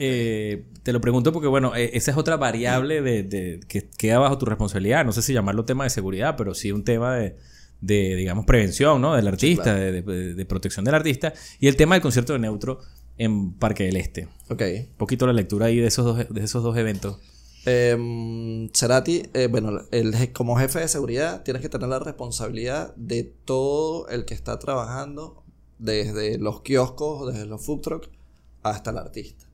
eh, 0.00 0.64
te 0.82 0.92
lo 0.92 1.00
pregunto 1.00 1.32
porque, 1.32 1.46
bueno, 1.48 1.74
eh, 1.76 1.90
esa 1.94 2.10
es 2.10 2.16
otra 2.16 2.36
variable 2.36 3.00
de, 3.02 3.22
de- 3.22 3.60
que 3.68 3.88
queda 3.96 4.18
bajo 4.18 4.38
tu 4.38 4.46
responsabilidad. 4.46 5.04
No 5.04 5.12
sé 5.12 5.22
si 5.22 5.32
llamarlo 5.32 5.64
tema 5.64 5.84
de 5.84 5.90
seguridad, 5.90 6.34
pero 6.36 6.54
sí 6.54 6.72
un 6.72 6.84
tema 6.84 7.14
de, 7.16 7.36
de, 7.80 8.16
digamos, 8.16 8.44
prevención, 8.44 9.00
¿no? 9.00 9.14
Del 9.14 9.28
artista, 9.28 9.62
claro. 9.64 9.78
de, 9.80 10.02
de- 10.02 10.34
de 10.34 10.44
protección 10.46 10.84
del 10.84 10.94
artista. 10.94 11.32
Y 11.60 11.68
el 11.68 11.76
tema 11.76 11.94
del 11.94 12.02
concierto 12.02 12.32
de 12.32 12.38
Neutro 12.40 12.80
en 13.18 13.52
Parque 13.52 13.84
del 13.84 13.96
Este. 13.96 14.26
ok. 14.48 14.62
Un 14.90 14.96
poquito 14.96 15.26
la 15.26 15.32
lectura 15.32 15.66
ahí 15.66 15.76
de 15.78 15.86
esos 15.86 16.04
dos, 16.04 16.28
de 16.28 16.42
esos 16.42 16.62
dos 16.64 16.76
eventos. 16.76 17.18
Em, 17.66 18.66
eh, 18.66 19.48
bueno, 19.50 19.80
el 19.90 20.32
como 20.32 20.56
jefe 20.56 20.80
de 20.80 20.88
seguridad 20.88 21.42
tienes 21.44 21.62
que 21.62 21.70
tener 21.70 21.88
la 21.88 21.98
responsabilidad 21.98 22.94
de 22.96 23.24
todo 23.24 24.06
el 24.08 24.26
que 24.26 24.34
está 24.34 24.58
trabajando, 24.58 25.42
desde 25.78 26.38
los 26.38 26.60
kioscos, 26.60 27.32
desde 27.32 27.46
los 27.46 27.64
food 27.64 27.80
trucks, 27.80 28.10
hasta 28.62 28.90
el 28.90 28.98
artista. 28.98 29.46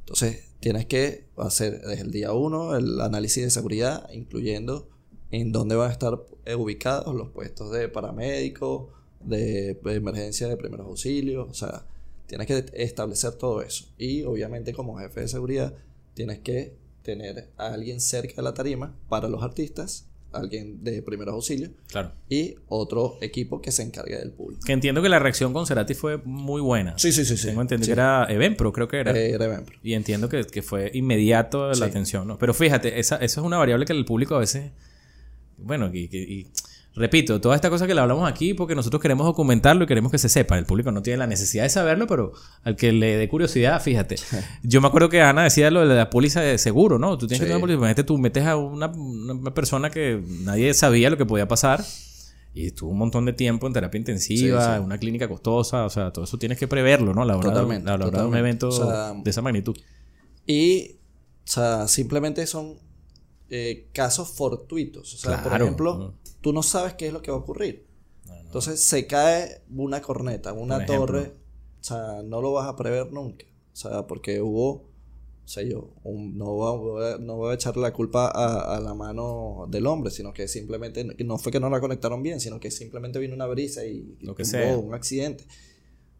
Entonces, 0.00 0.50
tienes 0.60 0.86
que 0.86 1.28
hacer 1.36 1.80
desde 1.82 2.02
el 2.02 2.10
día 2.10 2.32
uno 2.32 2.76
el 2.76 3.00
análisis 3.00 3.44
de 3.44 3.50
seguridad, 3.50 4.08
incluyendo 4.12 4.88
en 5.30 5.52
dónde 5.52 5.76
van 5.76 5.90
a 5.90 5.92
estar 5.92 6.24
eh, 6.44 6.54
ubicados 6.54 7.14
los 7.14 7.30
puestos 7.30 7.70
de 7.72 7.88
paramédicos, 7.88 8.88
de 9.20 9.78
emergencia 9.84 10.48
de 10.48 10.56
primeros 10.56 10.86
auxilios, 10.86 11.48
o 11.50 11.54
sea, 11.54 11.86
tienes 12.26 12.46
que 12.46 12.64
establecer 12.74 13.32
todo 13.32 13.62
eso. 13.62 13.86
Y 13.98 14.22
obviamente 14.24 14.72
como 14.72 14.98
jefe 14.98 15.20
de 15.20 15.28
seguridad 15.28 15.74
tienes 16.14 16.40
que 16.40 16.76
tener 17.04 17.50
a 17.58 17.68
alguien 17.74 18.00
cerca 18.00 18.34
de 18.36 18.42
la 18.42 18.54
tarima 18.54 18.96
para 19.08 19.28
los 19.28 19.42
artistas, 19.44 20.06
alguien 20.32 20.82
de 20.82 21.00
primeros 21.02 21.32
auxilios 21.34 21.70
Claro. 21.86 22.10
y 22.28 22.56
otro 22.66 23.18
equipo 23.20 23.62
que 23.62 23.70
se 23.70 23.82
encargue 23.84 24.18
del 24.18 24.32
público. 24.32 24.62
Que 24.66 24.72
entiendo 24.72 25.00
que 25.00 25.08
la 25.08 25.20
reacción 25.20 25.52
con 25.52 25.64
Cerati 25.66 25.94
fue 25.94 26.16
muy 26.24 26.60
buena. 26.60 26.98
Sí, 26.98 27.12
sí, 27.12 27.24
sí, 27.24 27.36
sí. 27.36 27.46
Tengo 27.46 27.60
entendido 27.62 27.84
Sí. 27.84 27.90
que 27.90 27.92
era 28.00 28.26
Eventpro, 28.28 28.72
creo 28.72 28.88
que 28.88 28.98
era. 28.98 29.12
Eh, 29.16 29.30
era 29.30 29.44
Eventpro. 29.44 29.78
Y 29.84 29.92
entiendo 29.92 30.28
que, 30.28 30.44
que 30.44 30.62
fue 30.62 30.90
inmediato 30.94 31.68
la 31.68 31.74
Sí. 31.76 31.82
atención, 31.84 32.26
¿no? 32.26 32.36
Pero 32.38 32.52
fíjate, 32.52 32.98
esa, 32.98 33.16
eso 33.16 33.40
es 33.42 33.46
una 33.46 33.58
variable 33.58 33.84
que 33.86 33.92
el 33.92 34.04
público 34.04 34.34
a 34.34 34.40
veces. 34.40 34.72
Bueno, 35.56 35.88
y, 35.94 36.08
y- 36.10 36.40
y 36.40 36.46
repito, 36.96 37.40
toda 37.40 37.54
esta 37.56 37.70
cosa 37.70 37.86
que 37.86 37.94
le 37.94 38.00
hablamos 38.00 38.28
aquí, 38.28 38.54
porque 38.54 38.74
nosotros 38.74 39.00
queremos 39.02 39.26
documentarlo 39.26 39.84
y 39.84 39.86
queremos 39.86 40.12
que 40.12 40.18
se 40.18 40.28
sepa. 40.28 40.56
El 40.58 40.64
público 40.66 40.92
no 40.92 41.02
tiene 41.02 41.16
la 41.18 41.26
necesidad 41.26 41.64
de 41.64 41.68
saberlo, 41.70 42.06
pero 42.06 42.32
al 42.62 42.76
que 42.76 42.92
le 42.92 43.16
dé 43.16 43.28
curiosidad, 43.28 43.80
fíjate. 43.82 44.16
Yo 44.62 44.80
me 44.80 44.88
acuerdo 44.88 45.08
que 45.08 45.20
Ana 45.20 45.42
decía 45.44 45.70
lo 45.70 45.86
de 45.86 45.94
la 45.94 46.10
póliza 46.10 46.40
de 46.40 46.58
seguro, 46.58 46.98
¿no? 46.98 47.18
Tú 47.18 47.26
tienes 47.26 47.40
que 47.40 47.46
Sí. 47.46 47.48
tener 47.48 47.56
una 47.56 47.60
póliza. 47.62 47.78
Imagínate, 47.78 48.04
tú 48.04 48.18
metes 48.18 48.44
a 48.46 48.56
una, 48.56 48.86
una 48.88 49.54
persona 49.54 49.90
que 49.90 50.22
nadie 50.42 50.72
sabía 50.74 51.10
lo 51.10 51.16
que 51.16 51.26
podía 51.26 51.48
pasar. 51.48 51.84
Y 52.56 52.66
estuvo 52.68 52.90
un 52.90 52.98
montón 52.98 53.24
de 53.24 53.32
tiempo 53.32 53.66
en 53.66 53.72
terapia 53.72 53.98
intensiva, 53.98 54.60
Sí, 54.64 54.70
sí. 54.70 54.76
en 54.76 54.82
una 54.84 54.96
clínica 54.98 55.26
costosa, 55.28 55.84
o 55.86 55.90
sea, 55.90 56.12
todo 56.12 56.24
eso 56.24 56.38
tienes 56.38 56.56
que 56.56 56.68
preverlo, 56.68 57.12
¿no? 57.12 57.22
A 57.22 57.24
la 57.24 57.36
hora, 57.36 57.48
Totalmente, 57.48 57.90
a 57.90 57.98
la 57.98 58.06
hora 58.06 58.20
de 58.20 58.26
un 58.28 58.36
evento 58.36 58.68
O 58.68 58.70
sea, 58.70 59.12
de 59.12 59.28
esa 59.28 59.42
magnitud. 59.42 59.76
Y, 60.46 60.92
o 60.92 61.46
sea, 61.50 61.88
simplemente 61.88 62.46
son 62.46 62.74
eh, 63.50 63.88
casos 63.92 64.28
fortuitos. 64.28 65.14
O 65.14 65.16
sea, 65.16 65.42
por 65.42 65.52
ejemplo, 65.60 66.14
tú 66.44 66.52
no 66.52 66.62
sabes 66.62 66.92
qué 66.92 67.06
es 67.06 67.12
lo 67.14 67.22
que 67.22 67.30
va 67.30 67.38
a 67.38 67.40
ocurrir. 67.40 67.86
Entonces 68.44 68.84
se 68.84 69.06
cae 69.06 69.62
una 69.74 70.00
corneta, 70.02 70.52
una 70.52 70.84
torre. 70.86 71.32
O 71.80 71.84
sea, 71.84 72.22
no 72.22 72.40
lo 72.42 72.52
vas 72.52 72.68
a 72.68 72.76
prever 72.76 73.10
nunca. 73.12 73.46
O 73.72 73.76
sea, 73.76 74.06
porque 74.06 74.40
hubo, 74.42 74.70
o 74.72 74.88
sea, 75.46 75.62
yo, 75.64 75.90
un- 76.04 76.36
no, 76.36 76.44
voy 76.52 77.04
a, 77.12 77.18
no 77.18 77.36
voy 77.36 77.50
a 77.50 77.54
echarle 77.54 77.80
la 77.82 77.92
culpa 77.94 78.28
a, 78.28 78.76
a 78.76 78.80
la 78.80 78.92
mano 78.94 79.66
del 79.70 79.86
hombre, 79.86 80.10
sino 80.10 80.32
que 80.34 80.46
simplemente, 80.48 81.02
no 81.24 81.38
fue 81.38 81.50
que 81.50 81.60
no 81.60 81.70
la 81.70 81.80
conectaron 81.80 82.22
bien, 82.22 82.40
sino 82.40 82.60
que 82.60 82.70
simplemente 82.70 83.18
vino 83.18 83.34
una 83.34 83.46
brisa 83.46 83.84
y, 83.86 84.16
Lo 84.20 84.34
que 84.34 84.44
tumbó 84.44 84.58
sea. 84.58 84.76
un 84.78 84.94
accidente. 84.94 85.44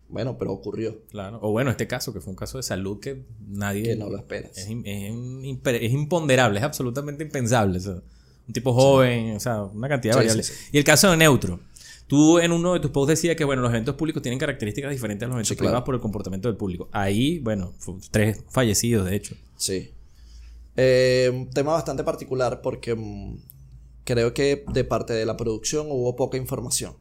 Bueno, 0.09 0.37
pero 0.39 0.53
ocurrió, 0.53 1.03
Claro. 1.11 1.39
O 1.43 1.51
bueno, 1.53 1.71
este 1.71 1.87
caso, 1.87 2.13
que 2.15 2.21
fue 2.21 2.31
un 2.31 2.37
caso 2.37 2.57
de 2.59 2.63
salud 2.63 2.99
que 2.99 3.25
nadie. 3.47 3.83
que 3.83 3.97
no 3.97 4.09
lo 4.11 4.17
esperas. 4.17 4.57
Es, 4.59 4.69
imponderable, 5.93 6.59
es 6.59 6.65
absolutamente 6.65 7.25
impensable. 7.25 7.79
o 7.79 7.81
sea, 7.81 8.03
un 8.47 8.53
tipo 8.53 8.73
joven, 8.73 9.37
o 9.37 9.41
sea, 9.41 9.63
una 9.63 9.89
cantidad 9.89 10.15
de 10.15 10.21
Sí, 10.21 10.27
variables. 10.27 10.47
sí. 10.47 10.69
Y 10.73 10.79
el 10.79 10.85
caso 10.85 11.11
de 11.11 11.17
Neutro. 11.17 11.61
Tú 12.07 12.39
en 12.39 12.53
uno 12.53 12.75
de 12.75 12.81
tus 12.81 12.91
posts 12.91 13.09
decías 13.11 13.35
que, 13.35 13.45
bueno, 13.45 13.63
los 13.63 13.71
eventos 13.71 13.95
públicos 13.95 14.23
tienen 14.23 14.39
características 14.39 14.91
diferentes 14.91 15.25
a 15.25 15.29
los 15.29 15.37
eventos 15.37 15.57
claro. 15.57 15.69
privados 15.69 15.85
por 15.87 15.95
el 15.95 16.01
comportamiento 16.03 16.49
del 16.49 16.57
público. 16.57 16.89
Ahí, 16.93 17.39
bueno, 17.39 17.73
tres 18.11 18.45
fallecidos, 18.51 19.09
de 19.09 19.17
hecho. 19.17 19.35
Sí. 19.57 19.91
Eh, 20.77 21.31
un 21.33 21.49
tema 21.51 21.73
bastante 21.73 22.05
particular 22.05 22.61
porque 22.61 22.95
mm, 22.95 23.39
creo 24.05 24.35
que 24.35 24.65
de 24.73 24.85
parte 24.85 25.15
de 25.15 25.25
la 25.25 25.37
producción 25.37 25.87
hubo 25.91 26.15
poca 26.15 26.37
información. 26.37 26.95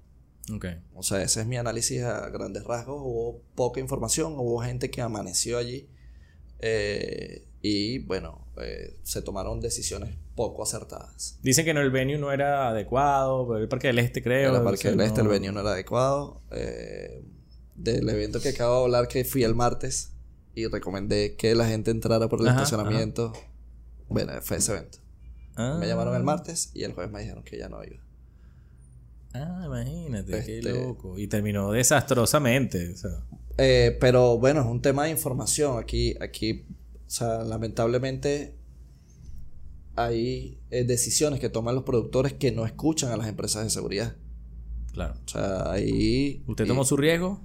Ok. 0.53 0.65
O 0.93 1.03
sea, 1.03 1.21
ese 1.21 1.41
es 1.41 1.47
mi 1.47 1.57
análisis 1.57 2.01
a 2.03 2.29
grandes 2.29 2.63
rasgos. 2.63 3.01
Hubo 3.01 3.41
poca 3.55 3.81
información, 3.81 4.33
hubo 4.37 4.61
gente 4.61 4.89
que 4.89 5.01
amaneció 5.01 5.57
allí 5.57 5.87
eh, 6.59 7.45
y 7.61 7.99
bueno, 7.99 8.47
eh, 8.61 8.95
se 9.03 9.21
tomaron 9.21 9.59
decisiones 9.59 10.15
poco 10.35 10.63
acertadas. 10.63 11.37
Dicen 11.43 11.63
que 11.65 11.73
no, 11.73 11.81
el 11.81 11.91
venue 11.91 12.17
no 12.17 12.31
era 12.31 12.69
adecuado, 12.69 13.55
el 13.57 13.67
Parque 13.67 13.87
del 13.87 13.99
Este, 13.99 14.21
creo. 14.23 14.55
En 14.55 14.61
o 14.61 14.63
Parque 14.63 14.89
del 14.89 14.99
Este 15.01 15.21
el 15.21 15.27
venue 15.27 15.51
no 15.51 15.59
era 15.61 15.71
adecuado. 15.71 16.41
eh, 16.51 17.23
del 17.75 18.07
evento 18.07 18.39
que 18.39 18.49
acabo 18.49 18.77
de 18.79 18.83
hablar 18.83 19.07
que 19.07 19.25
fui 19.25 19.43
el 19.43 19.55
martes 19.55 20.11
y 20.53 20.67
recomendé 20.67 21.35
que 21.35 21.55
la 21.55 21.67
gente 21.67 21.89
entrara 21.91 22.29
por 22.29 22.39
el 22.41 22.47
Ajá, 22.47 22.63
estacionamiento. 22.63 23.33
Bueno, 24.09 24.33
fue 24.41 24.57
ese 24.57 24.73
evento. 24.73 24.99
Ah. 25.55 25.77
Me 25.79 25.87
llamaron 25.87 26.15
el 26.15 26.23
martes 26.23 26.69
y 26.75 26.83
el 26.83 26.93
jueves 26.93 27.11
me 27.11 27.21
dijeron 27.21 27.43
que 27.43 27.57
ya 27.57 27.69
no 27.69 27.83
iba. 27.83 27.97
Ah, 29.33 29.63
imagínate, 29.65 30.43
qué 30.45 30.59
Este- 30.59 30.73
loco. 30.73 31.17
Y 31.17 31.27
terminó 31.27 31.71
desastrosamente. 31.71 32.91
O 32.93 32.97
sea, 32.97 33.11
Eh, 33.57 33.97
pero 33.99 34.37
bueno, 34.37 34.61
es 34.61 34.67
un 34.67 34.81
tema 34.81 35.05
de 35.05 35.09
información. 35.11 35.79
Aquí, 35.79 36.15
aquí, 36.21 36.65
o 37.07 37.09
sea, 37.09 37.43
lamentablemente 37.43 38.55
hay 39.95 40.59
eh, 40.71 40.83
decisiones 40.83 41.39
que 41.39 41.49
toman 41.49 41.75
los 41.75 41.83
productores 41.83 42.33
que 42.33 42.51
no 42.51 42.65
escuchan 42.65 43.11
a 43.11 43.17
las 43.17 43.27
empresas 43.27 43.63
de 43.63 43.69
seguridad. 43.69 44.15
claro. 44.91 45.15
O 45.25 45.29
sea, 45.29 45.71
ahí... 45.71 46.43
Usted 46.47 46.65
y- 46.65 46.67
tomó 46.67 46.83
su 46.85 46.97
riesgo. 46.97 47.41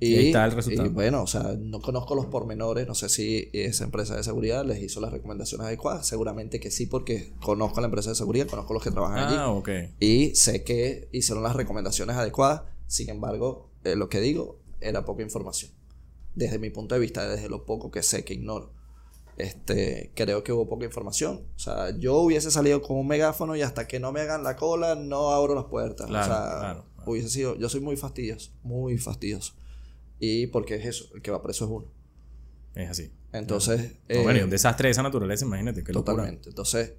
y 0.00 0.14
ahí 0.16 0.26
está 0.26 0.44
el 0.44 0.52
resultado. 0.52 0.86
y 0.88 0.90
bueno, 0.92 1.22
o 1.22 1.26
sea, 1.26 1.56
no 1.58 1.80
conozco 1.80 2.14
los 2.14 2.26
pormenores. 2.26 2.86
No 2.86 2.94
sé 2.94 3.08
si 3.08 3.48
esa 3.52 3.84
empresa 3.84 4.14
de 4.16 4.22
seguridad 4.22 4.64
les 4.64 4.80
hizo 4.82 5.00
las 5.00 5.10
recomendaciones 5.12 5.66
adecuadas. 5.66 6.06
Seguramente 6.06 6.60
que 6.60 6.70
sí, 6.70 6.86
porque 6.86 7.32
conozco 7.40 7.78
a 7.78 7.80
la 7.82 7.86
empresa 7.88 8.10
de 8.10 8.16
seguridad, 8.16 8.46
conozco 8.46 8.72
a 8.72 8.74
los 8.74 8.82
que 8.84 8.90
trabajan 8.92 9.18
allí. 9.18 9.36
Ah, 9.36 9.50
ok. 9.50 9.68
Y 10.00 10.34
sé 10.36 10.62
que 10.62 11.08
hicieron 11.12 11.42
las 11.42 11.56
recomendaciones 11.56 12.14
adecuadas. 12.16 12.62
Sin 12.86 13.08
embargo, 13.10 13.72
eh, 13.84 13.96
lo 13.96 14.08
que 14.08 14.20
digo 14.20 14.60
era 14.80 15.04
poca 15.04 15.22
información. 15.22 15.72
Desde 16.36 16.60
mi 16.60 16.70
punto 16.70 16.94
de 16.94 17.00
vista, 17.00 17.28
desde 17.28 17.48
lo 17.48 17.66
poco 17.66 17.90
que 17.90 18.02
sé, 18.04 18.24
que 18.24 18.34
ignoro. 18.34 18.72
Este, 19.38 20.10
creo 20.16 20.42
que 20.42 20.52
hubo 20.52 20.68
poca 20.68 20.84
información. 20.84 21.46
O 21.54 21.58
sea, 21.58 21.96
yo 21.96 22.16
hubiese 22.16 22.50
salido 22.50 22.82
con 22.82 22.96
un 22.96 23.06
megáfono 23.06 23.54
y 23.54 23.62
hasta 23.62 23.86
que 23.86 24.00
no 24.00 24.10
me 24.10 24.20
hagan 24.20 24.42
la 24.42 24.56
cola, 24.56 24.96
no 24.96 25.30
abro 25.30 25.54
las 25.54 25.66
puertas. 25.66 26.08
Claro, 26.08 26.24
o 26.24 26.26
sea, 26.26 26.58
claro, 26.58 26.84
claro. 26.94 27.10
hubiese 27.10 27.28
sido. 27.28 27.56
Yo 27.56 27.68
soy 27.68 27.80
muy 27.80 27.96
fastidioso, 27.96 28.50
muy 28.64 28.98
fastidioso. 28.98 29.54
Y 30.18 30.48
porque 30.48 30.74
es 30.74 30.86
eso, 30.86 31.04
el 31.14 31.22
que 31.22 31.30
va 31.30 31.40
preso 31.40 31.66
es 31.66 31.70
uno. 31.70 31.86
Es 32.74 32.90
así. 32.90 33.12
Entonces. 33.32 33.92
Eh, 34.08 34.22
bueno, 34.24 34.40
y 34.40 34.42
un 34.42 34.50
desastre 34.50 34.88
de 34.88 34.90
esa 34.90 35.04
naturaleza, 35.04 35.44
imagínate. 35.44 35.84
Qué 35.84 35.92
locura. 35.92 36.16
Totalmente. 36.16 36.48
Entonces, 36.48 36.94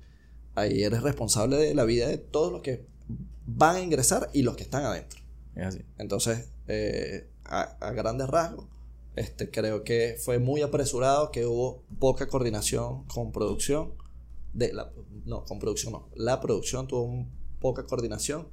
ahí 0.55 0.83
eres 0.83 1.03
responsable 1.03 1.57
de 1.57 1.75
la 1.75 1.83
vida 1.83 2.07
de 2.07 2.17
todos 2.19 2.53
los 2.53 2.61
que 2.61 2.85
van 3.45 3.75
a 3.75 3.81
ingresar 3.81 4.29
y 4.31 4.43
los 4.43 4.55
que 4.55 4.63
están 4.63 4.85
adentro. 4.85 5.19
Es 5.55 5.65
así. 5.65 5.81
Entonces, 5.97 6.53
eh, 6.67 7.27
a, 7.43 7.63
a 7.81 7.91
grandes 7.91 8.29
rasgos, 8.29 8.67
Este, 9.19 9.51
creo 9.51 9.83
que 9.83 10.15
fue 10.17 10.39
muy 10.39 10.61
apresurado, 10.61 11.29
que 11.29 11.45
hubo 11.45 11.83
poca 11.99 12.29
coordinación 12.29 13.03
con 13.03 13.33
producción. 13.33 13.93
De 14.53 14.71
la, 14.71 14.93
no, 15.25 15.43
con 15.43 15.59
producción 15.59 15.91
no. 15.91 16.09
La 16.15 16.39
producción 16.39 16.87
tuvo 16.87 17.03
un- 17.03 17.29
poca 17.59 17.85
coordinación. 17.85 18.47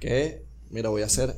Que, 0.00 0.44
mira, 0.68 0.90
voy 0.90 1.00
a 1.00 1.06
hacer. 1.06 1.34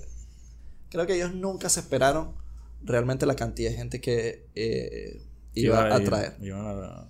Creo 0.90 1.06
que 1.06 1.14
ellos 1.14 1.32
nunca 1.32 1.68
se 1.68 1.78
esperaron 1.78 2.34
realmente 2.82 3.26
la 3.26 3.36
cantidad 3.36 3.70
de 3.70 3.76
gente 3.76 4.00
que 4.00 4.48
eh, 4.56 5.22
iba 5.54 5.94
a 5.94 6.02
traer. 6.02 6.36
Iban 6.40 6.66
a, 6.66 7.08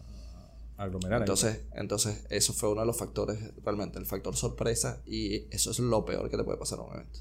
aglomerar. 0.77 1.15
ahí. 1.15 1.21
Entonces, 1.21 1.63
entonces, 1.73 2.27
eso 2.29 2.53
fue 2.53 2.71
uno 2.73 2.83
de 2.83 2.87
los 2.89 2.99
factores, 2.99 3.39
realmente, 3.65 3.99
el 3.99 4.05
factor 4.05 4.37
sorpresa. 4.37 5.01
Y 5.07 5.47
eso 5.51 5.71
es 5.71 5.79
lo 5.79 6.05
peor 6.05 6.29
que 6.29 6.37
le 6.37 6.45
puede 6.45 6.59
pasar 6.59 6.81
a 6.81 6.83
un 6.83 6.93
evento. 6.93 7.21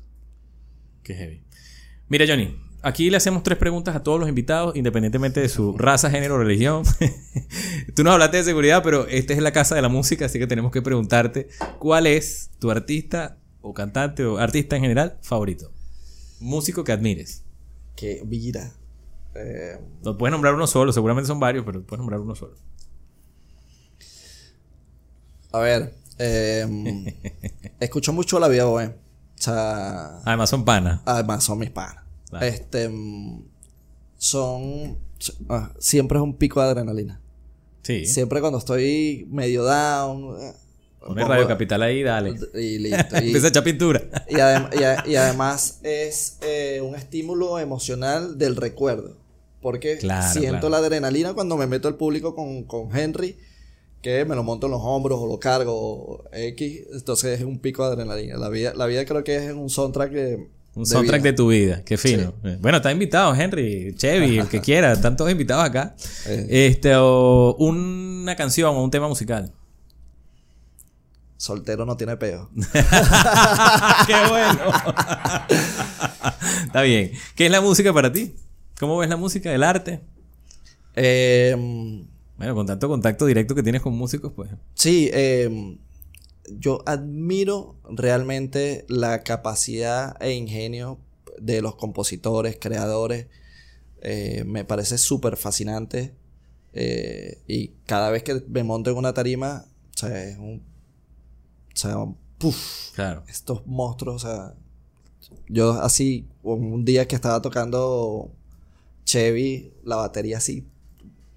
Qué 1.01 1.13
heavy. 1.13 1.45
Mira, 2.09 2.25
Johnny, 2.27 2.72
aquí 2.83 3.09
le 3.09 3.17
hacemos 3.17 3.41
tres 3.43 3.57
preguntas 3.57 3.95
a 3.95 4.03
todos 4.03 4.19
los 4.19 4.29
invitados, 4.29 4.75
independientemente 4.75 5.39
de 5.41 5.49
su 5.49 5.77
raza, 5.77 6.09
género 6.11 6.35
o 6.35 6.37
religión. 6.37 6.83
Tú 7.95 8.03
nos 8.03 8.13
hablaste 8.13 8.37
de 8.37 8.43
seguridad, 8.43 8.81
pero 8.83 9.07
esta 9.07 9.33
es 9.33 9.39
la 9.39 9.51
casa 9.51 9.73
de 9.75 9.81
la 9.81 9.89
música, 9.89 10.25
así 10.25 10.37
que 10.39 10.47
tenemos 10.47 10.71
que 10.71 10.81
preguntarte 10.81 11.47
cuál 11.79 12.05
es 12.07 12.51
tu 12.59 12.69
artista 12.69 13.37
o 13.61 13.73
cantante 13.73 14.25
o 14.25 14.37
artista 14.37 14.75
en 14.75 14.83
general 14.83 15.17
favorito. 15.21 15.71
Músico 16.39 16.83
que 16.83 16.91
admires. 16.91 17.43
Que 17.95 18.21
vira. 18.25 18.71
Eh, 19.35 19.79
No 20.03 20.17
puedes 20.17 20.31
nombrar 20.31 20.53
uno 20.53 20.67
solo, 20.67 20.91
seguramente 20.93 21.27
son 21.27 21.39
varios, 21.39 21.65
pero 21.65 21.81
puedes 21.83 21.99
nombrar 21.99 22.19
uno 22.19 22.35
solo. 22.35 22.55
a 25.51 25.59
ver, 25.59 25.93
eh, 26.19 27.15
escucho 27.79 28.11
mucho 28.13 28.39
la 28.39 28.47
vida 28.47 28.65
bohem. 28.65 28.91
O 28.91 29.41
sea, 29.43 30.19
Además 30.25 30.49
son 30.49 30.65
panas. 30.65 31.01
además 31.05 31.43
son 31.43 31.59
mis 31.59 31.69
panas. 31.69 32.02
Claro. 32.39 32.45
Este, 32.53 32.89
mm, 32.89 33.43
son, 34.17 34.97
ah, 35.49 35.71
siempre 35.79 36.17
es 36.17 36.23
un 36.23 36.35
pico 36.35 36.61
de 36.61 36.67
adrenalina. 36.67 37.19
Sí. 37.81 38.05
Siempre 38.05 38.39
cuando 38.41 38.59
estoy 38.59 39.27
medio 39.29 39.63
down. 39.63 40.35
eh, 40.41 40.53
pongo- 40.99 41.27
Radio 41.27 41.47
Capital 41.47 41.81
ahí, 41.83 42.01
dale. 42.03 42.35
Y 42.53 42.79
listo. 42.79 43.15
Y, 43.15 43.17
Empieza 43.27 43.47
a 43.47 43.49
echar 43.49 43.63
pintura. 43.63 44.01
y 44.29 44.35
adem- 44.35 44.69
y 44.79 44.83
a- 44.83 45.03
y 45.07 45.15
además 45.15 45.79
es 45.83 46.37
eh, 46.41 46.81
un 46.81 46.95
estímulo 46.95 47.59
emocional 47.59 48.37
del 48.37 48.55
recuerdo. 48.55 49.17
Porque 49.61 49.97
Claro, 49.97 50.31
siento 50.33 50.51
claro. 50.51 50.69
la 50.69 50.77
adrenalina 50.77 51.33
cuando 51.33 51.55
me 51.57 51.67
meto 51.67 51.87
al 51.87 51.95
público 51.95 52.35
con, 52.35 52.63
con 52.63 52.93
Henry, 52.97 53.37
que 54.01 54.25
me 54.25 54.35
lo 54.35 54.43
monto 54.43 54.67
en 54.67 54.71
los 54.71 54.81
hombros 54.83 55.19
o 55.21 55.25
lo 55.27 55.39
cargo 55.39 55.73
o 55.73 56.23
X. 56.33 56.81
Entonces 56.93 57.39
es 57.39 57.45
un 57.45 57.59
pico 57.59 57.85
de 57.87 57.93
adrenalina. 57.93 58.37
La 58.37 58.49
vida, 58.49 58.73
la 58.75 58.85
vida 58.87 59.05
creo 59.05 59.23
que 59.23 59.37
es 59.37 59.53
un 59.53 59.69
soundtrack 59.69 60.11
de. 60.11 60.47
Un 60.75 60.85
soundtrack 60.87 61.21
de 61.21 61.33
tu 61.33 61.49
vida, 61.49 61.83
qué 61.85 61.97
fino. 61.97 62.33
Eh, 62.43 62.57
Bueno, 62.59 62.77
está 62.77 62.91
invitado 62.91 63.33
Henry, 63.35 63.93
Chevy, 63.95 64.39
el 64.39 64.47
que 64.47 64.59
quiera, 64.67 64.93
están 64.93 65.15
todos 65.15 65.29
invitados 65.31 65.63
acá. 65.65 65.95
Eh. 66.25 66.67
Este, 66.69 66.95
o 66.95 67.55
una 67.59 68.35
canción 68.35 68.75
o 68.75 68.83
un 68.83 68.89
tema 68.89 69.07
musical. 69.07 69.51
Soltero 71.37 71.85
no 71.85 71.95
tiene 71.97 72.15
peo. 72.17 72.49
¡Qué 74.07 74.15
bueno! 74.29 74.59
está 76.65 76.81
bien. 76.83 77.11
¿Qué 77.35 77.45
es 77.47 77.51
la 77.51 77.61
música 77.61 77.91
para 77.93 78.11
ti? 78.11 78.33
¿Cómo 78.79 78.97
ves 78.97 79.09
la 79.09 79.17
música, 79.17 79.53
el 79.53 79.61
arte? 79.63 80.01
Eh, 80.95 81.53
Bueno, 82.37 82.55
con 82.55 82.65
tanto 82.65 82.87
contacto 82.87 83.25
directo 83.25 83.53
que 83.55 83.61
tienes 83.63 83.81
con 83.81 83.93
músicos, 83.93 84.31
pues. 84.35 84.49
Sí, 84.73 85.09
eh, 85.13 85.77
yo 86.49 86.81
admiro 86.85 87.75
realmente 87.89 88.85
la 88.89 89.23
capacidad 89.23 90.21
e 90.21 90.33
ingenio 90.33 90.99
de 91.39 91.61
los 91.61 91.75
compositores, 91.75 92.57
creadores. 92.59 93.27
Eh, 94.01 94.43
me 94.45 94.65
parece 94.65 94.97
súper 94.97 95.37
fascinante. 95.37 96.13
Eh, 96.73 97.39
y 97.47 97.69
cada 97.85 98.09
vez 98.09 98.23
que 98.23 98.43
me 98.49 98.63
monto 98.63 98.89
en 98.91 98.97
una 98.97 99.13
tarima, 99.13 99.65
o 99.95 99.97
sea, 99.97 100.23
es 100.23 100.37
un. 100.37 100.61
O 101.73 101.77
sea. 101.77 101.97
Claro. 102.93 103.23
estos 103.29 103.65
monstruos, 103.65 104.21
o 104.25 104.27
sea, 104.27 104.53
yo 105.47 105.71
así, 105.81 106.27
un 106.43 106.83
día 106.83 107.07
que 107.07 107.15
estaba 107.15 107.41
tocando 107.41 108.31
Chevy, 109.05 109.71
la 109.85 109.95
batería 109.95 110.39
así, 110.39 110.65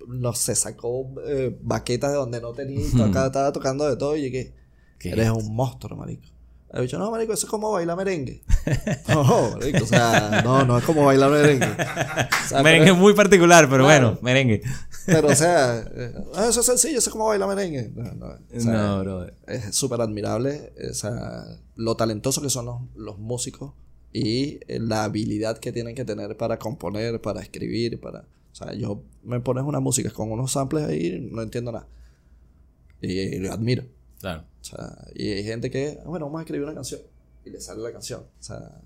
no 0.09 0.33
sé, 0.33 0.57
sacó 0.57 1.07
eh, 1.25 1.57
baquetas 1.63 2.11
de 2.11 2.17
donde 2.17 2.41
no 2.41 2.53
tenía, 2.55 2.81
y 2.85 2.91
toca- 2.97 3.27
estaba 3.27 3.53
tocando 3.53 3.89
de 3.89 3.97
todo 3.97 4.17
y 4.17 4.23
llegué, 4.23 4.47
¿Qué 4.47 4.55
eres 5.01 5.31
un 5.31 5.55
monstruo, 5.55 5.97
marico. 5.97 6.27
He 6.73 6.83
dicho, 6.83 6.99
no, 6.99 7.11
marico, 7.11 7.33
eso 7.33 7.47
es 7.47 7.51
como 7.51 7.71
bailar 7.71 7.97
merengue. 7.97 8.43
no, 9.09 9.53
marico, 9.53 9.85
o 9.85 9.87
sea, 9.87 10.43
no, 10.45 10.65
no 10.65 10.79
es 10.79 10.85
como 10.85 11.05
bailar 11.05 11.31
merengue. 11.31 11.67
O 11.67 12.49
sea, 12.49 12.63
merengue 12.63 12.91
pero, 12.91 12.97
muy 12.97 13.15
particular, 13.15 13.69
pero 13.71 13.85
Claro. 13.85 14.07
bueno, 14.09 14.19
merengue. 14.23 14.63
pero, 15.07 15.29
o 15.29 15.35
sea, 15.35 15.79
eh, 15.79 16.13
eso 16.49 16.61
es 16.61 16.67
sencillo, 16.67 16.99
eso 16.99 17.09
es 17.09 17.13
como 17.13 17.27
bailar 17.27 17.49
merengue. 17.49 17.91
No, 17.95 18.13
no, 18.13 18.27
o 18.27 18.61
sea, 18.61 18.73
no, 18.73 19.01
brother. 19.01 19.35
es 19.47 19.75
súper 19.75 20.01
admirable 20.01 20.73
o 20.91 20.95
sea, 20.95 21.45
lo 21.77 21.97
talentoso 21.97 22.43
que 22.43 22.51
son 22.51 22.67
los, 22.67 22.81
los 22.95 23.19
músicos 23.19 23.73
y 24.13 24.61
eh, 24.67 24.81
la 24.81 25.05
habilidad 25.05 25.59
que 25.59 25.73
tienen 25.73 25.95
que 25.95 26.07
tener 26.07 26.39
para 26.39 26.59
componer, 26.59 27.21
para 27.21 27.43
escribir, 27.43 28.01
para... 28.01 28.21
O 28.21 28.55
sea, 28.55 28.73
yo 28.73 29.03
me 29.23 29.41
pones 29.41 29.65
una 29.65 29.81
música 29.81 30.11
con 30.11 30.33
unos 30.33 30.53
samples 30.53 30.85
ahí, 30.85 31.29
no 31.31 31.43
entiendo 31.43 31.71
nada. 31.73 31.87
Y, 33.03 33.39
lo 33.41 33.53
admiro. 33.53 33.85
Claro. 34.21 34.45
O 34.61 34.65
sea, 34.65 35.07
y 35.15 35.31
hay 35.31 35.45
gente 35.45 35.71
que, 35.71 35.99
"Ah, 36.01 36.09
bueno, 36.09 36.27
vamos 36.27 36.41
a 36.41 36.43
escribir 36.43 36.65
una 36.65 36.75
canción. 36.75 37.01
Y 37.45 37.51
le 37.51 37.61
sale 37.61 37.81
la 37.83 37.93
canción. 37.93 38.21
O 38.23 38.43
sea, 38.43 38.81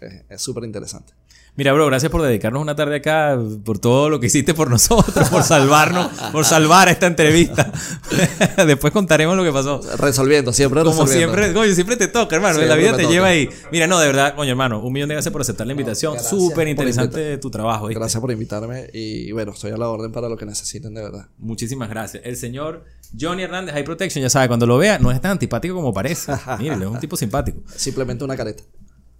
es 0.00 0.24
es 0.28 0.42
súper 0.42 0.64
interesante. 0.64 1.12
Mira, 1.58 1.72
bro, 1.72 1.86
gracias 1.86 2.12
por 2.12 2.22
dedicarnos 2.22 2.62
una 2.62 2.76
tarde 2.76 2.94
acá, 2.94 3.36
por 3.64 3.80
todo 3.80 4.08
lo 4.08 4.20
que 4.20 4.28
hiciste 4.28 4.54
por 4.54 4.70
nosotros, 4.70 5.28
por 5.28 5.42
salvarnos, 5.42 6.06
por 6.30 6.44
salvar 6.44 6.88
esta 6.88 7.08
entrevista. 7.08 7.72
Después 8.64 8.92
contaremos 8.92 9.36
lo 9.36 9.42
que 9.42 9.50
pasó. 9.50 9.80
Resolviendo, 9.96 10.52
siempre 10.52 10.84
Como 10.84 10.92
resolviendo. 10.92 11.34
siempre, 11.34 11.52
coño, 11.52 11.74
siempre 11.74 11.96
te 11.96 12.06
toca, 12.06 12.36
hermano. 12.36 12.54
Siempre 12.60 12.68
la 12.68 12.76
vida 12.76 12.96
te 12.96 13.02
toca. 13.02 13.12
lleva 13.12 13.26
ahí. 13.26 13.48
Mira, 13.72 13.88
no, 13.88 13.98
de 13.98 14.06
verdad, 14.06 14.36
coño, 14.36 14.50
hermano, 14.50 14.78
un 14.80 14.92
millón 14.92 15.08
de 15.08 15.16
gracias 15.16 15.32
por 15.32 15.40
aceptar 15.40 15.66
la 15.66 15.72
invitación. 15.72 16.12
gracias 16.12 16.30
Súper 16.30 16.68
interesante 16.68 17.38
tu 17.38 17.50
trabajo. 17.50 17.88
¿viste? 17.88 17.98
Gracias 17.98 18.20
por 18.20 18.30
invitarme 18.30 18.88
y 18.92 19.32
bueno, 19.32 19.50
estoy 19.50 19.72
a 19.72 19.76
la 19.76 19.88
orden 19.88 20.12
para 20.12 20.28
lo 20.28 20.36
que 20.36 20.46
necesiten 20.46 20.94
de 20.94 21.02
verdad. 21.02 21.26
Muchísimas 21.38 21.88
gracias. 21.88 22.22
El 22.24 22.36
señor 22.36 22.84
Johnny 23.20 23.42
Hernández, 23.42 23.74
High 23.74 23.84
Protection, 23.84 24.22
ya 24.22 24.30
sabe, 24.30 24.46
cuando 24.46 24.64
lo 24.64 24.78
vea, 24.78 25.00
no 25.00 25.10
es 25.10 25.20
tan 25.20 25.32
antipático 25.32 25.74
como 25.74 25.92
parece. 25.92 26.30
Mírele, 26.60 26.84
es 26.84 26.90
un 26.92 27.00
tipo 27.00 27.16
simpático. 27.16 27.62
Simplemente 27.74 28.22
una 28.22 28.36
careta. 28.36 28.62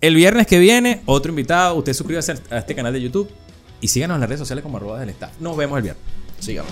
El 0.01 0.15
viernes 0.15 0.47
que 0.47 0.61
viene, 0.61 1.03
otro 1.07 1.31
invitado. 1.31 1.75
Usted 1.75 1.93
suscríbase 1.93 2.35
a 2.51 2.59
este 2.59 2.75
canal 2.75 2.93
de 2.93 3.01
YouTube 3.01 3.29
y 3.81 3.89
síganos 3.89 4.15
en 4.15 4.21
las 4.21 4.29
redes 4.29 4.41
sociales 4.41 4.63
como 4.63 4.77
arroba 4.77 5.01
del 5.01 5.09
staff. 5.11 5.33
Nos 5.41 5.57
vemos 5.57 5.77
el 5.77 5.83
viernes. 5.83 6.05
Síganlo. 6.39 6.71